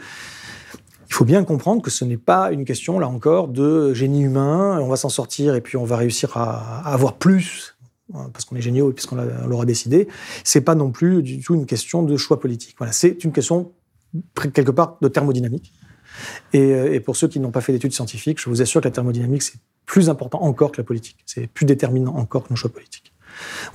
il 1.10 1.14
faut 1.14 1.26
bien 1.26 1.44
comprendre 1.44 1.82
que 1.82 1.90
ce 1.90 2.06
n'est 2.06 2.16
pas 2.16 2.54
une 2.54 2.64
question, 2.64 3.00
là 3.00 3.10
encore, 3.10 3.50
de 3.50 3.94
génie 3.94 4.22
humain, 4.22 4.80
on 4.80 4.88
va 4.88 4.96
s'en 4.96 5.10
sortir 5.10 5.56
et 5.56 5.60
puis 5.62 5.76
on 5.76 5.84
va 5.84 5.98
réussir 5.98 6.38
à, 6.38 6.90
avoir 6.90 7.16
plus, 7.18 7.76
hein, 8.14 8.30
parce 8.32 8.46
qu'on 8.46 8.56
est 8.56 8.62
géniaux 8.62 8.92
et 8.92 8.94
puisqu'on 8.94 9.18
l'a- 9.18 9.44
on 9.44 9.48
l'aura 9.48 9.66
décidé. 9.66 10.08
C'est 10.46 10.62
pas 10.62 10.74
non 10.74 10.90
plus 10.90 11.22
du 11.22 11.42
tout 11.42 11.54
une 11.54 11.66
question 11.66 12.02
de 12.02 12.16
choix 12.16 12.40
politique. 12.40 12.76
Voilà, 12.78 12.94
c'est 12.94 13.26
une 13.26 13.34
question, 13.34 13.74
quelque 14.54 14.72
part, 14.72 14.96
de 15.02 15.10
thermodynamique. 15.10 15.74
Et, 16.54 16.62
euh, 16.62 16.94
et 16.94 17.02
pour 17.02 17.18
ceux 17.18 17.28
qui 17.28 17.42
n'ont 17.42 17.52
pas 17.52 17.60
fait 17.60 17.74
d'études 17.74 17.92
scientifiques, 17.92 18.40
je 18.40 18.50
vous 18.50 18.62
assure 18.62 18.80
que 18.80 18.88
la 18.88 18.92
thermodynamique, 18.92 19.42
c'est 19.42 19.60
plus 19.86 20.10
important 20.10 20.42
encore 20.44 20.72
que 20.72 20.78
la 20.78 20.86
politique. 20.86 21.18
C'est 21.26 21.48
plus 21.48 21.66
déterminant 21.66 22.16
encore 22.16 22.44
que 22.46 22.52
nos 22.52 22.56
choix 22.56 22.72
politiques. 22.72 23.12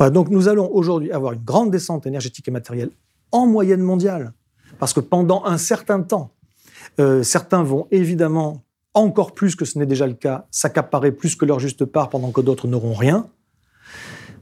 Donc 0.00 0.30
nous 0.30 0.48
allons 0.48 0.70
aujourd'hui 0.72 1.12
avoir 1.12 1.34
une 1.34 1.44
grande 1.44 1.70
descente 1.70 2.06
énergétique 2.06 2.48
et 2.48 2.50
matérielle 2.50 2.92
en 3.32 3.46
moyenne 3.46 3.82
mondiale. 3.82 4.32
Parce 4.78 4.92
que 4.92 5.00
pendant 5.00 5.44
un 5.44 5.58
certain 5.58 6.02
temps, 6.02 6.34
euh, 7.00 7.22
certains 7.22 7.62
vont 7.62 7.86
évidemment, 7.90 8.64
encore 8.94 9.32
plus 9.32 9.56
que 9.56 9.64
ce 9.64 9.78
n'est 9.78 9.86
déjà 9.86 10.06
le 10.06 10.14
cas, 10.14 10.46
s'accaparer 10.50 11.12
plus 11.12 11.36
que 11.36 11.44
leur 11.44 11.58
juste 11.58 11.84
part 11.84 12.10
pendant 12.10 12.30
que 12.30 12.40
d'autres 12.40 12.68
n'auront 12.68 12.94
rien. 12.94 13.26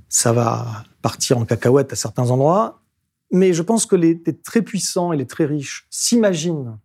Ça 0.09 0.32
va 0.32 0.84
partir 1.03 1.38
en 1.38 1.45
cacahuète 1.45 1.93
à 1.93 1.97
certains 1.97 2.30
endroits. 2.30 2.80
Mais 3.30 3.53
je 3.53 3.62
pense 3.62 3.86
que 3.86 3.95
les, 3.95 4.20
très 4.43 4.62
puissants 4.62 5.12
et 5.12 5.16
les 5.16 5.26
très 5.26 5.45
riches 5.45 5.86
s'imaginent 5.88 6.78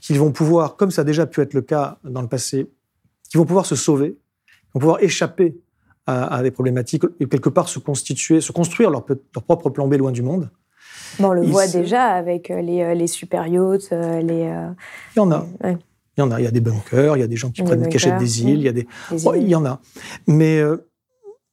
qu'ils 0.00 0.18
vont 0.18 0.32
pouvoir, 0.32 0.76
comme 0.76 0.90
ça 0.90 1.02
a 1.02 1.04
déjà 1.04 1.26
pu 1.26 1.42
être 1.42 1.52
le 1.52 1.60
cas 1.60 1.98
dans 2.04 2.22
le 2.22 2.28
passé, 2.28 2.70
qu'ils 3.28 3.38
vont 3.38 3.44
pouvoir 3.44 3.66
se 3.66 3.76
sauver, 3.76 4.12
qu'ils 4.12 4.74
vont 4.74 4.80
pouvoir 4.80 5.02
échapper 5.02 5.60
à, 6.06 6.42
des 6.42 6.50
problématiques 6.50 7.04
et 7.20 7.28
quelque 7.28 7.50
part 7.50 7.68
se 7.68 7.78
constituer, 7.78 8.40
se 8.40 8.50
construire 8.50 8.90
leur, 8.90 9.04
leur 9.08 9.44
propre 9.44 9.70
plan 9.70 9.86
B 9.86 9.94
loin 9.94 10.10
du 10.10 10.22
monde. 10.22 10.50
Bon, 11.18 11.28
on 11.28 11.32
le 11.32 11.44
Il 11.44 11.50
voit 11.50 11.66
se- 11.66 11.76
déjà 11.78 12.04
avec 12.04 12.50
euh, 12.50 12.60
les, 12.60 12.82
euh, 12.82 12.94
les 12.94 13.06
super 13.06 13.46
yachts, 13.46 13.92
euh, 13.92 14.20
les, 14.20 14.44
euh, 14.48 14.70
Il 15.14 15.18
y 15.18 15.20
en 15.20 15.30
a. 15.30 15.46
ouais, 15.64 15.76
Il 16.16 16.20
y 16.20 16.22
en 16.22 16.30
a. 16.30 16.40
Il 16.40 16.44
y 16.44 16.46
a 16.46 16.50
des 16.50 16.60
bunkers, 16.60 17.16
il 17.16 17.20
y 17.20 17.22
a 17.22 17.26
des 17.26 17.36
gens 17.36 17.50
qui 17.50 17.62
Des 17.62 17.66
prennent 17.66 17.82
des 17.82 17.88
cachettes 17.88 18.12
bunkers, 18.12 18.26
des 18.26 18.42
îles, 18.42 18.46
oui. 18.48 18.52
il 18.58 18.62
y 18.62 18.68
a 18.68 18.72
des. 18.72 18.86
Ouais, 19.26 19.40
il 19.42 19.48
y 19.48 19.54
en 19.54 19.64
a. 19.66 19.80
Mais 20.26 20.58
euh, 20.60 20.76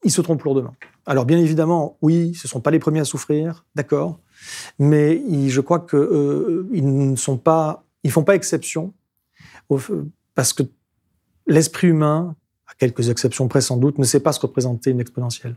ils 0.04 0.12
se 0.12 0.22
trompent 0.22 0.44
lourdement. 0.44 0.76
Alors, 1.06 1.26
bien 1.26 1.38
évidemment, 1.38 1.98
oui, 2.02 2.34
ce 2.36 2.48
ne 2.48 2.50
sont 2.50 2.60
pas 2.60 2.70
les 2.72 2.80
premiers 2.80 3.00
à 3.00 3.06
souffrir, 3.06 3.66
d'accord. 3.76 4.20
Mais 4.78 5.22
ils- 5.28 5.50
je 5.50 5.62
crois 5.62 5.80
qu'ils 5.80 7.10
ne 7.12 7.16
sont 7.16 7.38
pas. 7.38 7.84
Ils 8.04 8.12
font 8.12 8.24
pas 8.24 8.36
exception 8.36 8.94
au 9.70 9.80
parce 10.36 10.54
que 10.54 10.64
l'esprit 11.48 11.88
humain, 11.88 12.36
à 12.68 12.74
quelques 12.78 13.10
exceptions 13.10 13.48
près 13.48 13.62
sans 13.62 13.78
doute, 13.78 13.98
ne 13.98 14.04
sait 14.04 14.20
pas 14.20 14.32
se 14.34 14.40
représenter 14.40 14.92
une 14.92 15.00
exponentielle. 15.00 15.56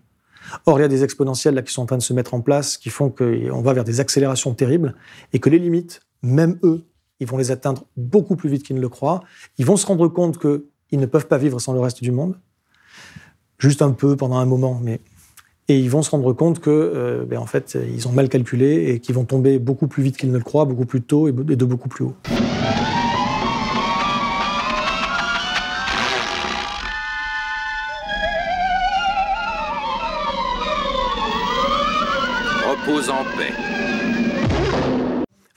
Or, 0.66 0.78
il 0.78 0.82
y 0.82 0.84
a 0.84 0.88
des 0.88 1.04
exponentielles 1.04 1.54
là 1.54 1.62
qui 1.62 1.72
sont 1.72 1.82
en 1.82 1.86
train 1.86 1.98
de 1.98 2.02
se 2.02 2.12
mettre 2.12 2.34
en 2.34 2.40
place, 2.40 2.76
qui 2.76 2.90
font 2.90 3.10
qu'on 3.10 3.62
va 3.62 3.72
vers 3.72 3.84
des 3.84 4.00
accélérations 4.00 4.54
terribles, 4.54 4.94
et 5.32 5.38
que 5.38 5.50
les 5.50 5.58
limites, 5.58 6.00
même 6.22 6.58
eux, 6.62 6.84
ils 7.20 7.26
vont 7.26 7.36
les 7.36 7.50
atteindre 7.50 7.84
beaucoup 7.96 8.36
plus 8.36 8.48
vite 8.48 8.62
qu'ils 8.62 8.76
ne 8.76 8.80
le 8.80 8.88
croient. 8.88 9.22
Ils 9.58 9.66
vont 9.66 9.76
se 9.76 9.86
rendre 9.86 10.08
compte 10.08 10.38
qu'ils 10.38 10.98
ne 10.98 11.06
peuvent 11.06 11.26
pas 11.26 11.38
vivre 11.38 11.60
sans 11.60 11.72
le 11.72 11.80
reste 11.80 12.02
du 12.02 12.12
monde, 12.12 12.38
juste 13.58 13.82
un 13.82 13.92
peu 13.92 14.16
pendant 14.16 14.38
un 14.38 14.46
moment, 14.46 14.80
mais 14.82 15.00
et 15.68 15.78
ils 15.78 15.90
vont 15.90 16.02
se 16.02 16.10
rendre 16.10 16.32
compte 16.32 16.58
que, 16.58 16.68
euh, 16.68 17.24
ben, 17.24 17.38
en 17.38 17.46
fait, 17.46 17.78
ils 17.94 18.08
ont 18.08 18.12
mal 18.12 18.28
calculé 18.28 18.90
et 18.90 18.98
qu'ils 18.98 19.14
vont 19.14 19.24
tomber 19.24 19.60
beaucoup 19.60 19.86
plus 19.86 20.02
vite 20.02 20.16
qu'ils 20.16 20.32
ne 20.32 20.36
le 20.36 20.42
croient, 20.42 20.64
beaucoup 20.64 20.84
plus 20.84 21.00
tôt 21.00 21.28
et 21.28 21.32
de 21.32 21.64
beaucoup 21.64 21.88
plus 21.88 22.06
haut. 22.06 22.16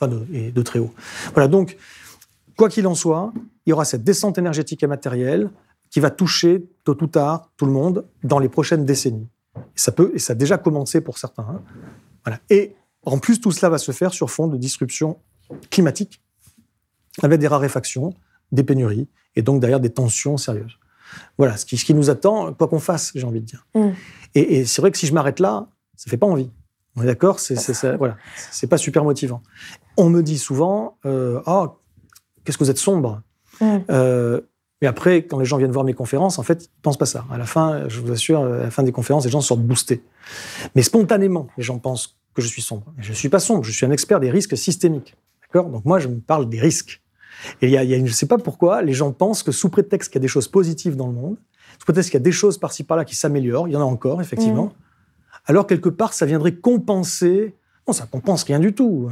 Enfin, 0.04 0.16
de, 0.16 0.26
et 0.34 0.51
de 0.51 0.62
très 0.62 0.80
haut. 0.80 0.93
Voilà, 1.34 1.47
donc, 1.47 1.78
quoi 2.58 2.70
qu'il 2.70 2.88
en 2.88 2.95
soit, 2.95 3.34
il 3.66 3.70
y 3.70 3.74
aura 3.74 3.86
cette 3.86 4.04
descente 4.04 4.38
énergétique 4.38 4.84
et 4.84 4.88
matérielle 4.88 5.49
qui 5.89 5.99
va 5.99 6.10
toucher 6.10 6.68
tôt 6.84 6.97
ou 7.01 7.08
tard 7.08 7.51
tout 7.58 7.66
le 7.66 7.72
monde 7.72 8.06
dans 8.24 8.39
les 8.39 8.49
prochaines 8.49 8.86
décennies. 8.86 9.28
Et 9.56 9.60
ça 9.76 9.91
peut, 9.91 10.12
et 10.14 10.20
ça 10.20 10.34
a 10.34 10.36
déjà 10.36 10.58
commencé 10.58 11.01
pour 11.01 11.18
certains. 11.18 11.43
Hein. 11.43 11.62
Voilà. 12.26 12.39
Et 12.49 12.76
en 13.06 13.20
plus, 13.20 13.39
tout 13.39 13.51
cela 13.51 13.70
va 13.70 13.78
se 13.78 13.91
faire 13.91 14.14
sur 14.14 14.30
fond 14.30 14.47
de 14.47 14.58
disruption 14.58 15.20
climatique, 15.70 16.22
avec 17.22 17.39
des 17.39 17.47
raréfactions, 17.47 18.14
des 18.51 18.64
pénuries, 18.64 19.08
et 19.36 19.41
donc 19.41 19.62
derrière 19.62 19.80
des 19.80 19.91
tensions 19.91 20.38
sérieuses. 20.38 20.80
Voilà, 21.38 21.58
ce 21.58 21.66
qui, 21.66 21.78
ce 21.78 21.86
qui 21.86 21.93
nous 21.93 22.10
attend, 22.10 22.54
quoi 22.54 22.68
qu'on 22.68 22.80
fasse, 22.80 23.12
j'ai 23.14 23.26
envie 23.26 23.41
de 23.41 23.45
dire. 23.45 23.68
Mm. 23.76 23.89
Et, 24.34 24.56
et 24.58 24.66
c'est 24.66 24.82
vrai 24.82 24.89
que 24.89 24.97
si 24.97 25.06
je 25.06 25.14
m'arrête 25.14 25.39
là, 25.39 25.68
ça 25.95 26.10
fait 26.10 26.18
pas 26.18 26.26
envie. 26.26 26.49
On 26.96 27.04
est 27.04 27.06
d'accord 27.06 27.39
C'est 27.39 27.56
voilà, 27.98 28.18
c'est 28.52 28.68
pas 28.68 28.78
super 28.78 29.04
motivant. 29.04 29.41
On 29.98 30.10
me 30.10 30.22
dit 30.22 30.38
souvent, 30.38 30.98
euh, 31.06 31.41
oh, 31.46 31.80
qu'est-ce 32.44 32.58
que 32.58 32.64
vous 32.64 32.72
êtes 32.72 32.78
sombre? 32.78 33.22
Mm. 33.62 33.78
Euh, 33.89 34.41
mais 34.82 34.88
après, 34.88 35.26
quand 35.26 35.39
les 35.39 35.46
gens 35.46 35.58
viennent 35.58 35.72
voir 35.72 35.86
mes 35.86 35.94
conférences, 35.94 36.39
en 36.39 36.44
fait, 36.44 36.66
ils 36.66 36.82
pensent 36.82 36.98
pas 36.98 37.06
ça. 37.06 37.26
À 37.32 37.38
la 37.38 37.46
fin, 37.46 37.88
je 37.88 38.02
vous 38.02 38.12
assure, 38.12 38.44
à 38.44 38.58
la 38.58 38.72
fin 38.72 38.84
des 38.84 38.91
conférences, 38.91 39.24
les 39.24 39.32
gens 39.32 39.41
sortent 39.41 39.62
boostés. 39.62 40.04
Mais 40.76 40.82
spontanément, 40.82 41.48
les 41.58 41.64
gens 41.64 41.80
pensent 41.80 42.18
que 42.34 42.41
je 42.41 42.48
suis 42.48 42.62
sombre. 42.62 42.94
je 42.98 43.12
ne 43.12 43.16
suis 43.16 43.30
pas 43.30 43.39
sombre, 43.39 43.64
je 43.64 43.72
suis 43.72 43.86
un 43.86 43.91
expert 43.91 44.20
des 44.20 44.30
risques 44.30 44.58
systémiques. 44.58 45.16
D'accord? 45.41 45.70
Donc 45.70 45.86
moi, 45.86 46.00
je 46.00 46.08
me 46.08 46.20
parle 46.20 46.50
des 46.50 46.60
risques. 46.60 47.02
Et 47.62 47.68
il 47.68 47.72
y 47.72 47.78
a, 47.78 47.86
je 47.86 48.02
ne 48.02 48.08
sais 48.08 48.26
pas 48.26 48.38
pourquoi, 48.38 48.82
les 48.82 48.94
gens 48.94 49.12
pensent 49.12 49.44
que 49.44 49.52
sous 49.52 49.70
prétexte 49.70 50.12
qu'il 50.12 50.20
y 50.20 50.22
a 50.22 50.24
des 50.24 50.28
choses 50.28 50.48
positives 50.48 50.96
dans 50.96 51.08
le 51.08 51.14
monde, 51.14 51.38
sous 51.80 51.86
prétexte 51.86 52.12
qu'il 52.12 52.20
y 52.20 52.22
a 52.22 52.24
des 52.24 52.32
choses 52.32 52.58
par-ci 52.58 52.84
par-là 52.84 53.06
qui 53.06 53.16
s'améliorent, 53.16 53.68
il 53.68 53.74
y 53.74 53.78
en 53.78 53.82
a 53.82 53.86
encore, 53.86 54.22
effectivement, 54.22 54.66
mmh. 54.66 54.74
Alors 55.46 55.68
quelque 55.68 55.89
part, 55.89 56.14
ça 56.14 56.26
viendrait 56.26 56.56
compenser. 56.56 57.56
Non, 57.88 57.94
ça 57.94 58.08
compense 58.10 58.44
rien 58.44 58.60
du 58.60 58.74
tout. 58.74 59.10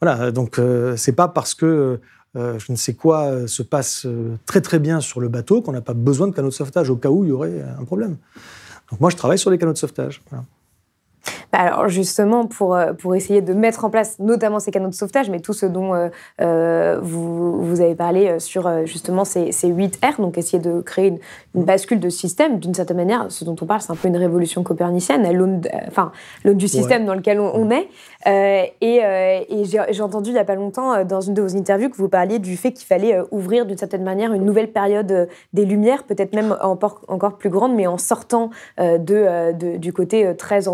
Voilà, 0.00 0.30
donc 0.32 0.58
euh, 0.58 0.96
c'est 0.96 1.12
pas 1.12 1.28
parce 1.28 1.54
que 1.54 2.00
euh, 2.36 2.58
je 2.58 2.72
ne 2.72 2.76
sais 2.76 2.94
quoi 2.94 3.26
euh, 3.26 3.46
se 3.46 3.62
passe 3.62 4.06
euh, 4.06 4.36
très 4.44 4.60
très 4.60 4.80
bien 4.80 5.00
sur 5.00 5.20
le 5.20 5.28
bateau 5.28 5.62
qu'on 5.62 5.70
n'a 5.70 5.80
pas 5.80 5.94
besoin 5.94 6.26
de 6.26 6.32
canaux 6.32 6.48
de 6.48 6.54
sauvetage 6.54 6.90
au 6.90 6.96
cas 6.96 7.08
où 7.08 7.24
il 7.24 7.28
y 7.28 7.32
aurait 7.32 7.62
un 7.62 7.84
problème. 7.84 8.16
Donc 8.90 9.00
moi, 9.00 9.10
je 9.10 9.16
travaille 9.16 9.38
sur 9.38 9.50
les 9.50 9.58
canaux 9.58 9.72
de 9.72 9.78
sauvetage. 9.78 10.20
Bah, 11.54 11.60
alors 11.60 11.88
justement, 11.88 12.46
pour, 12.46 12.74
euh, 12.74 12.92
pour 12.94 13.14
essayer 13.14 13.40
de 13.40 13.54
mettre 13.54 13.84
en 13.84 13.90
place 13.90 14.18
notamment 14.18 14.58
ces 14.58 14.72
canaux 14.72 14.88
de 14.88 14.94
sauvetage, 14.94 15.30
mais 15.30 15.38
tout 15.38 15.52
ce 15.52 15.66
dont 15.66 15.94
euh, 15.94 16.08
euh, 16.40 16.98
vous, 17.00 17.62
vous, 17.62 17.80
avez 17.80 17.94
parlé 17.94 18.40
sur 18.40 18.68
justement 18.86 19.24
ces, 19.24 19.52
ces 19.52 19.68
8 19.68 20.00
R, 20.04 20.20
donc 20.20 20.36
essayer 20.36 20.58
de 20.58 20.80
créer 20.80 21.08
une, 21.54 21.64
bascule 21.64 22.00
de 22.00 22.08
système, 22.08 22.58
d'une 22.58 22.74
certaine 22.74 22.96
manière, 22.96 23.26
ce 23.28 23.44
dont 23.44 23.54
on 23.60 23.66
parle, 23.66 23.80
c'est 23.80 23.92
un 23.92 23.96
peu 23.96 24.08
une 24.08 24.16
révolution 24.16 24.64
copernicienne, 24.64 25.24
à 25.24 25.32
l'aune 25.32 25.60
enfin, 25.86 26.10
du 26.44 26.66
système 26.66 27.04
dans 27.04 27.14
lequel 27.14 27.38
on, 27.38 27.70
est. 27.70 27.88
et, 28.80 28.96
et 29.00 29.64
j'ai 29.64 30.02
entendu 30.02 30.30
il 30.30 30.32
n'y 30.32 30.38
a 30.40 30.44
pas 30.44 30.56
longtemps, 30.56 31.04
dans 31.04 31.20
une 31.20 31.34
de 31.34 31.42
vos 31.42 31.56
interviews, 31.56 31.88
que 31.88 31.96
vous 31.96 32.08
parliez 32.08 32.40
du 32.40 32.56
fait 32.56 32.72
qu'il 32.72 32.86
fallait 32.86 33.20
ouvrir 33.30 33.66
d'une 33.66 33.78
certaine 33.78 34.02
manière 34.02 34.32
une 34.32 34.44
nouvelle 34.44 34.72
période 34.72 35.28
des 35.52 35.64
Lumières, 35.64 36.02
peut-être 36.02 36.34
même 36.34 36.56
encore, 36.60 37.36
plus 37.38 37.50
grande, 37.50 37.74
mais 37.74 37.86
en 37.86 37.98
sortant 37.98 38.50
de, 38.78 39.52
de, 39.52 39.76
du 39.76 39.92
côté 39.92 40.34
très 40.36 40.66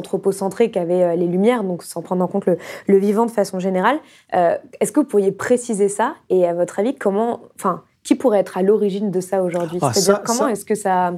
anthropocentré 0.42 0.70
qu'avaient 0.70 1.02
euh, 1.02 1.16
les 1.16 1.26
Lumières, 1.26 1.64
donc 1.64 1.82
sans 1.82 2.02
prendre 2.02 2.24
en 2.24 2.28
compte 2.28 2.46
le, 2.46 2.98
vivant 2.98 3.26
de 3.26 3.30
façon 3.30 3.58
générale. 3.58 3.98
Euh, 4.34 4.56
est-ce 4.80 4.92
que 4.92 5.00
vous 5.00 5.06
pourriez 5.06 5.32
préciser 5.32 5.88
ça 5.88 6.14
Et 6.28 6.46
à 6.46 6.54
votre 6.54 6.78
avis, 6.78 6.94
comment, 6.94 7.42
enfin, 7.56 7.82
qui 8.02 8.14
pourrait 8.14 8.40
être 8.40 8.58
à 8.58 8.62
l'origine 8.62 9.10
de 9.10 9.20
ça 9.20 9.42
aujourd'hui? 9.42 9.78
Ah, 9.82 9.92
C'est-à-dire 9.92 10.22
comment 10.22 10.48
est-ce 10.48 10.64
que 10.64 10.74
ça 10.74 11.14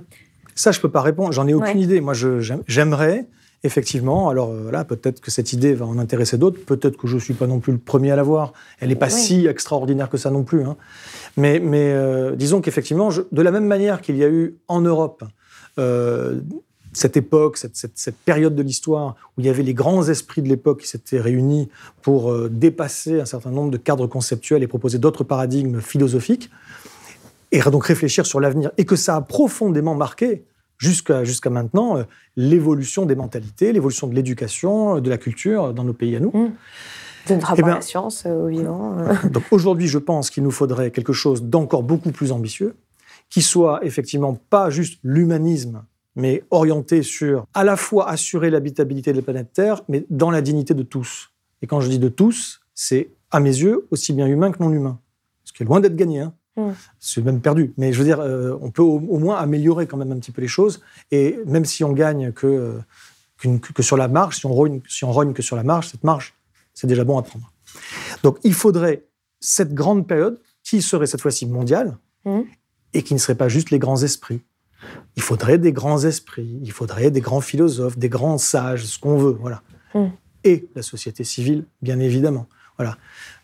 Ça, 0.54 0.72
je 0.72 0.80
peux 0.80 0.90
pas 0.90 1.00
répondre. 1.00 1.32
J'en 1.32 1.46
ai 1.46 1.54
aucune 1.54 1.80
idée. 1.80 2.00
Moi, 2.00 2.14
j'aimerais 2.66 3.26
effectivement. 3.64 4.28
Alors 4.28 4.50
euh, 4.50 4.72
là, 4.72 4.84
peut-être 4.84 5.20
que 5.20 5.30
cette 5.30 5.52
idée 5.52 5.72
va 5.72 5.86
en 5.86 5.98
intéresser 5.98 6.36
d'autres. 6.36 6.58
Peut-être 6.64 6.96
que 6.96 7.06
je 7.06 7.14
ne 7.14 7.20
suis 7.20 7.34
pas 7.34 7.46
non 7.46 7.60
plus 7.60 7.72
le 7.72 7.78
premier 7.78 8.10
à 8.10 8.16
la 8.16 8.24
voir. 8.24 8.52
Elle 8.80 8.88
n'est 8.88 8.96
pas 8.96 9.08
si 9.08 9.46
extraordinaire 9.46 10.10
que 10.10 10.16
ça 10.16 10.32
non 10.32 10.42
plus. 10.42 10.64
Hein. 10.64 10.76
Mais, 11.36 11.60
mais 11.60 11.94
disons 12.34 12.60
qu'effectivement, 12.60 13.10
de 13.10 13.42
la 13.42 13.52
même 13.52 13.66
manière 13.66 14.00
qu'il 14.00 14.16
y 14.16 14.24
a 14.24 14.28
eu 14.28 14.56
en 14.66 14.80
Europe 14.80 15.22
cette 16.92 17.16
époque, 17.16 17.56
cette, 17.56 18.16
période 18.24 18.54
de 18.54 18.62
l'histoire 18.62 19.16
où 19.36 19.40
il 19.40 19.46
y 19.46 19.48
avait 19.48 19.62
les 19.62 19.74
grands 19.74 20.08
esprits 20.08 20.42
de 20.42 20.48
l'époque 20.48 20.80
qui 20.82 20.88
s'étaient 20.88 21.20
réunis 21.20 21.68
pour 22.02 22.30
euh, 22.30 22.48
dépasser 22.50 23.20
un 23.20 23.24
certain 23.24 23.50
nombre 23.50 23.70
de 23.70 23.78
cadres 23.78 24.06
conceptuels 24.06 24.62
et 24.62 24.66
proposer 24.66 24.98
d'autres 24.98 25.24
paradigmes 25.24 25.80
philosophiques, 25.80 26.50
et 27.50 27.60
donc 27.60 27.86
réfléchir 27.86 28.26
sur 28.26 28.40
l'avenir, 28.40 28.70
et 28.78 28.84
que 28.84 28.96
ça 28.96 29.16
a 29.16 29.20
profondément 29.20 29.94
marqué 29.94 30.44
jusqu'à 30.78 31.22
maintenant 31.50 31.98
euh, 31.98 32.02
l'évolution 32.36 33.06
des 33.06 33.14
mentalités, 33.14 33.72
l'évolution 33.72 34.06
de 34.06 34.14
l'éducation, 34.14 35.00
de 35.00 35.10
la 35.10 35.18
culture 35.18 35.72
dans 35.72 35.84
nos 35.84 35.92
pays 35.92 36.16
à 36.16 36.20
nous. 36.20 36.32
Mmh. 36.32 36.52
De 37.28 37.34
notre 37.34 37.46
rapport 37.46 37.68
à 37.68 37.74
la 37.76 37.80
science, 37.80 38.24
euh, 38.26 38.44
au 38.44 38.48
vivant. 38.48 38.96
Donc 39.30 39.44
aujourd'hui, 39.50 39.86
je 39.86 39.98
pense 39.98 40.28
qu'il 40.28 40.42
nous 40.42 40.50
faudrait 40.50 40.90
quelque 40.90 41.12
chose 41.12 41.44
d'encore 41.44 41.84
beaucoup 41.84 42.10
plus 42.10 42.32
ambitieux, 42.32 42.74
qui 43.30 43.40
soit 43.40 43.80
effectivement 43.84 44.38
pas 44.50 44.68
juste 44.70 44.98
l'humanisme 45.04 45.84
mais 46.16 46.44
orienté 46.50 47.02
sur 47.02 47.46
à 47.54 47.64
la 47.64 47.76
fois 47.76 48.08
assurer 48.08 48.50
l'habitabilité 48.50 49.12
de 49.12 49.18
la 49.18 49.22
planète 49.22 49.52
Terre, 49.52 49.82
mais 49.88 50.04
dans 50.10 50.30
la 50.30 50.42
dignité 50.42 50.74
de 50.74 50.82
tous. 50.82 51.30
Et 51.62 51.66
quand 51.66 51.80
je 51.80 51.88
dis 51.88 51.98
de 51.98 52.08
tous, 52.08 52.60
c'est 52.74 53.10
à 53.30 53.40
mes 53.40 53.50
yeux 53.50 53.86
aussi 53.90 54.12
bien 54.12 54.26
humain 54.26 54.52
que 54.52 54.62
non 54.62 54.72
humain. 54.72 54.98
Ce 55.44 55.52
qui 55.52 55.62
est 55.62 55.66
loin 55.66 55.80
d'être 55.80 55.96
gagné. 55.96 56.20
Hein. 56.20 56.34
Mm. 56.56 56.70
C'est 57.00 57.24
même 57.24 57.40
perdu. 57.40 57.72
Mais 57.76 57.92
je 57.92 57.98
veux 57.98 58.04
dire, 58.04 58.20
euh, 58.20 58.56
on 58.60 58.70
peut 58.70 58.82
au, 58.82 58.98
moins 58.98 59.36
améliorer 59.36 59.86
quand 59.86 59.96
même 59.96 60.12
un 60.12 60.18
petit 60.18 60.32
peu 60.32 60.42
les 60.42 60.48
choses. 60.48 60.80
Et 61.10 61.38
même 61.46 61.64
si 61.64 61.84
on 61.84 61.92
gagne 61.92 62.32
que, 62.32 62.46
euh, 62.46 63.58
que, 63.74 63.82
sur 63.82 63.96
la 63.96 64.08
marge, 64.08 64.36
si 64.36 64.46
on, 64.46 64.52
rogne, 64.52 64.80
si 64.88 65.04
on 65.04 65.12
rogne 65.12 65.32
que 65.32 65.42
sur 65.42 65.56
la 65.56 65.62
marge, 65.62 65.88
cette 65.88 66.04
marge, 66.04 66.34
c'est 66.74 66.86
déjà 66.86 67.04
bon 67.04 67.18
à 67.18 67.22
prendre. 67.22 67.50
Donc 68.22 68.38
il 68.44 68.54
faudrait 68.54 69.04
cette 69.40 69.74
grande 69.74 70.06
période 70.06 70.40
qui 70.62 70.82
serait 70.82 71.06
cette 71.06 71.20
fois-ci 71.20 71.46
mondiale 71.46 71.96
mm. 72.24 72.40
et 72.94 73.02
qui 73.02 73.14
ne 73.14 73.18
serait 73.18 73.34
pas 73.34 73.48
juste 73.48 73.70
les 73.70 73.78
grands 73.78 74.02
esprits 74.02 74.42
il 75.16 75.22
faudrait 75.22 75.58
des 75.58 75.72
grands 75.72 76.04
esprits, 76.04 76.58
il 76.62 76.72
faudrait 76.72 77.10
des 77.10 77.20
grands 77.20 77.40
philosophes, 77.40 77.98
des 77.98 78.08
grands 78.08 78.38
sages, 78.38 78.84
ce 78.84 78.98
qu'on 78.98 79.16
veut, 79.16 79.36
voilà. 79.40 79.62
Hmm. 79.94 80.08
Et 80.44 80.68
la 80.74 80.82
société 80.82 81.24
civile, 81.24 81.64
bien 81.82 82.00
évidemment. 82.00 82.46
Voilà. 82.78 82.96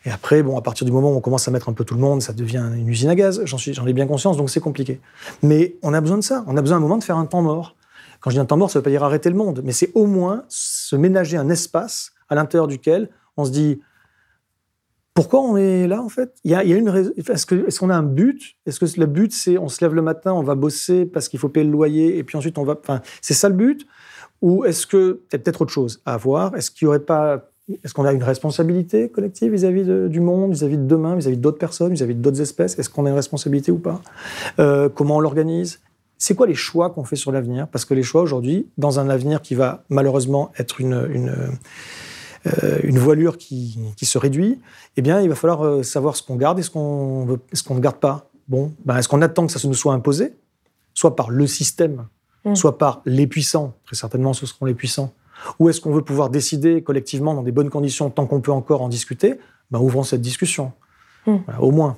Et 0.05 0.11
après, 0.11 0.43
bon, 0.43 0.57
à 0.57 0.61
partir 0.61 0.85
du 0.85 0.91
moment 0.91 1.11
où 1.11 1.15
on 1.15 1.21
commence 1.21 1.47
à 1.47 1.51
mettre 1.51 1.69
un 1.69 1.73
peu 1.73 1.85
tout 1.85 1.93
le 1.93 2.01
monde, 2.01 2.21
ça 2.21 2.33
devient 2.33 2.65
une 2.75 2.89
usine 2.89 3.09
à 3.09 3.15
gaz. 3.15 3.41
J'en 3.45 3.57
suis, 3.57 3.73
j'en 3.73 3.85
ai 3.85 3.93
bien 3.93 4.07
conscience, 4.07 4.37
donc 4.37 4.49
c'est 4.49 4.59
compliqué. 4.59 4.99
Mais 5.43 5.75
on 5.81 5.93
a 5.93 6.01
besoin 6.01 6.17
de 6.17 6.23
ça. 6.23 6.43
On 6.47 6.57
a 6.57 6.61
besoin 6.61 6.77
un 6.77 6.81
moment 6.81 6.97
de 6.97 7.03
faire 7.03 7.17
un 7.17 7.25
temps 7.25 7.41
mort. 7.41 7.75
Quand 8.19 8.31
je 8.31 8.35
dis 8.35 8.39
un 8.39 8.45
temps 8.45 8.57
mort, 8.57 8.69
ça 8.69 8.79
ne 8.79 8.81
veut 8.81 8.83
pas 8.83 8.89
dire 8.89 9.03
arrêter 9.03 9.29
le 9.29 9.35
monde, 9.35 9.61
mais 9.63 9.71
c'est 9.71 9.91
au 9.93 10.05
moins 10.05 10.43
se 10.49 10.95
ménager 10.95 11.37
un 11.37 11.49
espace 11.49 12.11
à 12.27 12.35
l'intérieur 12.35 12.67
duquel 12.67 13.09
on 13.37 13.45
se 13.45 13.51
dit 13.51 13.79
pourquoi 15.19 15.41
on 15.41 15.57
est 15.57 15.85
là, 15.85 16.01
en 16.01 16.07
fait? 16.07 16.33
Il 16.45 16.51
y 16.51 16.55
a, 16.55 16.63
une 16.63 16.87
Est-ce 17.17 17.77
qu'on 17.77 17.89
a 17.89 17.95
un 17.95 18.03
but? 18.03 18.55
Est-ce 18.65 18.79
que 18.79 18.85
le 18.97 19.05
but, 19.05 19.33
c'est 19.33 19.57
on 19.57 19.67
se 19.67 19.83
lève 19.83 19.93
le 19.93 20.01
matin, 20.01 20.31
on 20.31 20.43
va 20.43 20.55
bosser 20.55 21.05
parce 21.05 21.27
qu'il 21.27 21.39
faut 21.39 21.49
payer 21.49 21.65
le 21.65 21.73
loyer, 21.73 22.17
et 22.17 22.23
puis 22.23 22.37
ensuite 22.37 22.57
on 22.57 22.63
va. 22.63 22.77
Enfin, 22.81 23.01
c'est 23.19 23.33
ça 23.33 23.49
le 23.49 23.55
but? 23.55 23.85
Ou 24.41 24.63
est-ce 24.63 24.87
que 24.87 25.19
y 25.33 25.35
a 25.35 25.39
peut-être 25.39 25.61
autre 25.61 25.73
chose 25.73 26.01
à 26.05 26.13
avoir 26.13 26.55
Est-ce 26.55 26.71
qu'il 26.71 26.85
y 26.85 26.87
aurait 26.87 27.01
pas. 27.01 27.49
Est-ce 27.83 27.93
qu'on 27.93 28.05
a 28.05 28.13
une 28.13 28.23
responsabilité 28.23 29.09
collective 29.09 29.51
vis-à-vis 29.51 29.83
du 30.09 30.21
monde, 30.21 30.53
vis-à-vis 30.53 30.77
de 30.77 30.85
demain, 30.85 31.17
vis-à-vis 31.17 31.35
d'autres 31.35 31.59
personnes, 31.59 31.91
vis-à-vis 31.91 32.15
d'autres 32.15 32.39
espèces? 32.39 32.79
Est-ce 32.79 32.89
qu'on 32.89 33.05
a 33.05 33.09
une 33.09 33.15
responsabilité 33.15 33.73
ou 33.73 33.77
pas? 33.77 34.01
Euh, 34.59 34.87
Comment 34.87 35.17
on 35.17 35.19
l'organise? 35.19 35.81
C'est 36.17 36.33
quoi 36.33 36.47
les 36.47 36.55
choix 36.55 36.91
qu'on 36.91 37.03
fait 37.03 37.17
sur 37.17 37.33
l'avenir? 37.33 37.67
Parce 37.67 37.83
que 37.83 37.93
les 37.93 38.03
choix 38.03 38.21
aujourd'hui, 38.21 38.69
dans 38.77 39.01
un 39.01 39.09
avenir 39.09 39.41
qui 39.41 39.53
va 39.53 39.83
malheureusement 39.89 40.51
être 40.57 40.79
une, 40.79 41.09
une 42.83 42.99
voilure 42.99 43.37
qui, 43.37 43.77
se 44.01 44.17
réduit, 44.17 44.59
eh 44.97 45.01
bien, 45.01 45.21
il 45.21 45.29
va 45.29 45.35
falloir 45.35 45.65
euh, 45.65 45.83
savoir 45.83 46.15
ce 46.15 46.23
qu'on 46.23 46.35
garde 46.35 46.59
et 46.59 46.63
ce 46.63 46.69
qu'on 46.69 47.25
ne 47.27 47.79
garde 47.79 47.97
pas. 47.97 48.29
Bon, 48.47 48.73
ben, 48.85 48.97
est-ce 48.97 49.07
qu'on 49.07 49.21
attend 49.21 49.45
que 49.45 49.51
ça 49.51 49.59
se 49.59 49.67
nous 49.67 49.73
soit 49.73 49.93
imposé, 49.93 50.33
soit 50.93 51.15
par 51.15 51.29
le 51.29 51.45
système, 51.47 52.07
mm. 52.45 52.55
soit 52.55 52.77
par 52.77 53.01
les 53.05 53.27
puissants, 53.27 53.73
très 53.85 53.95
certainement 53.95 54.33
ce 54.33 54.45
seront 54.45 54.65
les 54.65 54.73
puissants, 54.73 55.13
ou 55.59 55.69
est-ce 55.69 55.79
qu'on 55.79 55.93
veut 55.93 56.01
pouvoir 56.01 56.29
décider 56.29 56.81
collectivement 56.81 57.33
dans 57.33 57.43
des 57.43 57.51
bonnes 57.51 57.69
conditions 57.69 58.09
tant 58.09 58.25
qu'on 58.25 58.41
peut 58.41 58.51
encore 58.51 58.81
en 58.81 58.89
discuter? 58.89 59.39
Ben, 59.71 59.79
Ouvrons 59.79 60.03
cette 60.03 60.21
discussion, 60.21 60.71
mm. 61.27 61.37
au 61.59 61.71
moins. 61.71 61.95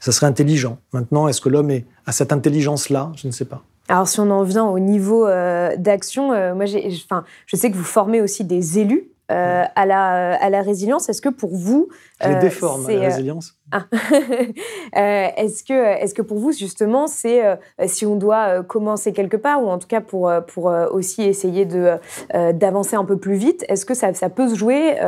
Ça 0.00 0.12
serait 0.12 0.26
intelligent. 0.26 0.78
Maintenant, 0.92 1.28
est-ce 1.28 1.40
que 1.40 1.48
l'homme 1.48 1.70
a 2.06 2.12
cette 2.12 2.32
intelligence-là? 2.32 3.12
Je 3.16 3.26
ne 3.26 3.32
sais 3.32 3.44
pas. 3.44 3.62
Alors, 3.88 4.06
si 4.06 4.20
on 4.20 4.30
en 4.30 4.44
vient 4.44 4.64
au 4.64 4.78
niveau 4.78 5.26
euh, 5.26 5.74
d'action, 5.76 6.32
euh, 6.32 6.54
moi, 6.54 6.64
enfin, 7.04 7.24
je 7.46 7.56
sais 7.56 7.70
que 7.70 7.76
vous 7.76 7.84
formez 7.84 8.20
aussi 8.20 8.44
des 8.44 8.78
élus 8.78 9.09
euh, 9.30 9.64
à, 9.74 9.86
la, 9.86 10.34
à 10.34 10.50
la 10.50 10.62
résilience. 10.62 11.08
Est-ce 11.08 11.22
que 11.22 11.28
pour 11.28 11.54
vous... 11.54 11.88
Je 12.22 12.28
les 12.28 12.36
déforme, 12.36 12.88
la 12.88 13.00
résilience. 13.00 13.54
Ah. 13.70 13.86
est-ce, 14.92 15.62
que, 15.62 15.72
est-ce 15.72 16.14
que 16.14 16.22
pour 16.22 16.38
vous, 16.38 16.52
justement, 16.52 17.06
c'est 17.06 17.42
si 17.86 18.04
on 18.04 18.16
doit 18.16 18.62
commencer 18.64 19.12
quelque 19.12 19.36
part, 19.36 19.62
ou 19.62 19.68
en 19.68 19.78
tout 19.78 19.86
cas 19.86 20.00
pour, 20.00 20.30
pour 20.48 20.64
aussi 20.90 21.22
essayer 21.22 21.66
d'avancer 22.34 22.96
un 22.96 23.04
peu 23.04 23.16
plus 23.16 23.36
vite, 23.36 23.64
est-ce 23.68 23.86
que 23.86 23.94
ça, 23.94 24.12
ça 24.12 24.28
peut 24.28 24.48
se 24.48 24.54
jouer 24.54 24.98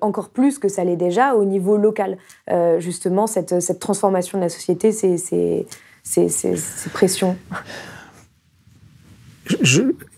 encore 0.00 0.28
plus 0.28 0.58
que 0.58 0.68
ça 0.68 0.84
l'est 0.84 0.96
déjà 0.96 1.34
au 1.34 1.44
niveau 1.44 1.76
local 1.76 2.18
Justement, 2.78 3.26
cette, 3.26 3.60
cette 3.60 3.80
transformation 3.80 4.38
de 4.38 4.44
la 4.44 4.50
société, 4.50 4.92
ces, 4.92 5.66
pressions? 6.92 7.36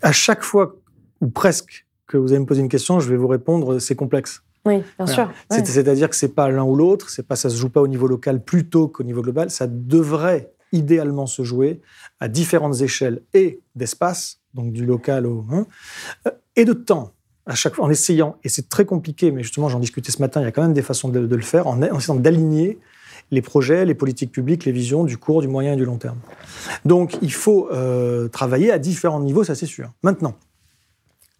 À 0.03 0.13
chaque 0.13 0.43
fois, 0.43 0.75
ou 1.21 1.29
presque, 1.29 1.86
que 2.07 2.17
vous 2.17 2.33
allez 2.33 2.41
me 2.41 2.47
poser 2.47 2.61
une 2.61 2.69
question, 2.69 3.01
je 3.01 3.09
vais 3.09 3.17
vous 3.17 3.29
répondre, 3.29 3.79
c'est 3.79 3.97
complexe. 3.97 4.43
Oui, 4.65 4.83
bien 4.99 5.07
sûr. 5.07 5.31
C'est-à-dire 5.51 6.11
que 6.11 6.17
c'est 6.17 6.35
pas 6.35 6.51
l'un 6.51 6.65
ou 6.65 6.75
l'autre, 6.75 7.09
c'est 7.09 7.27
pas 7.27 7.37
ça 7.37 7.49
se 7.49 7.57
joue 7.57 7.71
pas 7.71 7.81
au 7.81 7.89
niveau 7.89 8.09
local 8.09 8.43
plutôt 8.43 8.89
qu'au 8.89 9.05
niveau 9.05 9.23
global. 9.23 9.51
Ça 9.51 9.67
devrait 9.69 10.53
idéalement 10.73 11.27
se 11.27 11.43
jouer 11.43 11.81
à 12.19 12.29
différentes 12.29 12.81
échelles 12.81 13.23
et 13.33 13.61
d'espace, 13.77 14.41
donc 14.55 14.73
du 14.73 14.85
local 14.85 15.27
au 15.27 15.45
hein, 15.51 15.67
et 16.57 16.65
de 16.65 16.73
temps. 16.73 17.13
À 17.49 17.55
chaque 17.55 17.77
fois, 17.77 17.85
en 17.85 17.91
essayant, 17.91 18.39
et 18.43 18.49
c'est 18.49 18.69
très 18.69 18.85
compliqué, 18.85 19.31
mais 19.31 19.45
justement 19.45 19.69
j'en 19.69 19.79
discutais 19.79 20.11
ce 20.11 20.21
matin, 20.21 20.41
il 20.41 20.45
y 20.45 20.49
a 20.49 20.53
quand 20.53 20.63
même 20.63 20.73
des 20.73 20.83
façons 20.83 21.09
de, 21.09 21.21
le 21.21 21.43
faire, 21.43 21.69
en, 21.69 21.81
en 21.81 21.99
essayant 21.99 22.17
d'aligner 22.17 22.81
les 23.31 23.43
projets, 23.43 23.85
les 23.85 23.95
politiques 23.95 24.33
publiques, 24.33 24.65
les 24.65 24.73
visions 24.73 25.05
du 25.05 25.17
court, 25.17 25.43
du 25.43 25.49
moyen 25.49 25.75
et 25.75 25.77
du 25.77 25.85
long 25.85 25.99
terme. 25.99 26.19
Donc 26.85 27.19
il 27.23 27.33
faut 27.33 27.69
euh, 27.71 28.29
travailler 28.29 28.73
à 28.73 28.79
différents 28.79 29.21
niveaux, 29.21 29.45
ça 29.45 29.55
c'est 29.55 29.67
sûr. 29.67 29.93
Maintenant, 30.03 30.35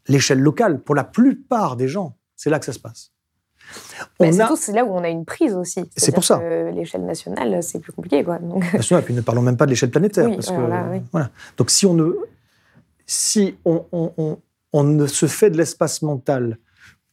l'échelle 0.09 0.41
locale, 0.41 0.81
pour 0.81 0.95
la 0.95 1.05
plupart 1.05 1.77
des 1.77 1.89
gens, 1.89 2.17
c'est 2.37 2.51
là 2.51 2.59
que 2.59 2.65
ça 2.65 2.73
se 2.73 2.79
passe. 2.79 3.13
c'est 4.57 4.73
là 4.73 4.85
où 4.85 4.91
on 4.91 5.03
a 5.03 5.09
une 5.09 5.25
prise 5.25 5.55
aussi. 5.55 5.85
C'est 5.97 6.13
pour 6.13 6.25
ça. 6.25 6.41
L'échelle 6.71 7.05
nationale, 7.05 7.63
c'est 7.63 7.81
plus 7.81 7.93
compliqué. 7.93 8.23
Quoi. 8.23 8.39
Donc... 8.39 8.65
et 8.75 9.03
puis 9.03 9.15
ne 9.15 9.21
parlons 9.21 9.43
même 9.43 9.57
pas 9.57 9.67
de 9.67 9.71
l'échelle 9.71 9.91
planétaire. 9.91 10.31
parce 10.31 10.51
que, 10.51 11.03
voilà. 11.13 11.31
Donc 11.57 11.71
si 11.71 11.87
on 11.87 11.95
ne, 11.95 12.13
si 13.07 13.57
on, 13.65 13.85
on, 13.93 14.39
on 14.73 14.85
ne 14.85 15.07
se 15.07 15.27
fait 15.27 15.51
de 15.51 15.57
l'espace 15.57 16.03
mental 16.03 16.59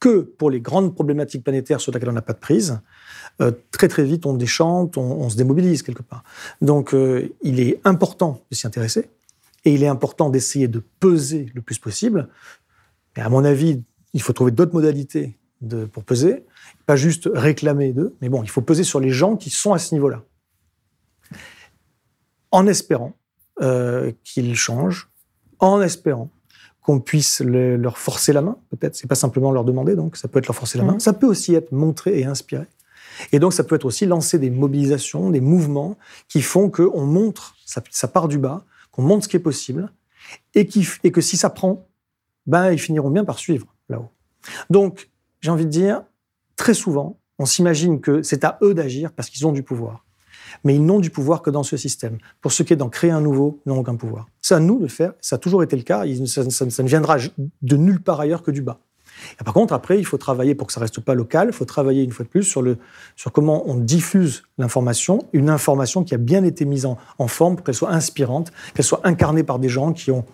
que 0.00 0.20
pour 0.20 0.50
les 0.50 0.60
grandes 0.60 0.94
problématiques 0.94 1.42
planétaires 1.42 1.80
sur 1.80 1.92
lesquelles 1.92 2.10
on 2.10 2.12
n'a 2.12 2.22
pas 2.22 2.34
de 2.34 2.38
prise, 2.38 2.80
euh, 3.40 3.52
très 3.70 3.88
très 3.88 4.04
vite 4.04 4.26
on 4.26 4.34
déchante, 4.34 4.98
on, 4.98 5.28
se 5.30 5.36
démobilise 5.36 5.82
quelque 5.82 6.02
part. 6.02 6.24
Donc 6.60 6.94
euh, 6.94 7.34
il 7.42 7.58
est 7.58 7.80
important 7.84 8.42
de 8.50 8.54
s'y 8.54 8.66
intéresser 8.66 9.08
et 9.64 9.72
il 9.72 9.82
est 9.82 9.88
important 9.88 10.28
d'essayer 10.28 10.68
de 10.68 10.82
peser 11.00 11.50
le 11.54 11.62
plus 11.62 11.78
possible. 11.78 12.28
Mais 13.16 13.22
à 13.22 13.28
mon 13.28 13.44
avis, 13.44 13.82
il 14.12 14.22
faut 14.22 14.32
trouver 14.32 14.50
d'autres 14.50 14.74
modalités 14.74 15.38
de, 15.60 15.84
pour 15.86 16.04
peser, 16.04 16.44
pas 16.86 16.96
juste 16.96 17.28
réclamer 17.32 17.92
d'eux, 17.92 18.14
mais 18.20 18.28
bon, 18.28 18.42
il 18.42 18.50
faut 18.50 18.60
peser 18.60 18.84
sur 18.84 19.00
les 19.00 19.10
gens 19.10 19.36
qui 19.36 19.50
sont 19.50 19.72
à 19.72 19.78
ce 19.78 19.94
niveau-là, 19.94 20.22
en 22.50 22.66
espérant 22.66 23.14
euh, 23.62 24.12
qu'ils 24.24 24.54
changent, 24.56 25.10
en 25.58 25.80
espérant 25.80 26.30
qu'on 26.80 27.00
puisse 27.00 27.40
leur 27.40 27.96
forcer 27.96 28.34
la 28.34 28.42
main, 28.42 28.58
peut-être. 28.70 28.94
C'est 28.94 29.06
pas 29.06 29.14
simplement 29.14 29.50
leur 29.52 29.64
demander, 29.64 29.96
donc 29.96 30.16
ça 30.16 30.28
peut 30.28 30.38
être 30.38 30.48
leur 30.48 30.56
forcer 30.56 30.76
la 30.76 30.84
main. 30.84 30.96
Mmh. 30.96 31.00
Ça 31.00 31.14
peut 31.14 31.26
aussi 31.26 31.54
être 31.54 31.72
montrer 31.72 32.18
et 32.18 32.26
inspirer. 32.26 32.66
Et 33.32 33.38
donc, 33.38 33.52
ça 33.52 33.64
peut 33.64 33.76
être 33.76 33.84
aussi 33.84 34.06
lancer 34.06 34.38
des 34.38 34.50
mobilisations, 34.50 35.30
des 35.30 35.40
mouvements 35.40 35.96
qui 36.28 36.42
font 36.42 36.68
qu'on 36.68 37.06
montre, 37.06 37.54
ça, 37.64 38.08
part 38.08 38.28
du 38.28 38.38
bas, 38.38 38.64
qu'on 38.90 39.02
montre 39.02 39.24
ce 39.24 39.28
qui 39.28 39.36
est 39.36 39.40
possible, 39.40 39.90
et, 40.54 40.68
et 41.04 41.10
que 41.10 41.20
si 41.20 41.36
ça 41.36 41.48
prend, 41.48 41.86
ben, 42.46 42.72
ils 42.72 42.78
finiront 42.78 43.10
bien 43.10 43.24
par 43.24 43.38
suivre 43.38 43.66
là-haut. 43.88 44.10
Donc, 44.70 45.10
j'ai 45.40 45.50
envie 45.50 45.66
de 45.66 45.70
dire, 45.70 46.02
très 46.56 46.74
souvent, 46.74 47.18
on 47.38 47.46
s'imagine 47.46 48.00
que 48.00 48.22
c'est 48.22 48.44
à 48.44 48.58
eux 48.62 48.74
d'agir 48.74 49.12
parce 49.12 49.30
qu'ils 49.30 49.46
ont 49.46 49.52
du 49.52 49.62
pouvoir. 49.62 50.04
Mais 50.62 50.74
ils 50.74 50.84
n'ont 50.84 51.00
du 51.00 51.10
pouvoir 51.10 51.42
que 51.42 51.50
dans 51.50 51.62
ce 51.62 51.76
système. 51.76 52.18
Pour 52.40 52.52
ce 52.52 52.62
qui 52.62 52.72
est 52.72 52.76
d'en 52.76 52.88
créer 52.88 53.10
un 53.10 53.20
nouveau, 53.20 53.60
ils 53.66 53.70
n'ont 53.70 53.78
aucun 53.78 53.96
pouvoir. 53.96 54.28
C'est 54.40 54.54
à 54.54 54.60
nous 54.60 54.78
de 54.78 54.84
le 54.84 54.88
faire. 54.88 55.12
Ça 55.20 55.36
a 55.36 55.38
toujours 55.38 55.62
été 55.62 55.76
le 55.76 55.82
cas. 55.82 56.04
ça 56.26 56.82
ne 56.82 56.88
viendra 56.88 57.16
de 57.62 57.76
nulle 57.76 58.00
part 58.00 58.20
ailleurs 58.20 58.42
que 58.42 58.50
du 58.50 58.62
bas 58.62 58.78
par 59.44 59.54
contre, 59.54 59.72
après, 59.72 59.98
il 59.98 60.04
faut 60.04 60.18
travailler 60.18 60.54
pour 60.54 60.66
que 60.66 60.72
ça 60.72 60.80
reste 60.80 61.00
pas 61.00 61.14
local. 61.14 61.48
Il 61.50 61.54
faut 61.54 61.64
travailler 61.64 62.02
une 62.02 62.12
fois 62.12 62.24
de 62.24 62.30
plus 62.30 62.42
sur, 62.42 62.62
le, 62.62 62.78
sur 63.16 63.32
comment 63.32 63.68
on 63.68 63.74
diffuse 63.74 64.44
l'information, 64.58 65.26
une 65.32 65.50
information 65.50 66.04
qui 66.04 66.14
a 66.14 66.18
bien 66.18 66.44
été 66.44 66.64
mise 66.64 66.86
en, 66.86 66.98
forme 67.26 67.56
pour 67.56 67.64
qu'elle 67.64 67.74
soit 67.74 67.90
inspirante, 67.90 68.52
qu'elle 68.74 68.84
soit 68.84 69.00
incarnée 69.04 69.42
par 69.42 69.58
des 69.58 69.68
gens 69.68 69.92
qui 69.92 70.10
ont 70.10 70.24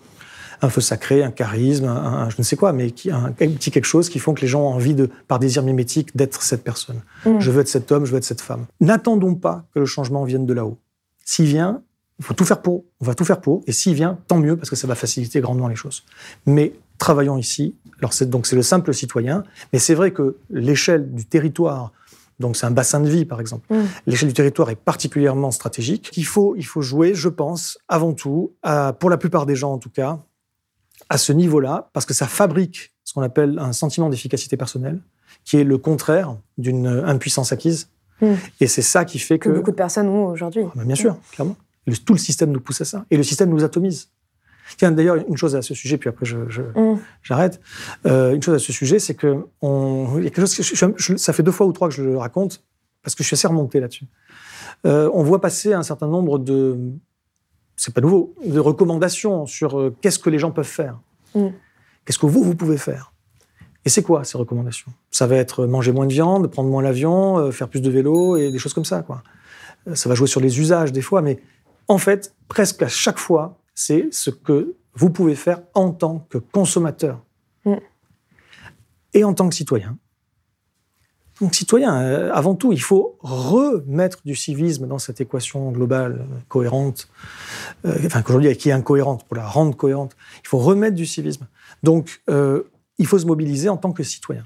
un 0.61 0.69
feu 0.69 0.81
sacré, 0.81 1.23
un 1.23 1.31
charisme, 1.31 1.85
un, 1.85 2.29
je 2.29 2.35
ne 2.37 2.43
sais 2.43 2.55
quoi, 2.55 2.71
mais 2.71 2.91
qui 2.91 3.09
un, 3.11 3.31
petit 3.31 3.71
quelque 3.71 3.85
chose 3.85 4.09
qui 4.09 4.19
font 4.19 4.33
que 4.33 4.41
les 4.41 4.47
gens 4.47 4.61
ont 4.61 4.73
envie 4.73 4.93
de, 4.93 5.09
par 5.27 5.39
désir 5.39 5.63
mimétique, 5.63 6.15
d'être 6.15 6.41
cette 6.43 6.63
personne. 6.63 7.01
Mm. 7.25 7.39
Je 7.39 7.51
veux 7.51 7.61
être 7.61 7.67
cet 7.67 7.91
homme, 7.91 8.05
je 8.05 8.11
veux 8.11 8.17
être 8.17 8.23
cette 8.23 8.41
femme. 8.41 8.65
N'attendons 8.79 9.35
pas 9.35 9.65
que 9.73 9.79
le 9.79 9.85
changement 9.85 10.23
vienne 10.23 10.45
de 10.45 10.53
là-haut. 10.53 10.77
S'il 11.25 11.45
vient, 11.45 11.81
il 12.19 12.25
faut 12.25 12.35
tout 12.35 12.45
faire 12.45 12.61
pour. 12.61 12.85
On 12.99 13.05
va 13.05 13.15
tout 13.15 13.25
faire 13.25 13.41
pour. 13.41 13.63
Et 13.65 13.71
s'il 13.71 13.95
vient, 13.95 14.19
tant 14.27 14.37
mieux 14.37 14.55
parce 14.55 14.69
que 14.69 14.75
ça 14.75 14.85
va 14.85 14.93
faciliter 14.93 15.41
grandement 15.41 15.67
les 15.67 15.75
choses. 15.75 16.03
Mais 16.45 16.73
travaillons 16.99 17.37
ici. 17.37 17.75
Alors 17.99 18.13
c'est, 18.13 18.29
donc 18.29 18.45
c'est 18.45 18.55
le 18.55 18.61
simple 18.61 18.93
citoyen, 18.93 19.43
mais 19.73 19.79
c'est 19.79 19.95
vrai 19.95 20.11
que 20.11 20.37
l'échelle 20.51 21.11
du 21.11 21.25
territoire, 21.25 21.91
donc 22.39 22.55
c'est 22.55 22.65
un 22.65 22.71
bassin 22.71 22.99
de 22.99 23.09
vie 23.09 23.25
par 23.25 23.39
exemple, 23.41 23.73
mm. 23.73 23.83
l'échelle 24.05 24.27
du 24.27 24.33
territoire 24.35 24.69
est 24.69 24.75
particulièrement 24.75 25.49
stratégique. 25.49 26.11
Il 26.15 26.25
faut, 26.25 26.55
il 26.55 26.65
faut 26.65 26.81
jouer, 26.81 27.15
je 27.15 27.29
pense, 27.29 27.79
avant 27.87 28.13
tout, 28.13 28.53
pour 28.99 29.09
la 29.09 29.17
plupart 29.17 29.47
des 29.47 29.55
gens 29.55 29.73
en 29.73 29.77
tout 29.79 29.89
cas, 29.89 30.19
à 31.11 31.17
ce 31.17 31.33
niveau-là, 31.33 31.89
parce 31.91 32.05
que 32.05 32.13
ça 32.13 32.25
fabrique 32.25 32.93
ce 33.03 33.13
qu'on 33.13 33.21
appelle 33.21 33.59
un 33.59 33.73
sentiment 33.73 34.09
d'efficacité 34.09 34.55
personnelle, 34.55 35.01
qui 35.43 35.57
est 35.57 35.65
le 35.65 35.77
contraire 35.77 36.37
d'une 36.57 36.87
impuissance 36.87 37.51
acquise. 37.51 37.89
Mm. 38.21 38.33
Et 38.61 38.67
c'est 38.67 38.81
ça 38.81 39.03
qui 39.03 39.19
fait 39.19 39.37
que... 39.37 39.49
que 39.49 39.55
beaucoup 39.55 39.71
de 39.71 39.75
personnes 39.75 40.07
ont 40.07 40.27
aujourd'hui. 40.27 40.63
Ah, 40.79 40.85
bien 40.85 40.95
sûr, 40.95 41.17
clairement. 41.33 41.57
tout 42.05 42.13
le 42.13 42.19
système 42.19 42.51
nous 42.51 42.61
pousse 42.61 42.79
à 42.79 42.85
ça. 42.85 43.05
Et 43.11 43.17
le 43.17 43.23
système 43.23 43.49
nous 43.49 43.61
atomise. 43.65 44.09
Tiens, 44.77 44.93
d'ailleurs, 44.93 45.17
une 45.17 45.35
chose 45.35 45.53
à 45.53 45.61
ce 45.61 45.73
sujet, 45.73 45.97
puis 45.97 46.07
après 46.07 46.25
j'arrête. 47.21 47.59
Je, 48.05 48.09
euh, 48.09 48.33
une 48.33 48.41
chose 48.41 48.55
à 48.55 48.59
ce 48.59 48.71
sujet, 48.71 48.99
c'est 48.99 49.15
que 49.15 49.45
on, 49.61 50.17
y 50.17 50.27
a 50.27 50.29
quelque 50.29 50.45
chose 50.45 51.17
ça 51.17 51.33
fait 51.33 51.43
deux 51.43 51.51
fois 51.51 51.67
ou 51.67 51.73
trois 51.73 51.89
que 51.89 51.93
je 51.93 52.03
le 52.03 52.17
raconte, 52.17 52.63
parce 53.03 53.15
que 53.15 53.23
je 53.23 53.27
suis 53.27 53.33
assez 53.33 53.49
remonté 53.49 53.81
là-dessus. 53.81 54.05
Euh, 54.85 55.09
on 55.13 55.23
voit 55.23 55.41
passer 55.41 55.73
un 55.73 55.83
certain 55.83 56.07
nombre 56.07 56.39
de, 56.39 56.77
c'est 57.81 57.93
pas 57.93 58.01
nouveau, 58.01 58.35
de 58.45 58.59
recommandations 58.59 59.47
sur 59.47 59.79
euh, 59.79 59.95
qu'est-ce 60.01 60.19
que 60.19 60.29
les 60.29 60.37
gens 60.37 60.51
peuvent 60.51 60.65
faire. 60.65 60.99
Mm. 61.33 61.47
Qu'est-ce 62.05 62.19
que 62.19 62.27
vous, 62.27 62.43
vous 62.43 62.55
pouvez 62.55 62.77
faire? 62.77 63.11
Et 63.85 63.89
c'est 63.89 64.03
quoi 64.03 64.23
ces 64.23 64.37
recommandations? 64.37 64.91
Ça 65.09 65.25
va 65.25 65.37
être 65.37 65.65
manger 65.65 65.91
moins 65.91 66.05
de 66.05 66.13
viande, 66.13 66.47
prendre 66.47 66.69
moins 66.69 66.83
l'avion, 66.83 67.51
faire 67.51 67.67
plus 67.67 67.81
de 67.81 67.89
vélo 67.89 68.37
et 68.37 68.51
des 68.51 68.59
choses 68.59 68.75
comme 68.75 68.85
ça. 68.85 69.01
Quoi. 69.01 69.23
Ça 69.95 70.07
va 70.09 70.13
jouer 70.13 70.27
sur 70.27 70.39
les 70.39 70.59
usages 70.59 70.91
des 70.91 71.01
fois, 71.01 71.23
mais 71.23 71.39
en 71.87 71.97
fait, 71.97 72.35
presque 72.47 72.83
à 72.83 72.87
chaque 72.87 73.17
fois, 73.17 73.57
c'est 73.73 74.09
ce 74.11 74.29
que 74.29 74.75
vous 74.93 75.09
pouvez 75.09 75.33
faire 75.33 75.61
en 75.73 75.89
tant 75.89 76.19
que 76.29 76.37
consommateur 76.37 77.23
mm. 77.65 77.75
et 79.15 79.23
en 79.23 79.33
tant 79.33 79.49
que 79.49 79.55
citoyen. 79.55 79.97
Donc 81.41 81.55
citoyen, 81.55 81.99
euh, 81.99 82.31
avant 82.33 82.53
tout, 82.53 82.71
il 82.71 82.81
faut 82.81 83.17
remettre 83.21 84.19
du 84.23 84.35
civisme 84.35 84.85
dans 84.87 84.99
cette 84.99 85.19
équation 85.21 85.71
globale 85.71 86.27
cohérente, 86.47 87.09
euh, 87.85 87.97
enfin 88.05 88.21
qu'aujourd'hui 88.21 88.55
qui 88.55 88.69
est 88.69 88.73
incohérente, 88.73 89.25
pour 89.25 89.35
la 89.35 89.47
rendre 89.47 89.75
cohérente. 89.75 90.15
Il 90.43 90.47
faut 90.47 90.59
remettre 90.59 90.95
du 90.95 91.07
civisme. 91.07 91.47
Donc 91.81 92.21
euh, 92.29 92.63
il 92.99 93.07
faut 93.07 93.17
se 93.17 93.25
mobiliser 93.25 93.69
en 93.69 93.77
tant 93.77 93.91
que 93.91 94.03
citoyen. 94.03 94.45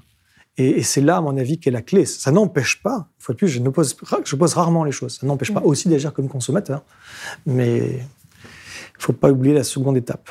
Et, 0.58 0.82
c'est 0.82 1.02
là, 1.02 1.18
à 1.18 1.20
mon 1.20 1.36
avis, 1.36 1.58
qu'est 1.58 1.70
la 1.70 1.82
clé. 1.82 2.06
Ça 2.06 2.32
n'empêche 2.32 2.82
pas, 2.82 3.08
une 3.18 3.22
fois 3.22 3.34
de 3.34 3.38
plus, 3.38 3.48
je, 3.48 3.60
ne 3.60 3.68
pose, 3.68 3.94
je 4.24 4.36
pose 4.36 4.54
rarement 4.54 4.84
les 4.84 4.92
choses, 4.92 5.18
ça 5.18 5.26
n'empêche 5.26 5.52
pas 5.52 5.60
mm. 5.60 5.66
aussi 5.66 5.90
d'agir 5.90 6.14
comme 6.14 6.30
consommateur. 6.30 6.82
Mais 7.44 7.78
il 7.78 8.98
ne 8.98 9.02
faut 9.02 9.12
pas 9.12 9.30
oublier 9.30 9.54
la 9.54 9.64
seconde 9.64 9.98
étape. 9.98 10.30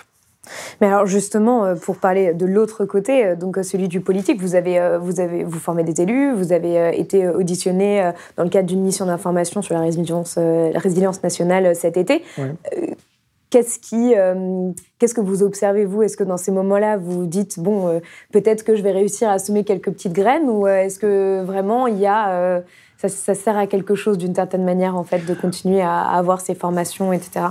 Mais 0.82 0.88
alors 0.88 1.06
justement, 1.06 1.66
euh, 1.66 1.76
pour 1.76 1.98
parler 1.98 2.34
de 2.34 2.46
l'autre 2.46 2.86
côté, 2.86 3.26
euh, 3.26 3.36
donc 3.36 3.58
euh, 3.58 3.64
celui 3.64 3.88
du 3.88 4.02
politique, 4.02 4.42
vous 4.42 4.56
avez, 4.56 4.98
vous 5.00 5.20
avez, 5.20 5.44
vous 5.44 5.60
formez 5.60 5.84
des 5.84 6.02
élus, 6.02 6.34
vous 6.34 6.54
avez 6.54 7.00
été 7.00 7.28
auditionné 7.28 8.12
dans 8.38 8.44
le 8.44 8.50
cadre 8.50 8.68
d'une 8.68 8.82
mission 8.82 9.06
d'information 9.06 9.62
sur 9.62 9.74
la 9.76 9.82
résilience, 9.82 10.38
la 10.38 10.80
résilience 10.80 11.24
nationale 11.24 11.76
cet 11.76 11.98
été. 11.98 12.24
Qu'est-ce 13.50 13.80
qui, 13.80 14.14
qu'est-ce 15.00 15.14
que 15.14 15.22
vous 15.22 15.44
observez 15.44 15.86
vous? 15.86 16.02
Est-ce 16.02 16.18
que 16.18 16.24
dans 16.24 16.38
ces 16.38 16.52
moments-là, 16.52 16.98
vous 16.98 17.26
dites 17.26 17.60
bon, 17.60 18.02
peut-être 18.32 18.64
que 18.64 18.76
je 18.76 18.82
vais 18.82 18.92
réussir 18.92 19.30
à 19.30 19.40
semer 19.40 19.64
quelques 19.64 19.92
petites 19.92 20.14
graines, 20.14 20.50
ou 20.50 20.68
est-ce 20.68 21.00
que 21.00 21.44
vraiment 21.44 21.88
il 21.88 21.98
y 21.98 22.08
a, 22.08 22.62
ça, 22.98 23.08
ça, 23.08 23.34
sert 23.34 23.58
à 23.58 23.68
quelque 23.68 23.96
chose 23.96 24.18
d'une 24.18 24.36
certaine 24.36 24.64
manière 24.64 24.98
en 24.98 25.04
fait 25.04 25.26
de 25.26 25.34
continuer 25.34 25.82
à 25.82 26.02
avoir 26.02 26.42
ces 26.42 26.56
formations, 26.56 27.14
etc. 27.14 27.48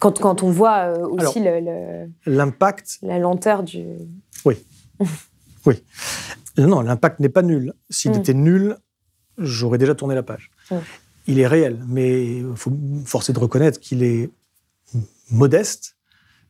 Quand, 0.00 0.18
quand 0.18 0.42
on 0.42 0.50
voit 0.50 0.96
euh, 0.96 1.06
aussi 1.08 1.42
l'impact, 2.26 2.98
la 3.02 3.18
lenteur 3.18 3.62
du. 3.62 3.84
Oui, 4.44 4.56
oui. 5.66 5.82
Non, 6.56 6.80
l'impact 6.80 7.20
n'est 7.20 7.28
pas 7.28 7.42
nul. 7.42 7.72
S'il 7.90 8.12
mm. 8.12 8.16
était 8.16 8.34
nul, 8.34 8.76
j'aurais 9.38 9.78
déjà 9.78 9.94
tourné 9.94 10.14
la 10.14 10.22
page. 10.22 10.50
Mm. 10.70 10.76
il 11.26 11.40
est 11.40 11.46
réel, 11.46 11.78
mais 11.88 12.38
il 12.38 12.52
faut 12.56 12.72
forcer 13.04 13.32
de 13.32 13.38
reconnaître 13.38 13.80
qu'il 13.80 14.02
est 14.02 14.30
modeste, 15.30 15.96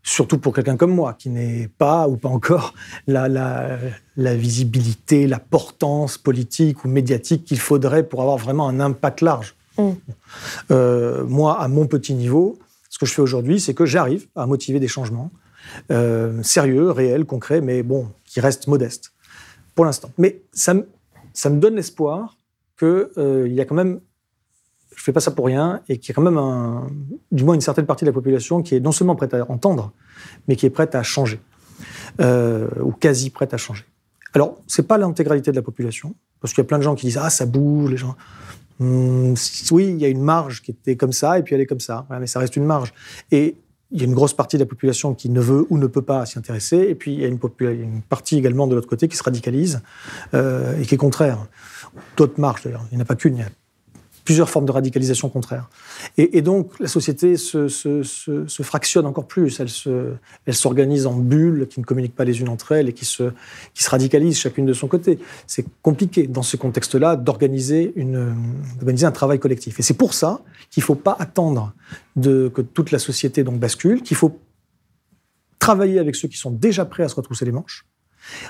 surtout 0.03 0.39
pour 0.39 0.55
quelqu'un 0.55 0.77
comme 0.77 0.95
moi, 0.95 1.15
qui 1.15 1.31
n'est 1.31 1.69
pas 1.69 2.09
ou 2.09 2.17
pas 2.17 2.29
encore 2.29 2.75
la, 3.07 3.29
la, 3.29 4.37
visibilité, 4.37 5.27
la 5.27 5.39
portance 5.39 6.17
politique 6.19 6.85
ou 6.85 6.89
médiatique 6.89 7.45
qu'il 7.45 7.59
faudrait 7.59 8.05
pour 8.05 8.23
avoir 8.23 8.39
vraiment 8.39 8.69
un 8.69 8.81
impact 8.81 9.21
large. 9.21 9.55
Mm. 9.77 9.91
Euh, 10.71 11.25
moi, 11.25 11.61
à 11.61 11.69
mon 11.69 11.87
petit 11.87 12.15
niveau, 12.15 12.59
ce 12.99 13.05
que 13.05 13.07
je 13.07 13.15
fais 13.15 13.23
aujourd'hui, 13.23 13.61
c'est 13.61 13.75
que 13.75 13.87
j'arrive 13.87 14.27
à 14.35 14.45
motiver 14.47 14.81
des 14.81 14.89
changements 14.89 15.31
euh, 15.93 16.43
sérieux, 16.43 16.91
réels, 16.91 17.27
concrets, 17.27 17.61
mais 17.61 17.85
bon, 17.85 18.11
qui 18.25 18.41
restent 18.41 18.67
modestes 18.67 19.13
pour 19.77 19.85
l'instant. 19.85 20.11
Mais 20.19 20.43
ça, 20.51 20.75
me 20.75 21.61
donne 21.61 21.77
l'espoir 21.77 22.37
qu'il 22.77 23.07
euh, 23.19 23.47
y 23.47 23.61
a 23.61 23.65
quand 23.65 23.77
même 23.77 24.01
je 24.97 25.05
fais 25.05 25.13
pas 25.13 25.21
ça 25.21 25.31
pour 25.31 25.47
rien, 25.47 25.81
et 25.89 25.99
qu'il 25.99 26.09
y 26.09 26.13
a 26.13 26.15
quand 26.17 26.23
même, 26.23 26.39
un, 26.39 26.89
du 27.31 27.45
moins 27.45 27.55
une 27.55 27.61
certaine 27.61 27.87
partie 27.87 28.05
de 28.05 28.11
la 28.11 28.13
population 28.13 28.63
qui 28.63 28.75
est 28.75 28.81
non 28.81 28.91
seulement 28.91 29.15
prête 29.15 29.33
à 29.33 29.49
entendre, 29.49 29.93
mais 30.49 30.57
qui 30.57 30.67
est 30.67 30.71
prête 30.71 30.97
à 30.97 31.05
changer, 31.05 31.41
euh, 32.21 32.67
ou 32.83 32.91
quasi 32.91 33.31
prête 33.31 33.55
à 33.55 33.59
changer. 33.59 33.85
Alors, 34.35 34.61
c'est 34.67 34.89
pas 34.89 34.99
l'intégralité 34.99 35.53
de 35.53 35.57
la 35.57 35.63
population, 35.63 36.17
parce 36.41 36.53
qu'il 36.53 36.63
y 36.63 36.67
a 36.67 36.69
plein 36.69 36.79
de 36.79 36.83
gens 36.83 36.97
qui 36.97 37.07
disent 37.07 37.21
ah 37.23 37.31
ça 37.31 37.47
bouge, 37.47 37.93
les 37.93 37.97
gens. 37.97 38.17
Hmm, 38.79 39.35
oui, 39.73 39.89
il 39.89 39.99
y 39.99 40.05
a 40.05 40.09
une 40.09 40.23
marge 40.23 40.63
qui 40.63 40.71
était 40.71 40.97
comme 40.97 41.13
ça, 41.13 41.39
et 41.39 41.43
puis 41.43 41.55
elle 41.55 41.61
est 41.61 41.67
comme 41.67 41.81
ça, 41.81 42.07
mais 42.21 42.27
ça 42.27 42.39
reste 42.39 42.57
une 42.57 42.65
marge. 42.65 42.93
Et 43.31 43.57
il 43.91 43.99
y 43.99 44.03
a 44.03 44.05
une 44.05 44.15
grosse 44.15 44.35
partie 44.35 44.57
de 44.57 44.63
la 44.63 44.67
population 44.67 45.15
qui 45.15 45.31
ne 45.31 45.41
veut 45.41 45.67
ou 45.71 45.79
ne 45.79 45.87
peut 45.87 46.03
pas 46.03 46.27
s'y 46.27 46.39
intéresser, 46.39 46.77
et 46.77 46.95
puis 46.95 47.15
il 47.15 47.21
y 47.21 47.25
a 47.25 47.29
une, 47.29 47.39
partie 48.09 48.37
également 48.37 48.67
de 48.67 48.75
l'autre 48.75 48.89
côté 48.89 49.09
qui 49.09 49.17
se 49.17 49.23
radicalise 49.23 49.81
euh, 50.35 50.79
et 50.79 50.83
qui 50.85 50.95
est 50.95 50.99
contraire. 50.99 51.47
D'autres 52.17 52.39
marges 52.39 52.63
d'ailleurs, 52.63 52.85
il 52.91 52.97
n'y 52.97 53.01
en 53.01 53.03
a 53.03 53.07
pas 53.07 53.17
qu'une, 53.17 53.45
plusieurs 54.29 54.51
formes 54.51 54.67
de 54.67 54.73
radicalisation 54.73 55.31
contraire. 55.31 55.71
Et, 56.19 56.43
donc, 56.43 56.79
la 56.81 56.87
société 56.87 57.39
se, 57.39 58.63
fractionne 58.63 59.07
encore 59.07 59.27
plus. 59.27 59.59
Elle, 59.59 59.71
se, 59.71 60.13
elle 60.45 60.55
s'organise 60.55 61.07
en 61.07 61.15
bulles 61.15 61.67
qui 61.67 61.81
ne 61.81 61.87
communiquent 61.87 62.15
pas 62.15 62.27
les 62.27 62.43
unes 62.43 62.51
entre 62.51 62.73
elles 62.73 62.91
et 62.91 62.93
qui 62.93 63.07
se, 63.07 63.33
qui 63.73 63.83
se 63.83 63.89
radicalisent 63.89 64.39
chacune 64.39 64.67
de 64.67 64.75
son 64.75 64.87
côté. 64.87 65.19
C'est 65.47 65.65
compliqué, 65.81 66.27
dans 66.27 66.43
ce 66.43 66.59
contexte-là, 66.59 67.17
d'organiser, 67.17 67.95
un 67.97 69.13
travail 69.13 69.39
collectif. 69.39 69.81
Et 69.81 69.83
c'est 69.83 69.95
pour 69.97 70.13
ça 70.13 70.43
qu'il 70.71 70.83
ne 70.83 70.85
faut 70.85 70.95
pas 70.95 71.17
attendre 71.19 71.73
que 72.23 72.61
toute 72.61 72.91
la 72.91 72.99
société 72.99 73.45
donc, 73.45 73.59
bascule, 73.59 74.03
qu'il 74.03 74.19
faut 74.19 74.39
travailler 75.59 75.99
avec 75.99 76.17
ceux 76.17 76.29
qui 76.29 76.37
sont 76.37 76.51
déjà 76.51 76.85
prêts 76.85 77.05
à 77.05 77.09
se 77.09 77.15
retrousser 77.15 77.47
les 77.47 77.53
manches, 77.53 77.87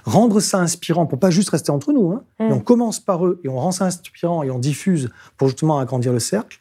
Rendre 0.05 0.41
ça 0.41 0.59
inspirant 0.59 1.07
pour 1.07 1.19
pas 1.19 1.31
juste 1.31 1.51
rester 1.51 1.71
entre 1.71 1.93
nous, 1.93 2.13
hein, 2.13 2.25
mm. 2.39 2.53
on 2.53 2.61
commence 2.61 3.01
par 3.01 3.27
eux 3.27 3.41
et 3.45 3.49
on 3.49 3.57
rend 3.57 3.71
ça 3.71 3.87
inspirant 3.87 4.43
et 4.43 4.51
on 4.51 4.59
diffuse 4.59 5.11
pour 5.37 5.49
justement 5.49 5.79
agrandir 5.79 6.13
le 6.13 6.19
cercle, 6.19 6.61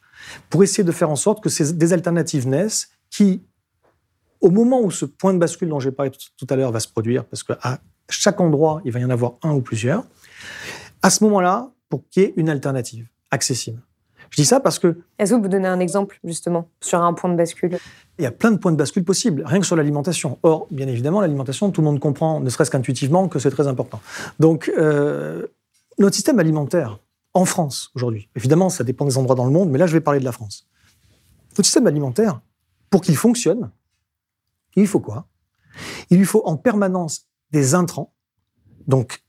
pour 0.50 0.62
essayer 0.62 0.84
de 0.84 0.92
faire 0.92 1.10
en 1.10 1.16
sorte 1.16 1.42
que 1.42 1.48
ces, 1.48 1.72
des 1.72 1.92
alternatives 1.92 2.46
naissent 2.46 2.90
qui, 3.10 3.42
au 4.40 4.50
moment 4.50 4.80
où 4.80 4.90
ce 4.90 5.04
point 5.04 5.32
de 5.34 5.38
bascule 5.38 5.68
dont 5.68 5.80
j'ai 5.80 5.92
parlé 5.92 6.10
tout, 6.10 6.46
à 6.48 6.56
l'heure 6.56 6.72
va 6.72 6.80
se 6.80 6.88
produire, 6.88 7.24
parce 7.24 7.42
qu'à 7.42 7.80
chaque 8.08 8.40
endroit, 8.40 8.80
il 8.84 8.92
va 8.92 9.00
y 9.00 9.04
en 9.04 9.10
avoir 9.10 9.34
un 9.42 9.52
ou 9.52 9.60
plusieurs, 9.60 10.04
à 11.02 11.10
ce 11.10 11.24
moment-là, 11.24 11.70
pour 11.88 12.08
qu'il 12.08 12.22
y 12.22 12.26
ait 12.26 12.34
une 12.36 12.48
alternative 12.48 13.08
accessible. 13.30 13.80
Je 14.30 14.36
dis 14.36 14.44
ça 14.44 14.60
parce 14.60 14.78
que... 14.78 14.98
Est-ce 15.18 15.34
que 15.34 15.40
vous 15.40 15.48
donnez 15.48 15.68
un 15.68 15.80
exemple, 15.80 16.18
justement, 16.24 16.68
sur 16.80 17.02
un 17.02 17.12
point 17.14 17.30
de 17.30 17.36
bascule? 17.36 17.78
Il 18.18 18.22
y 18.22 18.26
a 18.26 18.30
plein 18.30 18.50
de 18.50 18.58
points 18.58 18.72
de 18.72 18.76
bascule 18.76 19.04
possibles, 19.04 19.42
rien 19.46 19.60
que 19.60 19.66
sur 19.66 19.76
l'alimentation. 19.76 20.38
Or, 20.42 20.66
bien 20.70 20.88
évidemment, 20.88 21.20
l'alimentation, 21.20 21.70
tout 21.70 21.80
le 21.80 21.86
monde 21.86 22.00
comprend, 22.00 22.40
ne 22.40 22.48
serait-ce 22.50 22.70
qu'intuitivement, 22.70 23.28
que 23.28 23.38
c'est 23.38 23.50
très 23.50 23.68
important. 23.68 24.00
Donc, 24.38 24.70
euh, 24.76 25.46
notre 25.98 26.14
système 26.14 26.38
alimentaire, 26.38 26.98
en 27.34 27.44
France, 27.44 27.90
aujourd'hui, 27.94 28.28
évidemment, 28.34 28.68
ça 28.68 28.84
dépend 28.84 29.04
des 29.04 29.18
endroits 29.18 29.36
dans 29.36 29.44
le 29.44 29.52
monde, 29.52 29.70
mais 29.70 29.78
là, 29.78 29.86
je 29.86 29.92
vais 29.92 30.00
parler 30.00 30.20
de 30.20 30.24
la 30.24 30.32
France. 30.32 30.66
Notre 31.52 31.64
système 31.64 31.86
alimentaire, 31.86 32.40
pour 32.90 33.00
qu'il 33.00 33.16
fonctionne, 33.16 33.70
il 34.76 34.86
faut 34.86 35.00
quoi? 35.00 35.26
Il 36.10 36.18
lui 36.18 36.24
faut 36.24 36.42
en 36.44 36.56
permanence 36.56 37.26
des 37.50 37.74
intrants, 37.74 38.12
donc 38.86 39.22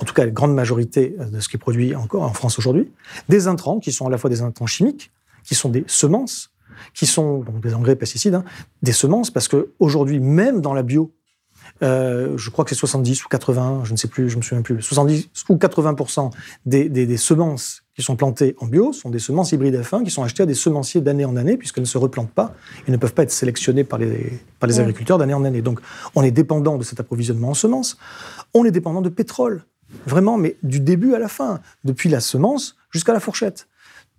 en 0.00 0.04
tout 0.04 0.14
cas 0.14 0.24
la 0.24 0.30
grande 0.30 0.54
majorité 0.54 1.16
de 1.18 1.40
ce 1.40 1.48
qui 1.48 1.56
est 1.56 1.58
produit 1.58 1.94
encore 1.94 2.22
en 2.22 2.32
France 2.32 2.58
aujourd'hui, 2.58 2.90
des 3.28 3.48
intrants 3.48 3.78
qui 3.78 3.92
sont 3.92 4.06
à 4.06 4.10
la 4.10 4.18
fois 4.18 4.30
des 4.30 4.42
intrants 4.42 4.66
chimiques, 4.66 5.10
qui 5.44 5.54
sont 5.54 5.68
des 5.68 5.84
semences, 5.86 6.50
qui 6.94 7.06
sont 7.06 7.38
donc 7.38 7.60
des 7.60 7.74
engrais 7.74 7.96
pesticides, 7.96 8.34
hein, 8.34 8.44
des 8.82 8.92
semences, 8.92 9.30
parce 9.30 9.48
que 9.48 9.72
aujourd'hui, 9.78 10.20
même 10.20 10.60
dans 10.60 10.74
la 10.74 10.82
bio, 10.82 11.12
euh, 11.82 12.36
je 12.36 12.50
crois 12.50 12.64
que 12.64 12.70
c'est 12.70 12.78
70 12.78 13.24
ou 13.24 13.28
80, 13.28 13.82
je 13.84 13.92
ne 13.92 13.96
sais 13.96 14.08
plus, 14.08 14.30
je 14.30 14.36
me 14.36 14.42
souviens 14.42 14.62
plus, 14.62 14.80
70 14.80 15.28
ou 15.48 15.56
80 15.56 16.30
des, 16.64 16.88
des, 16.88 17.06
des, 17.06 17.16
semences 17.16 17.82
qui 17.94 18.02
sont 18.02 18.16
plantées 18.16 18.54
en 18.58 18.66
bio 18.66 18.92
sont 18.92 19.10
des 19.10 19.18
semences 19.18 19.52
hybrides 19.52 19.74
F1 19.74 20.04
qui 20.04 20.10
sont 20.10 20.22
achetées 20.22 20.44
à 20.44 20.46
des 20.46 20.54
semenciers 20.54 21.00
d'année 21.00 21.24
en 21.24 21.36
année 21.36 21.56
puisqu'elles 21.56 21.82
ne 21.82 21.88
se 21.88 21.98
replantent 21.98 22.30
pas 22.30 22.54
et 22.86 22.90
ne 22.90 22.96
peuvent 22.96 23.14
pas 23.14 23.24
être 23.24 23.30
sélectionnées 23.30 23.84
par 23.84 23.98
les, 23.98 24.40
par 24.58 24.68
les 24.68 24.80
agriculteurs 24.80 25.18
d'année 25.18 25.34
en 25.34 25.44
année. 25.44 25.60
Donc 25.60 25.80
on 26.14 26.22
est 26.22 26.30
dépendant 26.30 26.78
de 26.78 26.84
cet 26.84 27.00
approvisionnement 27.00 27.50
en 27.50 27.54
semences. 27.54 27.98
On 28.54 28.64
est 28.64 28.70
dépendant 28.70 29.02
de 29.02 29.08
pétrole. 29.08 29.64
Vraiment, 30.06 30.36
mais 30.36 30.56
du 30.62 30.80
début 30.80 31.14
à 31.14 31.18
la 31.18 31.28
fin, 31.28 31.60
depuis 31.84 32.08
la 32.08 32.20
semence 32.20 32.76
jusqu'à 32.90 33.12
la 33.12 33.20
fourchette. 33.20 33.68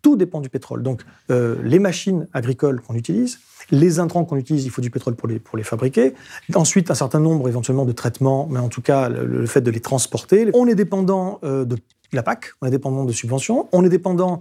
Tout 0.01 0.15
dépend 0.15 0.41
du 0.41 0.49
pétrole. 0.49 0.83
Donc, 0.83 1.03
euh, 1.31 1.55
les 1.63 1.79
machines 1.79 2.27
agricoles 2.33 2.81
qu'on 2.81 2.93
utilise, 2.93 3.39
les 3.71 3.99
intrants 3.99 4.23
qu'on 4.25 4.37
utilise, 4.37 4.65
il 4.65 4.69
faut 4.69 4.81
du 4.81 4.91
pétrole 4.91 5.15
pour 5.15 5.27
les, 5.27 5.39
pour 5.39 5.57
les 5.57 5.63
fabriquer. 5.63 6.13
Ensuite, 6.53 6.91
un 6.91 6.95
certain 6.95 7.19
nombre 7.19 7.49
éventuellement 7.49 7.85
de 7.85 7.91
traitements, 7.91 8.47
mais 8.49 8.59
en 8.59 8.69
tout 8.69 8.81
cas, 8.81 9.09
le, 9.09 9.45
fait 9.47 9.61
de 9.61 9.71
les 9.71 9.79
transporter. 9.79 10.49
On 10.53 10.67
est 10.67 10.75
dépendant 10.75 11.39
euh, 11.43 11.65
de 11.65 11.77
la 12.13 12.23
PAC, 12.23 12.53
on 12.61 12.67
est 12.67 12.71
dépendant 12.71 13.03
de 13.03 13.11
subventions, 13.11 13.67
on 13.73 13.83
est 13.83 13.89
dépendant 13.89 14.39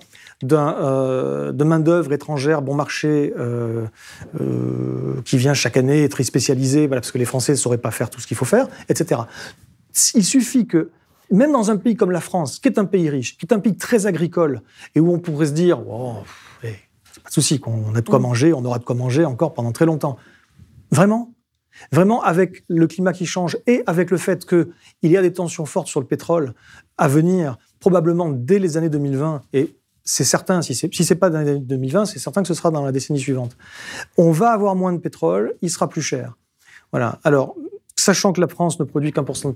euh, 0.53 1.51
de 1.51 1.65
main-d'œuvre 1.65 2.13
étrangère 2.13 2.63
bon 2.63 2.75
marché 2.75 3.33
qui 5.25 5.37
vient 5.37 5.55
chaque 5.55 5.77
année, 5.77 6.09
très 6.09 6.23
spécialisée, 6.23 6.87
parce 6.87 7.11
que 7.11 7.19
les 7.19 7.25
Français 7.25 7.53
ne 7.53 7.57
sauraient 7.57 7.79
pas 7.79 7.91
faire 7.91 8.11
tout 8.11 8.21
ce 8.21 8.27
qu'il 8.29 8.37
faut 8.37 8.45
faire, 8.45 8.69
etc. 8.89 9.23
Il 10.15 10.25
suffit 10.25 10.67
que 10.67 10.91
même 11.31 11.53
dans 11.53 11.71
un 11.71 11.77
pays 11.77 11.97
comme 11.97 12.11
la 12.11 12.21
France, 12.21 12.59
qui 12.59 12.69
est 12.69 12.79
un 12.79 12.85
pays 12.85 13.09
riche, 13.09 13.37
qui 13.37 13.47
est 13.47 13.53
un 13.53 13.61
pays 13.61 13.77
très 13.77 14.07
agricole, 14.07 14.63
et 14.95 15.01
où 15.01 15.13
on 15.13 15.19
pourrait 15.19 15.47
se 15.47 15.53
dire, 15.53 15.81
oh, 15.89 16.17
eh, 16.63 16.69
pas 17.23 17.29
de 17.29 17.35
souci, 17.35 17.59
qu'on 17.59 17.95
a 17.95 18.01
de 18.01 18.09
quoi 18.09 18.19
mm. 18.19 18.23
manger, 18.23 18.53
on 18.53 18.65
aura 18.65 18.79
de 18.79 18.85
quoi 18.85 18.95
manger 18.95 19.25
encore 19.25 19.55
pendant 19.55 19.73
très 19.73 19.87
longtemps. 19.87 20.17
Vraiment? 20.91 21.33
Vraiment, 21.93 22.23
avec 22.23 22.65
le 22.69 22.87
climat 22.87 23.13
qui 23.13 23.27
change 23.27 23.59
et 23.67 23.83
avec 23.87 24.11
le 24.11 24.17
fait 24.17 24.47
qu'il 24.47 24.67
y 25.03 25.17
a 25.17 25.23
des 25.23 25.33
tensions 25.33 25.67
fortes 25.67 25.89
sur 25.89 26.01
le 26.01 26.07
pétrole 26.07 26.55
à 26.97 27.07
venir, 27.07 27.59
probablement 27.81 28.31
dès 28.31 28.59
les 28.59 28.77
années 28.77 28.89
2020, 28.89 29.43
et 29.53 29.77
c'est 30.03 30.25
certain, 30.25 30.63
si 30.63 30.75
ce 30.75 30.87
n'est 30.87 31.19
pas 31.19 31.31
dans 31.31 31.39
l'année 31.39 31.59
2020, 31.59 32.07
c'est 32.07 32.21
certain 32.21 32.41
que 32.43 32.49
ce 32.49 32.55
sera 32.55 32.71
dans 32.71 32.85
la 32.85 32.93
décennie 32.93 33.19
suivante. 33.19 33.57
On 34.17 34.31
va 34.31 34.53
avoir 34.53 34.77
moins 34.77 34.93
de 34.93 34.99
pétrole, 34.99 35.55
il 35.63 35.71
sera 35.71 35.89
plus 35.89 36.01
cher. 36.01 36.37
Voilà. 36.93 37.19
Alors, 37.25 37.57
sachant 38.07 38.33
que 38.33 38.41
la 38.41 38.47
France 38.47 38.79
ne 38.79 38.85
produit 38.85 39.13
qu'un 39.13 39.25
pour 39.25 39.37
cent 39.37 39.49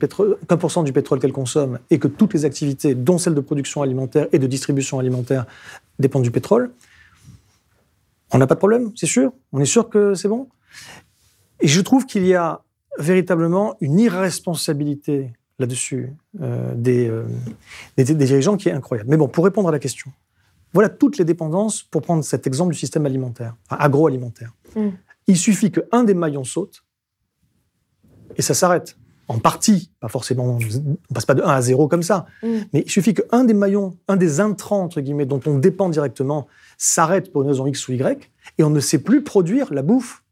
du 0.83 0.93
pétrole 0.93 1.21
qu'elle 1.21 1.33
consomme 1.33 1.79
et 1.89 2.01
que 2.01 2.09
toutes 2.09 2.35
les 2.35 2.45
activités, 2.45 2.97
dont 2.97 3.17
celles 3.17 3.37
de 3.37 3.41
production 3.41 3.81
alimentaire 3.81 4.27
et 4.33 4.41
de 4.41 4.47
distribution 4.49 4.99
alimentaire, 4.99 5.47
dépendent 6.01 6.25
du 6.25 6.33
pétrole, 6.33 6.73
on 8.33 8.39
n'a 8.39 8.49
pas 8.49 8.55
de 8.57 8.59
problème, 8.59 8.91
c'est 8.97 9.07
sûr. 9.07 9.33
On 9.53 9.61
est 9.61 9.73
sûr 9.77 9.89
que 9.89 10.15
c'est 10.15 10.27
bon. 10.27 10.49
Et 11.61 11.69
je 11.69 11.81
trouve 11.81 12.07
qu'il 12.07 12.27
y 12.27 12.35
a 12.35 12.63
véritablement 12.99 13.77
une 13.81 14.01
irresponsabilité 14.01 15.33
là-dessus 15.61 16.13
euh, 16.41 16.75
euh, 16.89 17.25
des, 17.97 18.15
dirigeants 18.15 18.57
qui 18.57 18.69
est 18.69 18.73
incroyable. 18.73 19.11
Mais 19.11 19.17
bon, 19.17 19.29
pour 19.29 19.45
répondre 19.45 19.69
à 19.69 19.73
la 19.73 19.79
question, 19.79 20.11
voilà 20.73 20.89
toutes 20.89 21.19
les 21.19 21.25
dépendances 21.25 21.85
pour 21.85 22.03
prendre 22.03 22.25
cet 22.25 22.49
exemple 22.49 22.73
du 22.73 22.79
système 22.79 23.07
alimentaire, 23.07 23.55
agroalimentaire. 23.69 24.53
Mm. 24.75 24.89
Il 25.29 25.37
suffit 25.37 25.71
qu'un 25.71 26.03
des 26.03 26.15
maillons 26.15 26.45
saute 26.45 26.83
et 28.37 28.43
ça 28.43 28.55
s'arrête. 28.55 28.97
En 29.29 29.39
partie, 29.39 29.93
pas 30.01 30.09
forcément, 30.09 30.59
on 30.59 31.15
passe 31.15 31.25
pas 31.25 31.35
de 31.35 31.43
1 31.43 31.47
à 31.47 31.63
0 31.63 31.87
comme 31.87 32.03
ça, 32.03 32.27
mm. 32.43 32.49
mais 32.73 32.83
il 32.85 32.91
suffit 32.91 33.15
qu'un 33.15 33.45
des 33.45 33.55
maillons, 33.55 33.97
un 34.09 34.17
des 34.17 34.41
intrants, 34.41 34.83
entre 34.83 35.01
guillemets, 35.01 35.25
dont 35.25 35.41
on 35.47 35.57
dépend 35.57 35.89
directement, 35.89 36.49
s'arrête 36.79 37.31
pour 37.31 37.43
une 37.43 37.49
raison 37.49 37.65
X 37.67 37.87
ou 37.87 37.93
Y, 37.93 38.29
et 38.59 38.65
on 38.65 38.71
ne 38.71 38.81
sait 38.81 38.99
plus 38.99 39.23
produire 39.23 39.73
la 39.73 39.83
bouffe. 39.83 40.25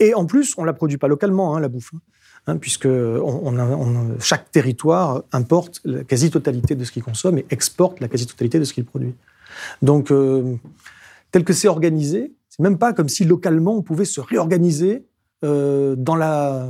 Et 0.00 0.12
en 0.12 0.26
plus, 0.26 0.52
on 0.58 0.62
ne 0.62 0.66
la 0.66 0.74
produit 0.74 0.98
pas 0.98 1.08
localement, 1.08 1.56
hein, 1.56 1.60
la 1.60 1.68
bouffe, 1.68 1.94
hein, 1.94 2.00
hein 2.46 2.56
puisque 2.58 2.84
on, 2.84 4.18
chaque 4.20 4.50
territoire 4.50 5.22
importe 5.32 5.80
la 5.84 6.04
quasi-totalité 6.04 6.74
de 6.74 6.84
ce 6.84 6.92
qu'il 6.92 7.02
consomme 7.02 7.38
et 7.38 7.46
exporte 7.48 8.00
la 8.00 8.08
quasi-totalité 8.08 8.58
de 8.58 8.64
ce 8.64 8.74
qu'il 8.74 8.84
produit. 8.84 9.14
Donc, 9.80 10.10
euh, 10.10 10.56
tel 11.30 11.42
que 11.42 11.54
c'est 11.54 11.68
organisé, 11.68 12.34
c'est 12.50 12.62
même 12.62 12.76
pas 12.76 12.92
comme 12.92 13.08
si 13.08 13.24
localement 13.24 13.74
on 13.74 13.82
pouvait 13.82 14.04
se 14.04 14.20
réorganiser 14.20 15.06
euh, 15.44 15.94
dans 15.96 16.16
la 16.16 16.68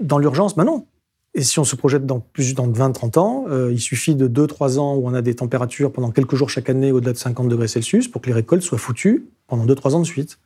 dans 0.00 0.18
l'urgence, 0.18 0.56
ben 0.56 0.64
non. 0.64 0.86
Et 1.34 1.42
si 1.42 1.58
on 1.58 1.64
se 1.64 1.76
projette 1.76 2.04
dans 2.04 2.20
plus 2.20 2.54
dans 2.54 2.68
20-30 2.68 3.18
ans, 3.18 3.44
euh, 3.48 3.72
il 3.72 3.80
suffit 3.80 4.14
de 4.14 4.28
2-3 4.28 4.78
ans 4.78 4.96
où 4.96 5.08
on 5.08 5.14
a 5.14 5.22
des 5.22 5.34
températures 5.34 5.90
pendant 5.90 6.10
quelques 6.10 6.34
jours 6.34 6.50
chaque 6.50 6.68
année 6.68 6.92
au-delà 6.92 7.12
de 7.12 7.18
50 7.18 7.48
degrés 7.48 7.68
Celsius 7.68 8.08
pour 8.08 8.20
que 8.20 8.26
les 8.26 8.34
récoltes 8.34 8.62
soient 8.62 8.78
foutues 8.78 9.26
pendant 9.46 9.64
2-3 9.64 9.94
ans 9.94 10.00
de 10.00 10.06
suite. 10.06 10.38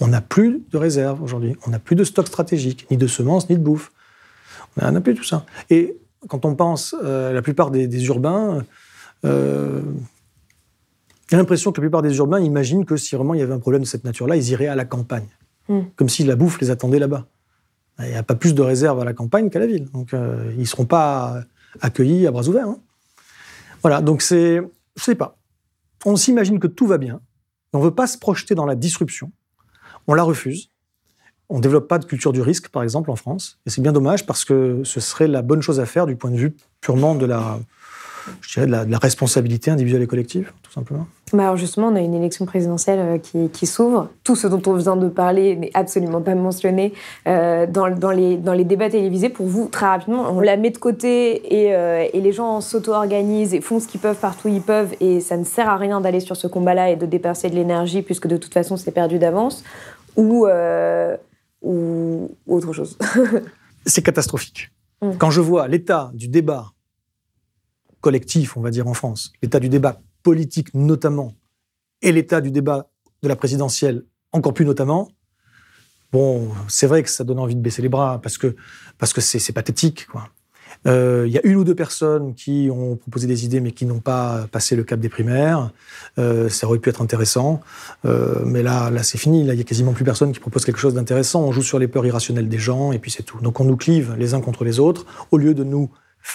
On 0.00 0.06
n'a 0.06 0.20
plus 0.20 0.62
de 0.70 0.78
réserve 0.78 1.22
aujourd'hui. 1.22 1.56
On 1.66 1.70
n'a 1.70 1.80
plus 1.80 1.96
de 1.96 2.04
stock 2.04 2.28
stratégique, 2.28 2.86
ni 2.90 2.96
de 2.96 3.06
semences, 3.06 3.50
ni 3.50 3.56
de 3.56 3.62
bouffe. 3.62 3.92
On 4.80 4.90
n'a 4.90 5.00
plus 5.00 5.14
tout 5.14 5.24
ça. 5.24 5.44
Et 5.70 5.98
quand 6.28 6.44
on 6.44 6.54
pense, 6.54 6.94
euh, 7.02 7.32
la 7.32 7.42
plupart 7.42 7.70
des, 7.70 8.04
urbains, 8.06 8.64
il 9.24 9.30
J'ai 11.28 11.36
l'impression 11.36 11.72
que 11.72 11.80
la 11.80 11.82
plupart 11.82 12.02
des 12.02 12.16
urbains 12.18 12.40
imaginent 12.40 12.84
que 12.84 12.96
si 12.96 13.16
vraiment 13.16 13.34
il 13.34 13.40
y 13.40 13.42
avait 13.42 13.54
un 13.54 13.58
problème 13.58 13.82
de 13.82 13.88
cette 13.88 14.04
nature-là, 14.04 14.36
ils 14.36 14.48
iraient 14.50 14.68
à 14.68 14.76
la 14.76 14.84
campagne. 14.84 15.26
Mm. 15.68 15.80
Comme 15.96 16.08
si 16.08 16.24
la 16.24 16.36
bouffe 16.36 16.60
les 16.60 16.70
attendait 16.70 16.98
là-bas. 16.98 17.26
Il 17.98 18.06
n'y 18.08 18.14
a 18.14 18.22
pas 18.22 18.34
plus 18.34 18.54
de 18.54 18.62
réserve 18.62 19.00
à 19.00 19.04
la 19.04 19.12
campagne 19.12 19.50
qu'à 19.50 19.58
la 19.58 19.66
ville. 19.66 19.88
Donc 19.90 20.14
euh, 20.14 20.50
ils 20.54 20.60
ne 20.60 20.64
seront 20.64 20.86
pas 20.86 21.42
accueillis 21.80 22.26
à 22.26 22.30
bras 22.30 22.48
ouverts. 22.48 22.68
hein. 22.68 22.78
Voilà, 23.82 24.00
donc 24.00 24.22
c'est. 24.22 24.60
Je 24.96 25.02
sais 25.02 25.14
pas. 25.14 25.38
On 26.04 26.16
s'imagine 26.16 26.58
que 26.58 26.66
tout 26.66 26.86
va 26.86 26.98
bien. 26.98 27.20
On 27.72 27.78
ne 27.78 27.84
veut 27.84 27.94
pas 27.94 28.06
se 28.06 28.18
projeter 28.18 28.54
dans 28.54 28.66
la 28.66 28.74
disruption. 28.74 29.30
On 30.06 30.14
la 30.14 30.22
refuse. 30.22 30.70
On 31.48 31.58
ne 31.58 31.62
développe 31.62 31.86
pas 31.86 31.98
de 31.98 32.04
culture 32.04 32.32
du 32.32 32.40
risque, 32.40 32.68
par 32.68 32.82
exemple, 32.82 33.10
en 33.10 33.16
France. 33.16 33.58
Et 33.66 33.70
c'est 33.70 33.82
bien 33.82 33.92
dommage 33.92 34.24
parce 34.26 34.44
que 34.44 34.82
ce 34.84 35.00
serait 35.00 35.28
la 35.28 35.42
bonne 35.42 35.60
chose 35.62 35.80
à 35.80 35.86
faire 35.86 36.06
du 36.06 36.16
point 36.16 36.30
de 36.30 36.36
vue 36.36 36.56
purement 36.80 37.14
de 37.14 37.26
la, 37.26 37.60
je 38.40 38.54
dirais, 38.54 38.66
de 38.66 38.90
la 38.90 38.98
responsabilité 38.98 39.70
individuelle 39.70 40.02
et 40.02 40.06
collective, 40.06 40.50
tout 40.62 40.72
simplement. 40.72 41.06
Bah 41.32 41.44
alors 41.44 41.56
justement, 41.56 41.88
on 41.88 41.96
a 41.96 42.00
une 42.00 42.12
élection 42.12 42.44
présidentielle 42.44 42.98
euh, 42.98 43.18
qui, 43.18 43.48
qui 43.48 43.66
s'ouvre. 43.66 44.10
Tout 44.22 44.36
ce 44.36 44.46
dont 44.46 44.60
on 44.66 44.74
vient 44.74 44.96
de 44.96 45.08
parler 45.08 45.56
n'est 45.56 45.70
absolument 45.72 46.20
pas 46.20 46.34
mentionné 46.34 46.92
euh, 47.26 47.66
dans, 47.66 47.88
dans, 47.88 48.10
les, 48.10 48.36
dans 48.36 48.52
les 48.52 48.64
débats 48.64 48.90
télévisés. 48.90 49.30
Pour 49.30 49.46
vous, 49.46 49.68
très 49.68 49.86
rapidement, 49.86 50.30
on 50.30 50.40
la 50.40 50.58
met 50.58 50.70
de 50.70 50.76
côté 50.76 51.62
et, 51.62 51.74
euh, 51.74 52.06
et 52.12 52.20
les 52.20 52.32
gens 52.32 52.60
s'auto-organisent 52.60 53.54
et 53.54 53.62
font 53.62 53.80
ce 53.80 53.88
qu'ils 53.88 54.00
peuvent 54.00 54.18
partout 54.18 54.48
où 54.48 54.52
ils 54.52 54.60
peuvent. 54.60 54.94
Et 55.00 55.20
ça 55.20 55.38
ne 55.38 55.44
sert 55.44 55.70
à 55.70 55.76
rien 55.78 56.02
d'aller 56.02 56.20
sur 56.20 56.36
ce 56.36 56.46
combat-là 56.46 56.90
et 56.90 56.96
de 56.96 57.06
dépenser 57.06 57.48
de 57.48 57.54
l'énergie 57.54 58.02
puisque 58.02 58.26
de 58.26 58.36
toute 58.36 58.52
façon, 58.52 58.76
c'est 58.76 58.92
perdu 58.92 59.18
d'avance. 59.18 59.64
Ou, 60.16 60.46
euh, 60.46 61.16
ou 61.62 62.30
autre 62.46 62.74
chose. 62.74 62.98
C'est 63.86 64.02
catastrophique. 64.02 64.70
Mm. 65.00 65.12
Quand 65.18 65.30
je 65.30 65.40
vois 65.40 65.66
l'état 65.66 66.10
du 66.14 66.28
débat 66.28 66.66
collectif, 68.00 68.56
on 68.56 68.60
va 68.60 68.70
dire 68.70 68.86
en 68.86 68.94
France, 68.94 69.32
l'état 69.42 69.58
du 69.58 69.70
débat 69.70 70.00
politique 70.22 70.72
notamment, 70.74 71.34
et 72.02 72.12
l'état 72.12 72.40
du 72.40 72.50
débat 72.50 72.88
de 73.22 73.28
la 73.28 73.36
présidentielle 73.36 74.04
encore 74.32 74.54
plus 74.54 74.64
notamment, 74.64 75.10
bon, 76.12 76.48
c'est 76.68 76.86
vrai 76.86 77.02
que 77.02 77.10
ça 77.10 77.24
donne 77.24 77.38
envie 77.38 77.54
de 77.54 77.60
baisser 77.60 77.82
les 77.82 77.88
bras 77.88 78.20
parce 78.22 78.38
que 78.38 78.56
parce 78.98 79.12
que 79.12 79.20
c'est 79.20 79.52
pathétique, 79.52 80.06
quoi. 80.06 80.28
Euh, 80.86 81.24
Il 81.26 81.32
y 81.32 81.38
a 81.38 81.40
une 81.44 81.56
ou 81.56 81.64
deux 81.64 81.74
personnes 81.74 82.34
qui 82.34 82.68
ont 82.72 82.96
proposé 82.96 83.26
des 83.26 83.44
idées 83.44 83.60
mais 83.60 83.72
qui 83.72 83.86
n'ont 83.86 84.00
pas 84.00 84.46
passé 84.50 84.74
le 84.74 84.84
cap 84.84 84.98
des 84.98 85.08
primaires. 85.08 85.70
Euh, 86.18 86.48
ça 86.48 86.66
aurait 86.66 86.78
pu 86.78 86.88
être 86.88 87.02
intéressant, 87.02 87.60
Euh, 88.04 88.42
mais 88.44 88.62
là, 88.62 88.90
là 88.90 89.02
c'est 89.02 89.18
fini. 89.18 89.44
Là, 89.44 89.54
il 89.54 89.58
y 89.58 89.60
a 89.60 89.64
quasiment 89.64 89.92
plus 89.92 90.04
personne 90.04 90.32
qui 90.32 90.40
propose 90.40 90.64
quelque 90.64 90.80
chose 90.80 90.94
d'intéressant. 90.94 91.42
On 91.44 91.52
joue 91.52 91.62
sur 91.62 91.78
les 91.78 91.88
peurs 91.88 92.04
irrationnelles 92.06 92.48
des 92.48 92.58
gens 92.58 92.90
et 92.92 92.98
puis 92.98 93.10
c'est 93.10 93.22
tout. 93.22 93.38
Donc 93.40 93.60
on 93.60 93.64
nous 93.64 93.76
clive 93.76 94.14
les 94.18 94.34
uns 94.34 94.40
contre 94.40 94.64
les 94.64 94.80
autres 94.80 95.06
au 95.30 95.38
lieu 95.38 95.54
de 95.54 95.62
nous 95.62 95.90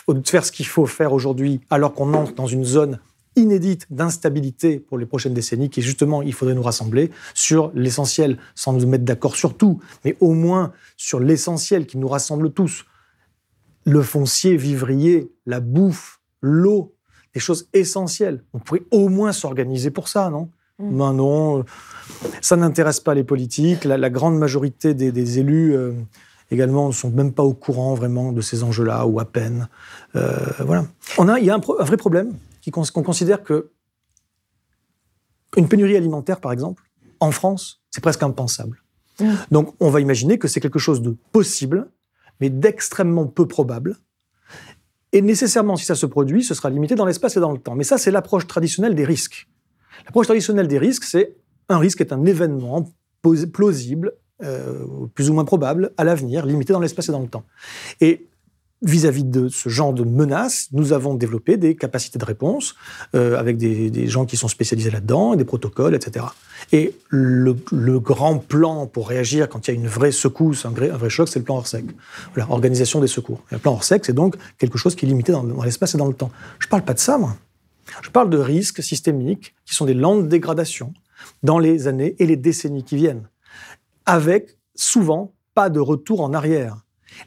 de 0.07 0.27
faire 0.27 0.43
ce 0.45 0.51
qu'il 0.51 0.67
faut 0.67 0.85
faire 0.85 1.13
aujourd'hui, 1.13 1.61
alors 1.69 1.93
qu'on 1.93 2.13
entre 2.13 2.33
dans 2.35 2.47
une 2.47 2.65
zone 2.65 2.99
inédite 3.37 3.87
d'instabilité 3.89 4.79
pour 4.79 4.97
les 4.97 5.05
prochaines 5.05 5.33
décennies, 5.33 5.69
qui 5.69 5.81
justement, 5.81 6.21
il 6.21 6.33
faudrait 6.33 6.55
nous 6.55 6.61
rassembler 6.61 7.11
sur 7.33 7.71
l'essentiel, 7.73 8.37
sans 8.55 8.73
nous 8.73 8.85
mettre 8.85 9.05
d'accord 9.05 9.35
sur 9.37 9.55
tout, 9.55 9.79
mais 10.03 10.17
au 10.19 10.33
moins 10.33 10.73
sur 10.97 11.21
l'essentiel 11.21 11.85
qui 11.85 11.97
nous 11.97 12.09
rassemble 12.09 12.51
tous. 12.51 12.83
Le 13.85 14.01
foncier 14.01 14.57
vivrier, 14.57 15.31
la 15.45 15.61
bouffe, 15.61 16.19
l'eau, 16.41 16.93
des 17.33 17.39
choses 17.39 17.69
essentielles. 17.71 18.43
On 18.53 18.59
pourrait 18.59 18.83
au 18.91 19.07
moins 19.07 19.31
s'organiser 19.31 19.91
pour 19.91 20.09
ça, 20.09 20.29
non? 20.29 20.49
Mm. 20.79 20.97
Ben 20.97 21.13
non, 21.13 21.65
ça 22.41 22.55
n'intéresse 22.57 22.99
pas 22.99 23.13
les 23.13 23.23
politiques. 23.23 23.85
La, 23.85 23.97
la 23.97 24.09
grande 24.09 24.37
majorité 24.37 24.93
des, 24.93 25.11
des 25.11 25.39
élus 25.39 25.75
euh, 25.75 25.93
également 26.51 26.87
ne 26.87 26.93
sont 26.93 27.09
même 27.09 27.31
pas 27.31 27.43
au 27.43 27.53
courant 27.53 27.93
vraiment 27.93 28.31
de 28.31 28.41
ces 28.41 28.63
enjeux-là, 28.63 29.05
ou 29.05 29.19
à 29.19 29.25
peine. 29.25 29.69
Euh, 30.15 30.35
voilà. 30.59 30.85
On 31.17 31.27
a, 31.29 31.39
il 31.39 31.45
y 31.45 31.49
a 31.49 31.55
un, 31.55 31.59
pro- 31.59 31.79
un 31.79 31.85
vrai 31.85 31.97
problème 31.97 32.33
qu'on 32.71 33.03
considère 33.03 33.43
que 33.43 33.71
une 35.55 35.67
pénurie 35.67 35.95
alimentaire, 35.95 36.39
par 36.39 36.51
exemple, 36.51 36.83
en 37.19 37.31
France, 37.31 37.81
c'est 37.89 38.01
presque 38.01 38.23
impensable. 38.23 38.83
Mm. 39.19 39.33
Donc, 39.51 39.73
on 39.79 39.89
va 39.89 40.01
imaginer 40.01 40.37
que 40.37 40.47
c'est 40.47 40.59
quelque 40.59 40.79
chose 40.79 41.01
de 41.01 41.15
possible, 41.31 41.89
mais 42.39 42.49
d'extrêmement 42.49 43.25
peu 43.27 43.47
probable. 43.47 43.97
Et 45.13 45.21
nécessairement, 45.21 45.77
si 45.77 45.85
ça 45.85 45.95
se 45.95 46.05
produit, 46.05 46.43
ce 46.43 46.53
sera 46.53 46.69
limité 46.69 46.95
dans 46.95 47.05
l'espace 47.05 47.37
et 47.37 47.39
dans 47.39 47.51
le 47.51 47.57
temps. 47.57 47.75
Mais 47.75 47.83
ça, 47.83 47.97
c'est 47.97 48.11
l'approche 48.11 48.45
traditionnelle 48.45 48.93
des 48.93 49.05
risques. 49.05 49.47
L'approche 50.05 50.27
traditionnelle 50.27 50.67
des 50.67 50.77
risques, 50.77 51.05
c'est 51.05 51.37
un 51.69 51.79
risque 51.79 52.01
est 52.01 52.13
un 52.13 52.23
événement 52.25 52.89
plausible, 53.51 54.13
euh, 54.43 54.85
plus 55.13 55.29
ou 55.29 55.33
moins 55.33 55.45
probable, 55.45 55.91
à 55.97 56.03
l'avenir, 56.03 56.45
limité 56.45 56.71
dans 56.73 56.79
l'espace 56.79 57.09
et 57.09 57.11
dans 57.11 57.21
le 57.21 57.27
temps. 57.27 57.43
Et 57.99 58.27
vis-à-vis 58.83 59.23
de 59.23 59.49
ce 59.49 59.69
genre 59.69 59.93
de 59.93 60.03
menaces, 60.03 60.67
nous 60.71 60.93
avons 60.93 61.15
développé 61.15 61.57
des 61.57 61.75
capacités 61.75 62.19
de 62.19 62.25
réponse 62.25 62.75
euh, 63.15 63.37
avec 63.37 63.57
des, 63.57 63.89
des 63.89 64.07
gens 64.07 64.25
qui 64.25 64.37
sont 64.37 64.47
spécialisés 64.47 64.91
là-dedans, 64.91 65.35
des 65.35 65.45
protocoles, 65.45 65.95
etc. 65.95 66.25
Et 66.71 66.93
le, 67.09 67.55
le 67.71 67.99
grand 67.99 68.37
plan 68.37 68.85
pour 68.85 69.09
réagir 69.09 69.49
quand 69.49 69.67
il 69.67 69.73
y 69.73 69.77
a 69.77 69.79
une 69.79 69.87
vraie 69.87 70.11
secousse, 70.11 70.65
un 70.65 70.69
vrai, 70.69 70.91
un 70.91 70.97
vrai 70.97 71.09
choc, 71.09 71.27
c'est 71.27 71.39
le 71.39 71.45
plan 71.45 71.57
Orsec. 71.57 71.85
Voilà, 72.35 72.49
organisation 72.51 72.99
des 72.99 73.07
secours. 73.07 73.43
Le 73.51 73.57
plan 73.57 73.73
Orsec, 73.73 74.05
c'est 74.05 74.13
donc 74.13 74.35
quelque 74.59 74.77
chose 74.77 74.95
qui 74.95 75.05
est 75.05 75.09
limité 75.09 75.31
dans, 75.31 75.43
dans 75.43 75.63
l'espace 75.63 75.95
et 75.95 75.97
dans 75.97 76.07
le 76.07 76.13
temps. 76.13 76.31
Je 76.59 76.67
parle 76.67 76.83
pas 76.83 76.93
de 76.93 76.99
ça, 76.99 77.17
moi. 77.17 77.35
Je 78.03 78.09
parle 78.09 78.29
de 78.29 78.37
risques 78.37 78.83
systémiques 78.83 79.55
qui 79.65 79.73
sont 79.73 79.85
des 79.85 79.93
lentes 79.93 80.27
dégradations 80.27 80.93
dans 81.43 81.59
les 81.59 81.87
années 81.87 82.15
et 82.19 82.25
les 82.25 82.35
décennies 82.35 82.83
qui 82.83 82.95
viennent, 82.95 83.27
avec 84.05 84.57
souvent 84.75 85.33
pas 85.55 85.69
de 85.69 85.79
retour 85.79 86.21
en 86.21 86.33
arrière. 86.33 86.77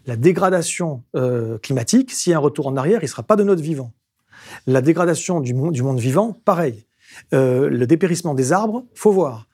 La 0.07 0.17
dégradation 0.17 1.03
euh, 1.17 1.59
climatique, 1.59 2.11
s'il 2.13 2.31
y 2.31 2.35
a 2.35 2.37
un 2.39 2.41
retour 2.41 2.67
en 2.67 2.77
arrière, 2.77 3.01
il 3.03 3.05
ne 3.07 3.09
sera 3.11 3.23
pas 3.23 3.37
de 3.37 3.43
notre 3.45 3.63
vivant. 3.63 3.93
La 4.67 4.81
dégradation 4.83 5.41
du 5.41 5.55
monde, 5.55 5.73
du 5.73 5.83
monde 5.83 5.99
vivant, 6.01 6.37
pareil. 6.45 6.87
Euh, 7.35 7.69
le 7.69 7.87
dépérissement 7.87 8.35
des 8.35 8.53
arbres, 8.53 8.85
faut 8.95 9.13
voir. 9.13 9.47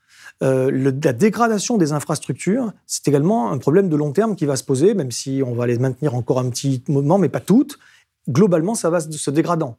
Euh, 0.43 0.71
le- 0.71 0.95
la 1.03 1.13
dégradation 1.15 1.79
des 1.79 1.93
infrastructures, 1.93 2.73
c'est 2.87 3.09
également 3.09 3.51
un 3.51 3.59
problème 3.59 3.89
de 3.89 3.97
long 3.97 4.13
terme 4.13 4.37
qui 4.37 4.45
va 4.45 4.57
se 4.57 4.65
poser, 4.65 4.95
même 4.95 5.11
si 5.11 5.43
on 5.45 5.55
va 5.55 5.67
les 5.67 5.79
maintenir 5.79 6.15
encore 6.15 6.39
un 6.39 6.51
petit 6.51 6.83
moment, 6.89 7.19
mais 7.19 7.29
pas 7.31 7.41
toutes. 7.41 7.79
Globalement, 8.29 8.75
ça 8.75 8.91
va 8.91 9.01
se 9.01 9.31
dégradant. 9.31 9.79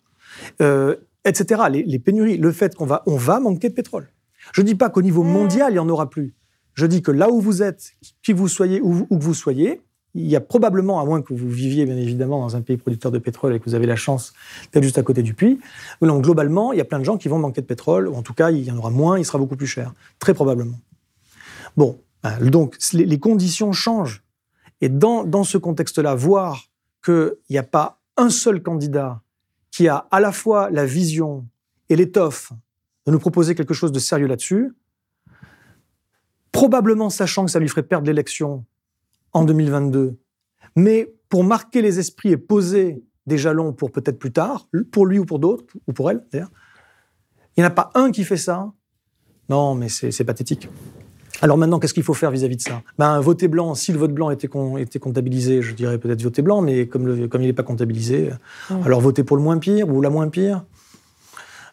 Euh, 0.61 0.95
etc. 1.25 1.63
Les, 1.69 1.83
les 1.83 1.99
pénuries, 1.99 2.37
le 2.37 2.51
fait 2.51 2.75
qu'on 2.75 2.85
va, 2.85 3.03
on 3.05 3.17
va 3.17 3.39
manquer 3.39 3.69
de 3.69 3.73
pétrole. 3.75 4.07
Je 4.53 4.61
ne 4.61 4.65
dis 4.67 4.75
pas 4.75 4.89
qu'au 4.89 5.01
niveau 5.01 5.23
mondial, 5.23 5.71
il 5.71 5.73
n'y 5.73 5.79
en 5.79 5.89
aura 5.89 6.09
plus. 6.09 6.33
Je 6.73 6.85
dis 6.85 7.01
que 7.01 7.11
là 7.11 7.29
où 7.29 7.41
vous 7.41 7.61
êtes, 7.63 7.93
qui 8.23 8.33
vous 8.33 8.47
soyez, 8.47 8.81
où, 8.81 9.05
où 9.09 9.17
que 9.17 9.23
vous 9.23 9.33
soyez, 9.33 9.81
il 10.17 10.27
y 10.27 10.35
a 10.35 10.41
probablement, 10.41 10.99
à 10.99 11.05
moins 11.05 11.21
que 11.21 11.33
vous 11.33 11.49
viviez 11.49 11.85
bien 11.85 11.95
évidemment 11.95 12.41
dans 12.41 12.55
un 12.55 12.61
pays 12.61 12.77
producteur 12.77 13.11
de 13.11 13.19
pétrole 13.19 13.53
et 13.53 13.59
que 13.59 13.65
vous 13.65 13.75
avez 13.75 13.85
la 13.85 13.95
chance 13.95 14.33
d'être 14.73 14.83
juste 14.83 14.97
à 14.97 15.03
côté 15.03 15.21
du 15.21 15.33
puits, 15.33 15.59
globalement, 16.01 16.73
il 16.73 16.77
y 16.77 16.81
a 16.81 16.85
plein 16.85 16.99
de 16.99 17.05
gens 17.05 17.17
qui 17.17 17.27
vont 17.27 17.37
manquer 17.37 17.61
de 17.61 17.67
pétrole, 17.67 18.07
ou 18.07 18.15
en 18.15 18.23
tout 18.23 18.33
cas, 18.33 18.49
il 18.49 18.63
y 18.63 18.71
en 18.71 18.77
aura 18.77 18.89
moins, 18.89 19.19
il 19.19 19.25
sera 19.25 19.37
beaucoup 19.37 19.55
plus 19.55 19.67
cher, 19.67 19.93
très 20.19 20.33
probablement. 20.33 20.79
Bon, 21.77 21.99
hein, 22.23 22.39
donc 22.41 22.77
les, 22.93 23.05
les 23.05 23.19
conditions 23.19 23.71
changent. 23.71 24.23
Et 24.81 24.89
dans, 24.89 25.23
dans 25.23 25.43
ce 25.43 25.57
contexte-là, 25.57 26.15
voir 26.15 26.69
qu'il 27.05 27.35
n'y 27.49 27.57
a 27.57 27.63
pas 27.63 27.99
un 28.17 28.29
seul 28.29 28.63
candidat 28.63 29.21
qui 29.71 29.87
a 29.87 30.07
à 30.09 30.19
la 30.19 30.31
fois 30.31 30.69
la 30.71 30.85
vision 30.85 31.45
et 31.89 31.95
l'étoffe 31.95 32.51
de 33.05 33.11
nous 33.11 33.19
proposer 33.19 33.53
quelque 33.53 33.73
chose 33.73 33.91
de 33.91 33.99
sérieux 33.99 34.27
là-dessus, 34.27 34.73
probablement 36.51 37.11
sachant 37.11 37.45
que 37.45 37.51
ça 37.51 37.59
lui 37.59 37.69
ferait 37.69 37.83
perdre 37.83 38.07
l'élection 38.07 38.65
en 39.33 39.43
2022, 39.43 40.17
mais 40.75 41.13
pour 41.29 41.43
marquer 41.43 41.81
les 41.81 41.99
esprits 41.99 42.29
et 42.31 42.37
poser 42.37 43.03
des 43.25 43.37
jalons 43.37 43.73
pour 43.73 43.91
peut-être 43.91 44.17
plus 44.19 44.31
tard, 44.31 44.67
pour 44.91 45.05
lui 45.05 45.19
ou 45.19 45.25
pour 45.25 45.39
d'autres, 45.39 45.65
ou 45.87 45.93
pour 45.93 46.09
elle 46.11 46.23
d'ailleurs, 46.31 46.49
il 47.55 47.61
n'y 47.61 47.65
en 47.65 47.67
a 47.67 47.71
pas 47.71 47.89
un 47.95 48.11
qui 48.11 48.23
fait 48.23 48.37
ça. 48.37 48.71
Non, 49.49 49.75
mais 49.75 49.89
c'est 49.89 50.23
pathétique. 50.23 50.69
Alors 51.41 51.57
maintenant, 51.57 51.79
qu'est-ce 51.79 51.93
qu'il 51.93 52.03
faut 52.03 52.13
faire 52.13 52.31
vis-à-vis 52.31 52.55
de 52.57 52.61
ça? 52.61 52.81
Ben, 52.97 53.19
Voter 53.19 53.47
blanc, 53.47 53.75
si 53.75 53.91
le 53.91 53.99
vote 53.99 54.13
blanc 54.13 54.29
était, 54.31 54.47
con- 54.47 54.77
était 54.77 54.99
comptabilisé, 54.99 55.61
je 55.61 55.73
dirais 55.75 55.97
peut-être 55.99 56.21
voter 56.21 56.41
blanc, 56.41 56.61
mais 56.61 56.87
comme, 56.87 57.05
le- 57.05 57.27
comme 57.27 57.41
il 57.41 57.47
n'est 57.47 57.53
pas 57.53 57.63
comptabilisé, 57.63 58.31
alors 58.83 59.01
voter 59.01 59.23
pour 59.23 59.37
le 59.37 59.43
moins 59.43 59.57
pire 59.59 59.87
ou 59.89 60.01
la 60.01 60.09
moins 60.09 60.29
pire? 60.29 60.65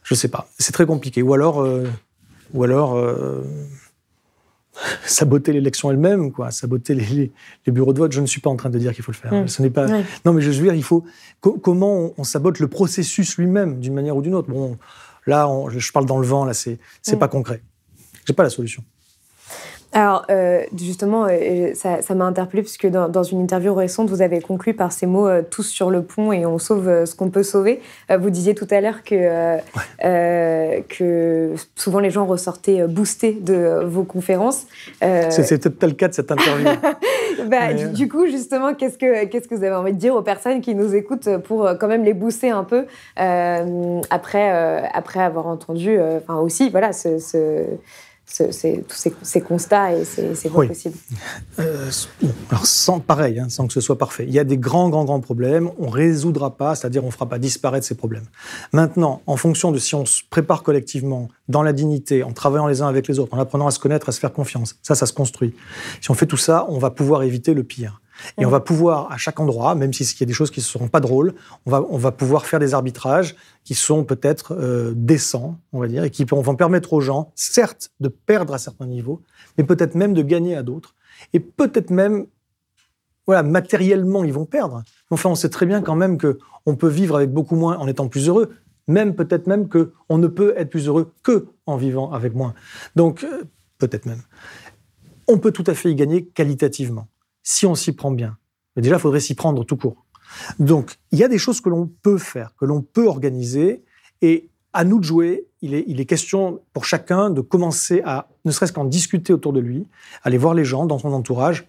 Je 0.03 0.15
ne 0.15 0.19
sais 0.19 0.29
pas. 0.29 0.49
C'est 0.59 0.73
très 0.73 0.85
compliqué. 0.87 1.23
Ou 1.23 1.33
alors, 1.33 1.63
euh, 1.63 1.85
ou 2.53 2.63
alors 2.63 2.95
euh, 2.95 3.43
saboter 5.07 5.53
l'élection 5.53 5.91
elle-même, 5.91 6.33
quoi, 6.33 6.51
saboter 6.51 6.95
les, 6.95 7.05
les- 7.07 7.33
les 7.67 7.73
bureaux 7.73 7.93
de 7.93 7.99
vote. 7.99 8.13
Je 8.13 8.21
ne 8.21 8.27
suis 8.27 8.41
pas 8.41 8.51
en 8.51 8.57
train 8.57 8.71
de 8.71 8.79
dire 8.79 8.93
qu'il 8.95 9.05
faut 9.05 9.13
le 9.13 9.17
faire. 9.17 9.33
Ce 9.49 9.63
n'est 9.63 9.71
pas. 9.71 9.87
Non, 10.25 10.33
mais 10.33 10.41
je 10.43 10.51
veux 10.51 10.63
dire, 10.65 10.75
il 10.75 10.83
faut. 10.83 11.05
co- 11.41 11.59
comment 11.59 11.97
on, 11.99 12.15
on 12.19 12.25
sabote 12.25 12.59
le 12.59 12.69
processus 12.69 13.37
lui-même, 13.39 13.81
d'une 13.81 13.95
manière 13.95 14.17
ou 14.17 14.23
d'une 14.23 14.35
autre? 14.35 14.49
Bon, 14.51 14.77
là, 15.27 15.49
on- 15.49 15.69
je 15.71 15.93
parle 15.93 16.07
dans 16.07 16.19
le 16.19 16.27
vent. 16.27 16.45
Là, 16.45 16.55
c'est 16.55 16.79
c'est 17.03 17.13
pas 17.19 17.29
concret. 17.29 17.63
J'ai 18.27 18.33
pas 18.35 18.43
la 18.43 18.51
solution. 18.51 18.83
Alors, 19.95 20.27
euh, 20.29 20.65
justement, 20.77 21.27
euh, 21.31 21.73
ça 21.75 22.03
ça 22.03 22.17
m'a 22.17 22.25
interpellée 22.25 22.63
puisque 22.63 22.89
dans, 22.89 23.09
dans 23.09 23.23
une 23.23 23.41
interview 23.41 23.73
récente, 23.73 24.11
vous 24.11 24.23
avez 24.23 24.41
conclu 24.41 24.75
par 24.75 24.91
ces 24.91 25.07
mots 25.07 25.29
euh, 25.29 25.43
tous 25.49 25.63
sur 25.63 25.89
le 25.89 26.03
pont 26.03 26.33
et 26.33 26.45
on 26.47 26.59
sauve 26.59 26.89
euh, 26.89 27.07
ce 27.07 27.15
qu'on 27.15 27.31
peut 27.31 27.45
sauver. 27.45 27.81
Euh, 28.11 28.19
vous 28.19 28.31
disiez 28.31 28.57
tout 28.57 28.67
à 28.73 28.81
l'heure 28.81 29.05
que, 29.05 29.15
euh, 29.15 29.57
euh, 30.05 30.81
que 30.89 31.55
souvent 31.77 32.01
les 32.01 32.11
gens 32.11 32.27
ressortaient 32.27 32.89
boostés 32.89 33.39
de 33.41 33.85
vos 33.87 34.03
conférences. 34.03 34.67
Peut-être 35.01 35.69
pas 35.69 35.87
le 35.87 35.93
cas 35.93 36.09
de 36.09 36.15
cette 36.15 36.33
interview. 36.33 36.71
bah, 37.47 37.73
du, 37.73 38.09
coup, 38.09 38.27
justement, 38.27 38.75
qu'est-ce 38.75 38.99
que, 38.99 39.27
qu'est-ce 39.27 39.47
que 39.47 39.55
vous 39.55 39.63
avez 39.63 39.77
envie 39.77 39.93
de 39.93 39.99
dire 39.99 40.17
aux 40.17 40.23
personnes 40.23 40.61
qui 40.61 40.75
nous 40.75 40.97
écoutent 40.97 41.37
pour 41.45 41.71
quand 41.79 41.87
même 41.87 42.03
les 42.03 42.15
booster 42.15 42.51
un 42.51 42.65
peu 42.65 42.87
après, 43.17 44.89
après 44.93 45.21
avoir 45.21 45.47
entendu, 45.47 45.99
enfin 46.01 46.41
aussi, 46.41 46.71
voilà, 46.71 46.93
ce, 46.93 47.19
c'est, 48.27 48.85
tous 48.89 49.11
ces, 49.23 49.41
constats 49.41 49.95
et 49.95 50.05
ces, 50.05 50.49
voies 50.49 50.67
possibles 50.67 50.97
euh, 51.59 51.91
Alors, 52.51 52.67
sans, 52.67 52.99
pareil, 52.99 53.39
hein, 53.39 53.49
sans 53.49 53.67
que 53.67 53.73
ce 53.73 53.81
soit 53.81 53.99
parfait. 53.99 54.25
Il 54.27 54.33
y 54.33 54.39
a 54.39 54.45
des 54.45 54.59
grands, 54.59 54.89
grands, 54.89 55.05
grands 55.05 55.21
problèmes. 55.21 55.71
On 55.79 55.87
ne 55.87 55.91
résoudra 55.91 56.57
pas, 56.57 56.75
c'est-à-dire 56.75 57.05
on 57.05 57.09
ne 57.09 57.13
fera 57.13 57.29
pas 57.29 57.39
disparaître 57.39 57.87
ces 57.87 57.95
problèmes. 57.95 58.25
Maintenant, 58.73 59.23
en 59.27 59.37
fonction 59.37 59.73
de 59.73 59.79
si 59.79 59.95
on 59.95 60.07
se 60.07 60.23
prépare 60.29 60.63
collectivement, 60.63 61.29
dans 61.49 61.63
la 61.63 61.73
dignité, 61.73 62.23
en 62.23 62.33
travaillant 62.33 62.67
les 62.67 62.83
uns 62.83 62.89
avec 62.89 63.07
les 63.09 63.19
autres, 63.19 63.35
en 63.35 63.39
apprenant 63.39 63.67
à 63.67 63.71
se 63.71 63.79
connaître, 63.79 64.09
à 64.09 64.13
se 64.13 64.21
faire 64.21 64.33
confiance, 64.33 64.77
ça, 64.83 64.95
ça 64.95 65.07
se 65.07 65.13
construit. 65.13 65.55
Si 66.01 66.11
on 66.11 66.15
fait 66.15 66.27
tout 66.27 66.37
ça, 66.37 66.67
on 66.69 66.79
va 66.79 66.91
pouvoir 66.91 67.23
éviter 67.23 67.55
le 67.55 67.63
pire. 67.63 68.01
Et 68.39 68.47
on 68.47 68.51
va 68.51 68.61
pouvoir, 68.61 69.11
à 69.11 69.17
chaque 69.17 69.41
endroit, 69.41 69.75
même 69.75 69.93
s'il 69.93 70.07
y 70.19 70.23
a 70.23 70.27
des 70.27 70.33
choses 70.33 70.51
qui 70.51 70.61
ne 70.61 70.65
seront 70.65 70.89
pas 70.89 71.01
drôles, 71.01 71.35
on 71.67 71.71
va, 71.71 71.85
on 71.89 71.99
va 71.99 72.13
pouvoir 72.13 72.47
faire 72.47 72.59
des 72.59 72.75
arbitrages 72.75 73.37
qui 73.65 73.75
sont 73.75 74.05
peut-être 74.05 74.55
euh, 74.55 74.93
décents, 74.95 75.59
on 75.73 75.81
va 75.81 75.89
dire, 75.89 76.05
et 76.05 76.11
qui 76.11 76.25
vont 76.25 76.43
permettre 76.55 76.93
aux 76.93 77.01
gens, 77.01 77.33
certes, 77.35 77.91
de 78.01 78.09
perdre 78.09 78.55
à 78.55 78.59
certains 78.59 78.87
niveaux, 78.87 79.23
mais 79.57 79.65
peut-être 79.65 79.95
même 79.95 80.15
de 80.15 80.23
gagner 80.23 80.57
à 80.57 80.63
d'autres. 80.63 80.95
Et 81.33 81.41
peut-être 81.41 81.91
même, 81.91 82.27
voilà, 83.27 83.43
matériellement, 83.43 84.25
ils 84.25 84.33
vont 84.33 84.47
perdre. 84.47 84.83
Enfin, 85.11 85.31
on 85.31 85.35
sait 85.35 85.49
très 85.49 85.67
bien 85.67 85.81
quand 85.81 85.97
même 85.97 86.19
qu'on 86.19 86.77
peut 86.77 86.89
vivre 86.89 87.17
avec 87.17 87.31
beaucoup 87.31 87.57
moins 87.57 87.77
en 87.79 87.87
étant 87.87 88.09
plus 88.09 88.29
heureux, 88.29 88.51
même 88.87 89.15
peut-être 89.15 89.47
même 89.47 89.69
qu'on 89.69 90.19
ne 90.19 90.27
peut 90.27 90.55
être 90.57 90.71
plus 90.71 90.89
heureux 90.89 91.13
que 91.23 91.47
en 91.67 91.77
vivant 91.77 92.13
avec 92.13 92.35
moins. 92.35 92.55
Donc, 92.97 93.25
euh, 93.25 93.45
peut-être 93.79 94.07
même. 94.07 94.23
On 95.27 95.39
peut 95.39 95.53
tout 95.53 95.65
à 95.67 95.75
fait 95.75 95.91
y 95.91 95.95
gagner 95.95 96.27
qualitativement 96.27 97.09
si 97.45 97.67
on 97.67 97.77
s'y 97.77 97.93
prend 97.93 98.11
bien. 98.11 98.37
Mais 98.75 98.83
déjà, 98.83 98.97
il 98.97 99.01
faudrait 99.01 99.21
s'y 99.21 99.37
prendre 99.37 99.63
tout 99.65 99.77
court. 99.77 100.05
Donc, 100.59 100.99
il 101.13 101.19
y 101.21 101.23
a 101.23 101.29
des 101.29 101.39
choses 101.39 101.61
que 101.61 101.69
l'on 101.69 101.87
peut 101.87 102.19
faire, 102.19 102.55
que 102.57 102.65
l'on 102.65 102.83
peut 102.83 103.07
organiser, 103.07 103.85
et 104.21 104.49
à 104.73 104.83
nous 104.83 104.99
de 104.99 105.05
jouer. 105.05 105.47
Il 105.63 105.75
est, 105.75 105.85
il 105.87 106.01
est 106.01 106.05
question 106.05 106.61
pour 106.73 106.85
chacun 106.85 107.31
de 107.31 107.41
commencer 107.41 108.03
à, 108.05 108.29
ne 108.45 108.51
serait-ce 108.51 108.73
qu'en 108.73 108.85
discuter 108.85 109.33
autour 109.33 109.53
de 109.53 109.61
lui, 109.61 109.87
aller 110.25 110.39
voir 110.39 110.55
les 110.55 110.65
gens 110.65 110.87
dans 110.87 110.99
son 110.99 111.13
entourage, 111.13 111.69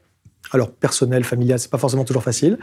alors 0.52 0.72
personnel, 0.72 1.24
familial, 1.24 1.60
c'est 1.60 1.72
pas 1.72 1.78
forcément 1.78 2.04
toujours 2.04 2.24
facile, 2.24 2.58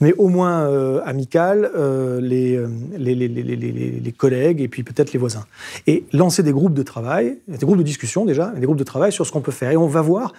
mais 0.00 0.12
au 0.14 0.28
moins 0.28 0.62
euh, 0.62 1.00
amical, 1.04 1.70
euh, 1.76 2.20
les, 2.20 2.58
les, 2.96 3.14
les, 3.14 3.28
les, 3.28 4.12
collègues 4.12 4.60
et 4.60 4.68
puis 4.68 4.82
peut-être 4.82 5.12
les 5.12 5.18
voisins. 5.18 5.46
Et 5.86 6.04
lancer 6.12 6.42
des 6.42 6.52
groupes 6.52 6.74
de 6.74 6.82
travail, 6.82 7.38
des 7.48 7.64
groupes 7.64 7.78
de 7.78 7.82
discussion 7.82 8.24
déjà, 8.24 8.48
des 8.48 8.64
groupes 8.64 8.78
de 8.78 8.84
travail 8.84 9.12
sur 9.12 9.26
ce 9.26 9.32
qu'on 9.32 9.40
peut 9.40 9.52
faire. 9.52 9.70
Et 9.70 9.76
on 9.76 9.86
va 9.86 10.00
voir, 10.00 10.32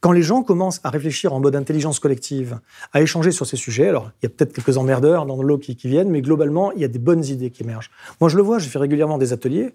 quand 0.00 0.12
les 0.12 0.22
gens 0.22 0.42
commencent 0.42 0.80
à 0.84 0.90
réfléchir 0.90 1.32
en 1.32 1.40
mode 1.40 1.56
intelligence 1.56 1.98
collective, 1.98 2.58
à 2.92 3.00
échanger 3.00 3.30
sur 3.30 3.46
ces 3.46 3.56
sujets, 3.56 3.88
alors 3.88 4.10
il 4.22 4.26
y 4.26 4.26
a 4.26 4.30
peut-être 4.30 4.52
quelques 4.52 4.76
emmerdeurs 4.76 5.26
dans 5.26 5.42
l'eau 5.42 5.58
qui, 5.58 5.76
qui 5.76 5.88
viennent, 5.88 6.10
mais 6.10 6.22
globalement, 6.22 6.72
il 6.72 6.80
y 6.80 6.84
a 6.84 6.88
des 6.88 6.98
bonnes 6.98 7.24
idées 7.24 7.50
qui 7.50 7.62
émergent. 7.62 7.90
Moi, 8.20 8.28
je 8.28 8.36
le 8.36 8.42
vois, 8.42 8.58
je 8.58 8.68
fais 8.68 8.78
régulièrement 8.78 9.18
des 9.18 9.32
ateliers. 9.32 9.74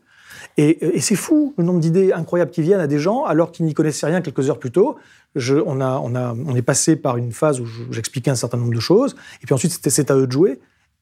Et, 0.57 0.97
et 0.97 1.01
c'est 1.01 1.15
fou 1.15 1.53
le 1.57 1.63
nombre 1.63 1.79
d'idées 1.79 2.11
incroyables 2.13 2.51
qui 2.51 2.61
viennent 2.61 2.79
à 2.79 2.87
des 2.87 2.99
gens 2.99 3.23
alors 3.25 3.51
qu'ils 3.51 3.65
n'y 3.65 3.73
connaissaient 3.73 4.05
rien 4.05 4.21
quelques 4.21 4.49
heures 4.49 4.59
plus 4.59 4.71
tôt 4.71 4.97
on, 5.35 5.81
a, 5.81 5.99
on, 6.03 6.15
a, 6.15 6.33
on 6.33 6.55
est 6.55 6.61
passé 6.61 6.95
par 6.95 7.17
une 7.17 7.31
phase 7.31 7.59
où 7.59 7.67
j'expliquais 7.91 8.31
un 8.31 8.35
certain 8.35 8.57
nombre 8.57 8.73
de 8.73 8.79
choses, 8.79 9.15
et 9.41 9.45
puis 9.45 9.53
ensuite 9.53 9.79
c'est 9.87 10.11
à 10.11 10.15
eux 10.15 10.27
de 10.27 10.31
jouer, 10.31 10.59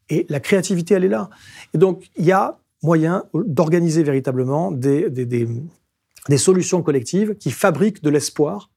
et 0.09 0.25
la 0.29 0.39
créativité, 0.39 0.93
elle 0.93 1.03
est 1.03 1.09
là. 1.09 1.29
Et 1.73 1.77
donc, 1.77 2.09
il 2.15 2.25
y 2.25 2.31
a 2.31 2.59
moyen 2.83 3.23
d'organiser 3.33 4.03
véritablement 4.03 4.71
des, 4.71 5.09
des, 5.09 5.25
des, 5.25 6.37
solutions 6.37 6.83
collectives 6.83 7.35
qui 7.35 7.49
fabriquent 7.49 8.03
de 8.03 8.11
l'espoir, 8.11 8.69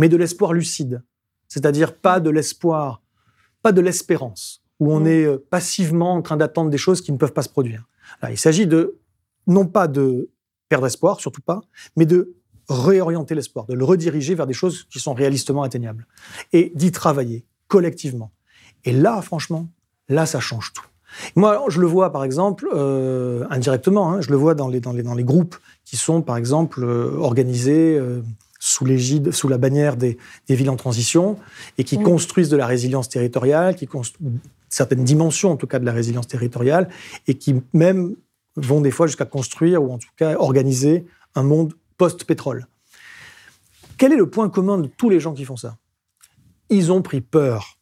mais 0.00 0.08
de 0.08 0.16
l'espoir 0.16 0.52
lucide. 0.52 1.02
C'est-à-dire 1.46 1.94
pas 1.94 2.18
de 2.18 2.30
l'espoir, 2.30 3.02
pas 3.62 3.70
de 3.70 3.80
l'espérance, 3.80 4.64
où 4.80 4.92
on 4.92 5.00
mmh. 5.00 5.06
est 5.06 5.24
euh, 5.24 5.46
passivement 5.48 6.14
en 6.14 6.22
train 6.22 6.36
d'attendre 6.36 6.70
des 6.70 6.78
choses 6.78 7.00
qui 7.00 7.12
ne 7.12 7.16
peuvent 7.16 7.32
pas 7.32 7.42
se 7.42 7.48
produire. 7.48 7.86
il 8.28 8.38
s'agit 8.38 8.66
de, 8.66 8.96
non 9.46 9.66
pas 9.66 9.88
de 9.88 10.30
perdre 10.68 10.86
espoir, 10.86 11.20
surtout 11.20 11.42
pas, 11.42 11.60
mais 11.96 12.06
de 12.06 12.34
réorienter 12.68 13.34
l'espoir, 13.34 13.66
de 13.66 13.74
le 13.74 13.84
rediriger 13.84 14.34
vers 14.34 14.46
des 14.46 14.54
choses 14.54 14.86
qui 14.90 14.98
sont 14.98 15.14
réalistement 15.14 15.62
atteignables. 15.62 16.06
Et 16.52 16.72
d'y 16.74 16.90
travailler 16.90 17.44
collectivement. 17.68 18.32
Et 18.84 18.92
là, 18.92 19.20
franchement, 19.22 19.68
là, 20.08 20.26
ça 20.26 20.40
change 20.40 20.72
tout. 20.72 20.86
Moi, 21.34 21.64
je 21.68 21.80
le 21.80 21.86
vois, 21.86 22.12
par 22.12 22.24
exemple, 22.24 22.68
euh, 22.74 23.44
indirectement, 23.50 24.12
hein, 24.12 24.20
je 24.20 24.30
le 24.30 24.36
vois 24.36 24.54
dans 24.54 24.68
les, 24.68 24.80
dans, 24.80 24.92
les, 24.92 25.02
dans 25.02 25.14
les 25.14 25.24
groupes 25.24 25.56
qui 25.84 25.96
sont, 25.96 26.20
par 26.20 26.36
exemple, 26.36 26.82
euh, 26.82 27.16
organisés 27.16 27.96
euh, 27.96 28.20
sous 28.58 28.84
l'égide, 28.84 29.32
sous 29.32 29.48
la 29.48 29.56
bannière 29.56 29.96
des, 29.96 30.18
des, 30.48 30.54
villes 30.54 30.70
en 30.70 30.76
transition, 30.76 31.38
et 31.78 31.84
qui 31.84 31.98
construisent 31.98 32.48
de 32.48 32.56
la 32.56 32.66
résilience 32.66 33.08
territoriale, 33.08 33.76
qui 33.76 33.86
construisent 33.86 34.28
certaines 34.68 35.04
dimensions, 35.04 35.52
en 35.52 35.56
tout 35.56 35.66
cas, 35.66 35.78
de 35.78 35.86
la 35.86 35.92
résilience 35.92 36.26
territoriale, 36.26 36.88
et 37.28 37.34
qui 37.34 37.62
même 37.72 38.16
vont 38.56 38.80
des 38.80 38.90
fois 38.90 39.06
jusqu'à 39.06 39.24
construire, 39.24 39.82
ou 39.82 39.92
en 39.92 39.98
tout 39.98 40.08
cas 40.16 40.36
organiser, 40.36 41.06
un 41.34 41.42
monde 41.42 41.74
post-pétrole. 41.98 42.66
Quel 43.98 44.12
est 44.12 44.16
le 44.16 44.28
point 44.28 44.48
commun 44.48 44.78
de 44.78 44.88
tous 44.88 45.08
les 45.08 45.20
gens 45.20 45.32
qui 45.32 45.44
font 45.44 45.56
ça? 45.56 45.76
Ils 46.68 46.92
ont 46.92 47.02
pris 47.02 47.20
peur. 47.20 47.78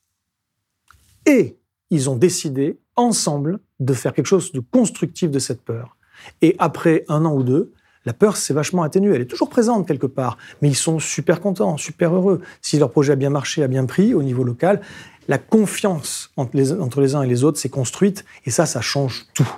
Et 1.26 1.58
ils 1.90 2.10
ont 2.10 2.16
décidé 2.16 2.78
ensemble 2.96 3.60
de 3.80 3.94
faire 3.94 4.12
quelque 4.12 4.26
chose 4.26 4.52
de 4.52 4.60
constructif 4.60 5.30
de 5.30 5.38
cette 5.38 5.62
peur. 5.62 5.96
Et 6.42 6.54
après 6.58 7.04
un 7.08 7.24
an 7.24 7.34
ou 7.34 7.42
deux, 7.42 7.72
la 8.04 8.12
peur 8.12 8.36
s'est 8.36 8.54
vachement 8.54 8.82
atténuée. 8.82 9.14
Elle 9.14 9.22
est 9.22 9.26
toujours 9.26 9.48
présente 9.48 9.88
quelque 9.88 10.06
part, 10.06 10.36
mais 10.60 10.68
ils 10.68 10.76
sont 10.76 10.98
super 10.98 11.40
contents, 11.40 11.76
super 11.76 12.14
heureux. 12.14 12.42
Si 12.60 12.78
leur 12.78 12.90
projet 12.90 13.12
a 13.12 13.16
bien 13.16 13.30
marché, 13.30 13.62
a 13.62 13.68
bien 13.68 13.86
pris 13.86 14.14
au 14.14 14.22
niveau 14.22 14.44
local, 14.44 14.82
la 15.26 15.38
confiance 15.38 16.30
entre 16.36 16.56
les, 16.56 16.72
entre 16.72 17.00
les 17.00 17.14
uns 17.14 17.22
et 17.22 17.26
les 17.26 17.44
autres 17.44 17.58
s'est 17.58 17.70
construite, 17.70 18.24
et 18.44 18.50
ça, 18.50 18.66
ça 18.66 18.82
change 18.82 19.24
tout. 19.32 19.48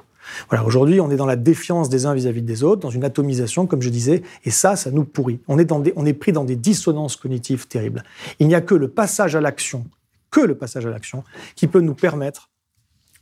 Voilà, 0.48 0.64
aujourd'hui, 0.64 1.00
on 1.00 1.10
est 1.10 1.16
dans 1.16 1.26
la 1.26 1.36
défiance 1.36 1.88
des 1.88 2.06
uns 2.06 2.14
vis-à-vis 2.14 2.42
des 2.42 2.62
autres, 2.62 2.80
dans 2.80 2.90
une 2.90 3.04
atomisation, 3.04 3.66
comme 3.66 3.82
je 3.82 3.90
disais, 3.90 4.22
et 4.44 4.50
ça, 4.50 4.76
ça 4.76 4.90
nous 4.90 5.04
pourrit. 5.04 5.40
On 5.48 5.58
est, 5.58 5.64
dans 5.64 5.80
des, 5.80 5.92
on 5.96 6.06
est 6.06 6.12
pris 6.12 6.32
dans 6.32 6.44
des 6.44 6.56
dissonances 6.56 7.16
cognitives 7.16 7.66
terribles. 7.66 8.02
Il 8.38 8.48
n'y 8.48 8.54
a 8.54 8.60
que 8.60 8.74
le 8.74 8.88
passage 8.88 9.36
à 9.36 9.40
l'action, 9.40 9.86
que 10.30 10.40
le 10.40 10.54
passage 10.56 10.86
à 10.86 10.90
l'action, 10.90 11.24
qui 11.54 11.66
peut 11.66 11.80
nous 11.80 11.94
permettre 11.94 12.50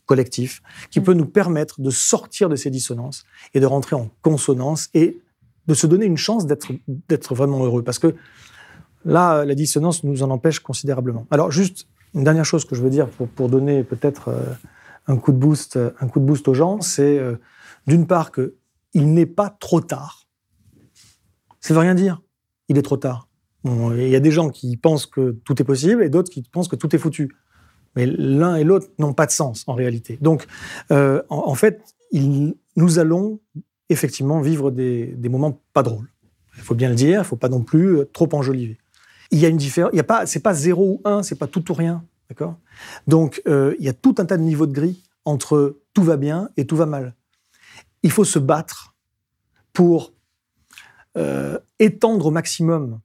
collectif, 0.06 0.62
qui 0.90 1.00
peut 1.00 1.14
nous 1.14 1.26
permettre 1.26 1.80
de 1.80 1.90
sortir 1.90 2.48
de 2.48 2.56
ces 2.56 2.70
dissonances 2.70 3.24
et 3.54 3.60
de 3.60 3.66
rentrer 3.66 3.96
en 3.96 4.10
consonance 4.22 4.90
et 4.94 5.18
de 5.66 5.74
se 5.74 5.86
donner 5.86 6.04
une 6.04 6.18
chance 6.18 6.46
d'être 6.46 7.34
vraiment 7.34 7.64
heureux. 7.64 7.82
Parce 7.82 7.98
que 7.98 8.14
là, 9.04 9.44
la 9.44 9.54
dissonance 9.54 10.04
nous 10.04 10.22
en 10.22 10.30
empêche 10.30 10.60
considérablement. 10.60 11.26
Alors, 11.30 11.50
juste 11.50 11.86
une 12.14 12.24
dernière 12.24 12.44
chose 12.44 12.64
que 12.64 12.74
je 12.74 12.82
veux 12.82 12.90
dire 12.90 13.08
pour, 13.08 13.28
pour 13.28 13.48
donner 13.48 13.82
peut-être 13.82 14.28
euh, 14.28 14.42
un 15.06 15.16
coup 15.16 15.32
de 15.32 15.36
boost, 15.36 15.76
un 15.76 16.08
coup 16.08 16.20
de 16.20 16.24
boost 16.24 16.48
aux 16.48 16.54
gens, 16.54 16.80
c'est 16.80 17.18
euh, 17.18 17.36
d'une 17.86 18.06
part 18.06 18.30
que 18.30 18.56
il 18.94 19.12
n'est 19.12 19.26
pas 19.26 19.50
trop 19.50 19.80
tard. 19.80 20.28
Ça 21.60 21.74
veut 21.74 21.80
rien 21.80 21.94
dire. 21.94 22.22
Il 22.68 22.78
est 22.78 22.82
trop 22.82 22.96
tard. 22.96 23.28
Il 23.64 24.08
y 24.08 24.16
a 24.16 24.20
des 24.20 24.30
gens 24.30 24.50
qui 24.50 24.76
pensent 24.76 25.06
que 25.06 25.32
tout 25.44 25.60
est 25.60 25.64
possible 25.64 26.02
et 26.02 26.10
d'autres 26.10 26.30
qui 26.30 26.42
pensent 26.42 26.68
que 26.68 26.76
tout 26.76 26.94
est 26.94 26.98
foutu. 26.98 27.34
Mais 27.96 28.06
l'un 28.06 28.56
et 28.56 28.64
l'autre 28.64 28.88
n'ont 28.98 29.14
pas 29.14 29.26
de 29.26 29.30
sens 29.30 29.64
en 29.66 29.74
réalité. 29.74 30.18
Donc, 30.20 30.46
euh, 30.90 31.22
en, 31.28 31.54
fait, 31.54 31.82
nous 32.12 32.98
allons 32.98 33.40
effectivement 33.88 34.40
vivre 34.40 34.70
des, 34.70 35.16
moments 35.30 35.62
pas 35.72 35.82
drôles. 35.82 36.10
Il 36.56 36.62
faut 36.62 36.74
bien 36.74 36.88
le 36.88 36.94
dire. 36.94 37.16
Il 37.16 37.18
ne 37.18 37.22
faut 37.22 37.36
pas 37.36 37.48
non 37.48 37.62
plus 37.62 37.98
euh, 37.98 38.04
trop 38.12 38.28
enjoliver. 38.32 38.78
Il 39.30 39.38
y 39.38 39.46
a 39.46 39.48
une 39.48 39.56
différence. 39.56 39.90
Il 39.92 39.96
y 39.96 40.00
a 40.00 40.04
pas. 40.04 40.26
C'est 40.26 40.40
pas 40.40 40.54
zéro 40.54 41.00
ou 41.02 41.08
un. 41.08 41.22
C'est 41.22 41.34
pas 41.34 41.46
tout 41.46 41.70
ou 41.70 41.74
rien. 41.74 42.04
D'accord? 42.28 42.56
Donc, 43.06 43.42
euh, 43.46 43.74
il 43.78 43.84
y 43.84 43.88
a 43.88 43.92
tout 43.92 44.14
un 44.18 44.24
tas 44.24 44.36
de 44.36 44.42
niveaux 44.42 44.66
de 44.66 44.72
gris 44.72 45.02
entre 45.24 45.80
tout 45.92 46.02
va 46.02 46.16
bien 46.16 46.50
et 46.56 46.66
tout 46.66 46.76
va 46.76 46.86
mal. 46.86 47.14
Il 48.02 48.10
faut 48.10 48.24
se 48.24 48.38
battre 48.38 48.94
pour 49.72 50.12
euh, 51.16 51.58
étendre 51.78 52.26
au 52.26 52.30
maximum 52.30 53.00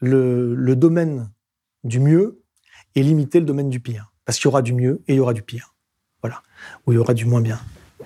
le, 0.00 0.74
domaine 0.74 1.30
du 1.82 1.98
mieux 1.98 2.42
et 2.94 3.02
limiter 3.02 3.40
le 3.40 3.46
domaine 3.46 3.70
du 3.70 3.80
pire. 3.80 4.12
Parce 4.24 4.38
qu'il 4.38 4.46
y 4.46 4.48
aura 4.48 4.62
du 4.62 4.72
mieux 4.72 5.02
et 5.06 5.14
il 5.14 5.16
y 5.16 5.20
aura 5.20 5.34
du 5.34 5.42
pire. 5.42 5.74
Voilà. 6.22 6.42
Ou 6.86 6.92
il 6.92 6.96
y 6.96 6.98
aura 6.98 7.14
du 7.14 7.24
moins 7.24 7.40
bien. 7.40 7.60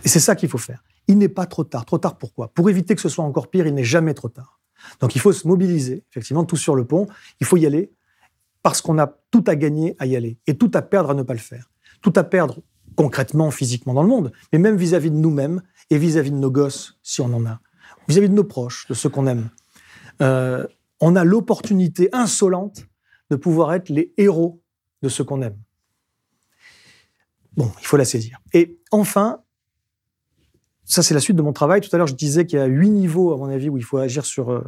Et 0.05 0.09
c'est 0.09 0.21
ça 0.21 0.37
qu'il 0.37 0.49
faut 0.49 0.59
faire. 0.59 0.83
Il 1.07 1.19
n'est 1.19 1.29
pas 1.29 1.47
trop 1.47 1.65
tard. 1.65 1.85
Trop 1.85 1.99
tard 1.99 2.19
pourquoi 2.19 2.49
Pour 2.49 2.69
éviter 2.71 2.95
que 2.95 3.01
ce 3.01 3.09
soit 3.09 3.25
encore 3.25 3.51
pire, 3.51 3.67
il 3.67 3.75
n'est 3.75 3.85
jamais 3.85 4.15
trop 4.15 4.29
tard. 4.29 4.61
Donc 5.01 5.17
il 5.17 5.21
faut 5.21 5.33
se 5.33 5.47
mobiliser, 5.47 6.05
effectivement, 6.11 6.45
tout 6.45 6.57
sur 6.57 6.75
le 6.75 6.85
pont. 6.85 7.07
Il 7.41 7.47
faut 7.47 7.57
y 7.57 7.67
aller 7.67 7.93
parce 8.69 8.83
qu'on 8.83 8.99
a 8.99 9.07
tout 9.31 9.45
à 9.47 9.57
gagner 9.57 9.97
à 9.99 10.05
y 10.05 10.15
aller 10.15 10.37
et 10.47 10.59
tout 10.59 10.71
à 10.75 10.83
perdre 10.83 11.09
à 11.09 11.15
ne 11.15 11.23
pas 11.23 11.33
le 11.33 11.39
faire. 11.39 11.71
Tout 12.03 12.13
à 12.17 12.23
perdre 12.23 12.61
concrètement, 12.97 13.51
physiquement 13.51 13.95
dans 13.95 14.03
le 14.03 14.11
monde, 14.11 14.31
mais 14.53 14.59
même 14.59 14.77
vis-à-vis 14.77 15.11
de 15.11 15.17
nous-mêmes 15.17 15.63
et 15.89 15.97
vis-à-vis 15.97 16.33
de 16.33 16.37
nos 16.37 16.51
gosses, 16.51 16.99
si 17.03 17.23
on 17.23 17.33
en 17.33 17.47
a, 17.47 17.61
vis-à-vis 18.09 18.29
de 18.29 18.35
nos 18.35 18.45
proches, 18.45 18.87
de 18.87 18.93
ceux 18.93 19.09
qu'on 19.09 19.27
aime. 19.27 19.49
Euh, 20.21 20.67
on 21.01 21.17
a 21.17 21.25
l'opportunité 21.25 22.11
insolente 22.13 22.87
de 23.31 23.37
pouvoir 23.37 23.73
être 23.73 23.89
les 23.89 24.13
héros 24.19 24.61
de 25.01 25.09
ceux 25.09 25.25
qu'on 25.25 25.41
aime. 25.41 25.57
Bon, 27.57 27.73
il 27.81 27.87
faut 27.87 27.97
la 27.97 28.05
saisir. 28.05 28.39
Et 28.53 28.79
enfin, 28.91 29.41
ça 30.85 31.03
c'est 31.03 31.15
la 31.15 31.21
suite 31.21 31.37
de 31.39 31.43
mon 31.43 31.55
travail. 31.55 31.81
Tout 31.81 31.89
à 31.95 31.97
l'heure, 31.97 32.07
je 32.07 32.15
disais 32.15 32.45
qu'il 32.45 32.59
y 32.59 32.63
a 32.63 32.67
huit 32.67 32.91
niveaux, 32.91 33.33
à 33.33 33.39
mon 33.39 33.49
avis, 33.49 33.71
où 33.71 33.79
il 33.79 33.85
faut 33.85 33.97
agir 33.97 34.27
sur, 34.27 34.51
euh, 34.51 34.63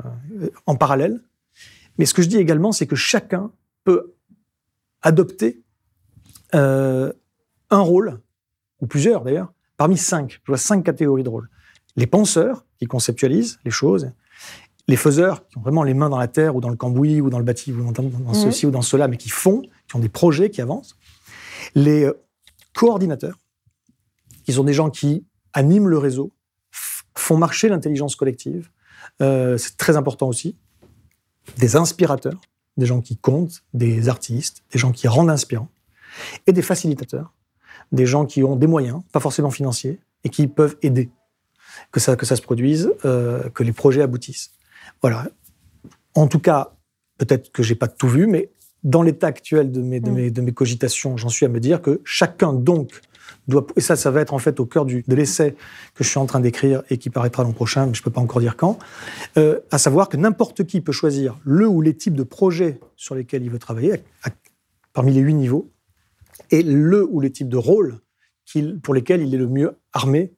en 0.65 0.77
parallèle. 0.77 1.21
Mais 1.99 2.07
ce 2.07 2.15
que 2.15 2.23
je 2.23 2.29
dis 2.29 2.39
également, 2.39 2.73
c'est 2.73 2.87
que 2.87 2.97
chacun 2.97 3.53
peut 3.85 4.15
adopter 5.03 5.63
euh, 6.55 7.13
un 7.71 7.81
rôle, 7.81 8.21
ou 8.81 8.87
plusieurs 8.87 9.23
d'ailleurs, 9.23 9.53
parmi 9.77 9.97
cinq. 9.97 10.41
Je 10.45 10.53
vois 10.53 10.59
cinq 10.59 10.83
catégories 10.85 11.23
de 11.23 11.29
rôles. 11.29 11.49
Les 11.97 12.07
penseurs, 12.07 12.65
qui 12.79 12.87
conceptualisent 12.87 13.59
les 13.65 13.71
choses. 13.71 14.11
Les 14.89 14.97
faiseurs, 14.97 15.47
qui 15.47 15.59
ont 15.59 15.61
vraiment 15.61 15.83
les 15.83 15.95
mains 15.95 16.09
dans 16.09 16.19
la 16.19 16.29
terre, 16.29 16.57
ou 16.57 16.61
dans 16.61 16.71
le 16.71 16.77
cambouis, 16.77 17.21
ou 17.21 17.31
dans 17.31 17.39
le 17.39 17.45
bâti, 17.45 17.73
ou 17.73 17.93
dans, 17.93 18.03
dans 18.03 18.35
ceci 18.35 18.67
ou 18.67 18.71
dans 18.71 18.83
cela, 18.83 19.07
mais 19.07 19.17
qui 19.17 19.29
font, 19.29 19.63
qui 19.87 19.97
ont 19.97 20.01
des 20.01 20.09
projets 20.09 20.51
qui 20.51 20.61
avancent. 20.61 20.97
Les 21.75 22.05
euh, 22.05 22.15
coordinateurs, 22.73 23.39
qui 24.45 24.53
sont 24.53 24.65
des 24.65 24.73
gens 24.73 24.91
qui 24.91 25.27
animent 25.53 25.89
le 25.89 25.99
réseau, 25.99 26.33
font 27.17 27.37
marcher 27.37 27.69
l'intelligence 27.69 28.17
collective. 28.17 28.71
Euh, 29.21 29.59
c'est 29.59 29.77
très 29.77 29.97
important 29.97 30.27
aussi. 30.27 30.57
Des 31.59 31.77
inspirateurs, 31.77 32.41
des 32.77 32.87
gens 32.87 33.01
qui 33.01 33.17
comptent, 33.17 33.63
des 33.75 34.09
artistes, 34.09 34.63
des 34.73 34.79
gens 34.79 34.93
qui 34.93 35.09
rendent 35.09 35.31
inspirants, 35.31 35.69
et 36.47 36.53
des 36.53 36.63
facilitateurs, 36.63 37.33
des 37.93 38.07
gens 38.07 38.27
qui 38.27 38.43
ont 38.43 38.57
des 38.57 38.67
moyens, 38.67 39.03
pas 39.13 39.21
forcément 39.21 39.51
financiers, 39.51 40.01
et 40.25 40.29
qui 40.29 40.47
peuvent 40.47 40.77
aider 40.83 41.11
que 41.93 42.01
ça, 42.01 42.17
que 42.17 42.27
ça 42.27 42.37
se 42.37 42.43
produise, 42.43 42.93
euh, 43.05 43.49
que 43.51 43.63
les 43.63 43.73
projets 43.73 44.03
aboutissent. 44.03 44.53
Voilà. 45.03 45.29
En 46.15 46.27
tout 46.27 46.41
cas, 46.41 46.75
peut-être 47.19 47.53
que 47.53 47.63
j'ai 47.63 47.75
pas 47.75 47.89
tout 47.89 48.09
vu, 48.09 48.27
mais 48.27 48.51
dans 48.83 49.03
l'état 49.03 49.27
actuel 49.27 49.71
de 49.71 49.81
mes, 49.81 50.01
de, 50.01 50.11
mm. 50.11 50.15
mes, 50.15 50.31
de 50.31 50.41
mes 50.41 50.53
cogitations, 50.53 51.17
j'en 51.17 51.29
suis 51.29 51.47
à 51.47 51.49
me 51.49 51.61
dire 51.61 51.83
que 51.83 52.01
chacun 52.05 52.53
donc 52.53 53.01
doit, 53.49 53.67
et 53.77 53.81
ça, 53.81 53.97
ça 53.97 54.11
va 54.11 54.21
être 54.21 54.35
en 54.35 54.39
fait 54.39 54.61
au 54.61 54.67
cœur 54.67 54.85
du, 54.85 55.05
de 55.07 55.15
l'essai 55.15 55.57
que 55.95 56.05
je 56.05 56.09
suis 56.09 56.19
en 56.19 56.27
train 56.27 56.41
d'écrire 56.41 56.83
et 56.91 56.99
qui 56.99 57.11
paraîtra 57.11 57.43
l'an 57.43 57.53
prochain, 57.53 57.87
mais 57.87 57.95
je 57.95 58.03
peux 58.03 58.11
pas 58.11 58.21
encore 58.21 58.41
dire 58.41 58.57
quand, 58.57 58.79
euh, 59.37 59.61
à 59.71 59.79
savoir 59.79 60.09
que 60.09 60.17
n'importe 60.17 60.65
qui 60.65 60.81
peut 60.81 60.93
choisir 60.93 61.39
le 61.45 61.67
ou 61.67 61.81
les 61.81 61.97
types 61.97 62.15
de 62.15 62.23
projets 62.23 62.81
sur 62.97 63.15
lesquels 63.15 63.43
il 63.43 63.51
veut 63.51 63.59
travailler, 63.59 64.03
parmi 64.93 65.13
les 65.13 65.21
huit 65.21 65.35
niveaux, 65.35 65.71
et 66.51 66.63
le 66.63 67.05
ou 67.05 67.21
les 67.21 67.31
types 67.31 67.49
de 67.49 67.57
rôles 67.57 68.01
pour 68.83 68.95
lesquels 68.95 69.23
il 69.23 69.35
est 69.35 69.39
le 69.39 69.47
mieux 69.47 69.77
armé. 69.93 70.33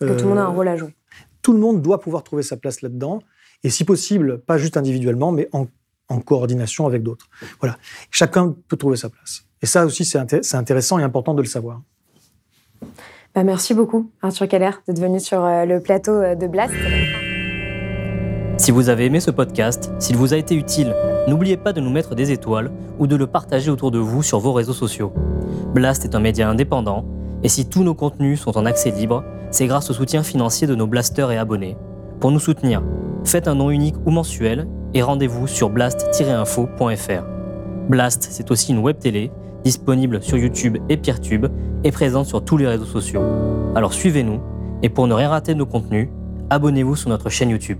tout 0.00 0.06
le 0.06 0.24
monde 0.24 0.38
a 0.38 0.44
un 0.44 0.48
rôle 0.48 0.68
à 0.68 0.76
jouer. 0.76 0.96
Tout 1.42 1.52
le 1.52 1.60
monde 1.60 1.82
doit 1.82 2.00
pouvoir 2.00 2.24
trouver 2.24 2.42
sa 2.42 2.56
place 2.56 2.82
là-dedans, 2.82 3.20
et 3.64 3.70
si 3.70 3.84
possible, 3.84 4.40
pas 4.40 4.58
juste 4.58 4.76
individuellement, 4.76 5.30
mais 5.30 5.48
en, 5.52 5.66
en 6.08 6.20
coordination 6.20 6.86
avec 6.86 7.02
d'autres. 7.02 7.28
Voilà. 7.60 7.78
Chacun 8.10 8.54
peut 8.68 8.76
trouver 8.76 8.96
sa 8.96 9.08
place. 9.08 9.44
Et 9.62 9.66
ça 9.66 9.86
aussi, 9.86 10.04
c'est 10.04 10.18
intéressant 10.18 10.98
et 10.98 11.02
important 11.02 11.34
de 11.34 11.42
le 11.42 11.48
savoir. 11.48 11.82
Bah, 13.34 13.44
merci 13.44 13.72
beaucoup, 13.72 14.10
Arthur 14.20 14.46
Keller, 14.46 14.70
d'être 14.86 15.00
venu 15.00 15.18
sur 15.18 15.42
euh, 15.42 15.64
le 15.64 15.80
plateau 15.80 16.12
euh, 16.12 16.34
de 16.34 16.46
Blast. 16.46 16.74
Si 18.58 18.70
vous 18.70 18.90
avez 18.90 19.06
aimé 19.06 19.20
ce 19.20 19.30
podcast, 19.30 19.90
s'il 19.98 20.16
vous 20.16 20.34
a 20.34 20.36
été 20.36 20.54
utile, 20.54 20.94
n'oubliez 21.26 21.56
pas 21.56 21.72
de 21.72 21.80
nous 21.80 21.90
mettre 21.90 22.14
des 22.14 22.30
étoiles 22.30 22.70
ou 22.98 23.06
de 23.06 23.16
le 23.16 23.26
partager 23.26 23.70
autour 23.70 23.90
de 23.90 23.98
vous 23.98 24.22
sur 24.22 24.38
vos 24.38 24.52
réseaux 24.52 24.74
sociaux. 24.74 25.12
Blast 25.74 26.04
est 26.04 26.14
un 26.14 26.20
média 26.20 26.48
indépendant, 26.48 27.06
et 27.42 27.48
si 27.48 27.66
tous 27.66 27.82
nos 27.82 27.94
contenus 27.94 28.40
sont 28.40 28.56
en 28.58 28.66
accès 28.66 28.90
libre, 28.90 29.24
c'est 29.50 29.66
grâce 29.66 29.90
au 29.90 29.94
soutien 29.94 30.22
financier 30.22 30.66
de 30.66 30.74
nos 30.74 30.86
blasters 30.86 31.32
et 31.32 31.38
abonnés. 31.38 31.76
Pour 32.20 32.30
nous 32.30 32.38
soutenir, 32.38 32.82
faites 33.24 33.48
un 33.48 33.54
nom 33.54 33.70
unique 33.70 33.96
ou 34.04 34.10
mensuel 34.10 34.68
et 34.94 35.02
rendez-vous 35.02 35.46
sur 35.46 35.70
blast-info.fr. 35.70 37.24
Blast, 37.88 38.28
c'est 38.30 38.50
aussi 38.50 38.72
une 38.72 38.78
web 38.78 38.98
télé 38.98 39.30
disponible 39.64 40.22
sur 40.22 40.38
YouTube 40.38 40.78
et 40.88 40.96
Peertube 40.96 41.46
et 41.84 41.92
présente 41.92 42.26
sur 42.26 42.44
tous 42.44 42.56
les 42.56 42.66
réseaux 42.66 42.84
sociaux. 42.84 43.22
Alors 43.74 43.92
suivez-nous 43.92 44.40
et 44.82 44.88
pour 44.88 45.06
ne 45.06 45.14
rien 45.14 45.28
rater 45.28 45.54
de 45.54 45.58
nos 45.58 45.66
contenus, 45.66 46.08
abonnez-vous 46.50 46.96
sur 46.96 47.08
notre 47.10 47.30
chaîne 47.30 47.50
YouTube. 47.50 47.78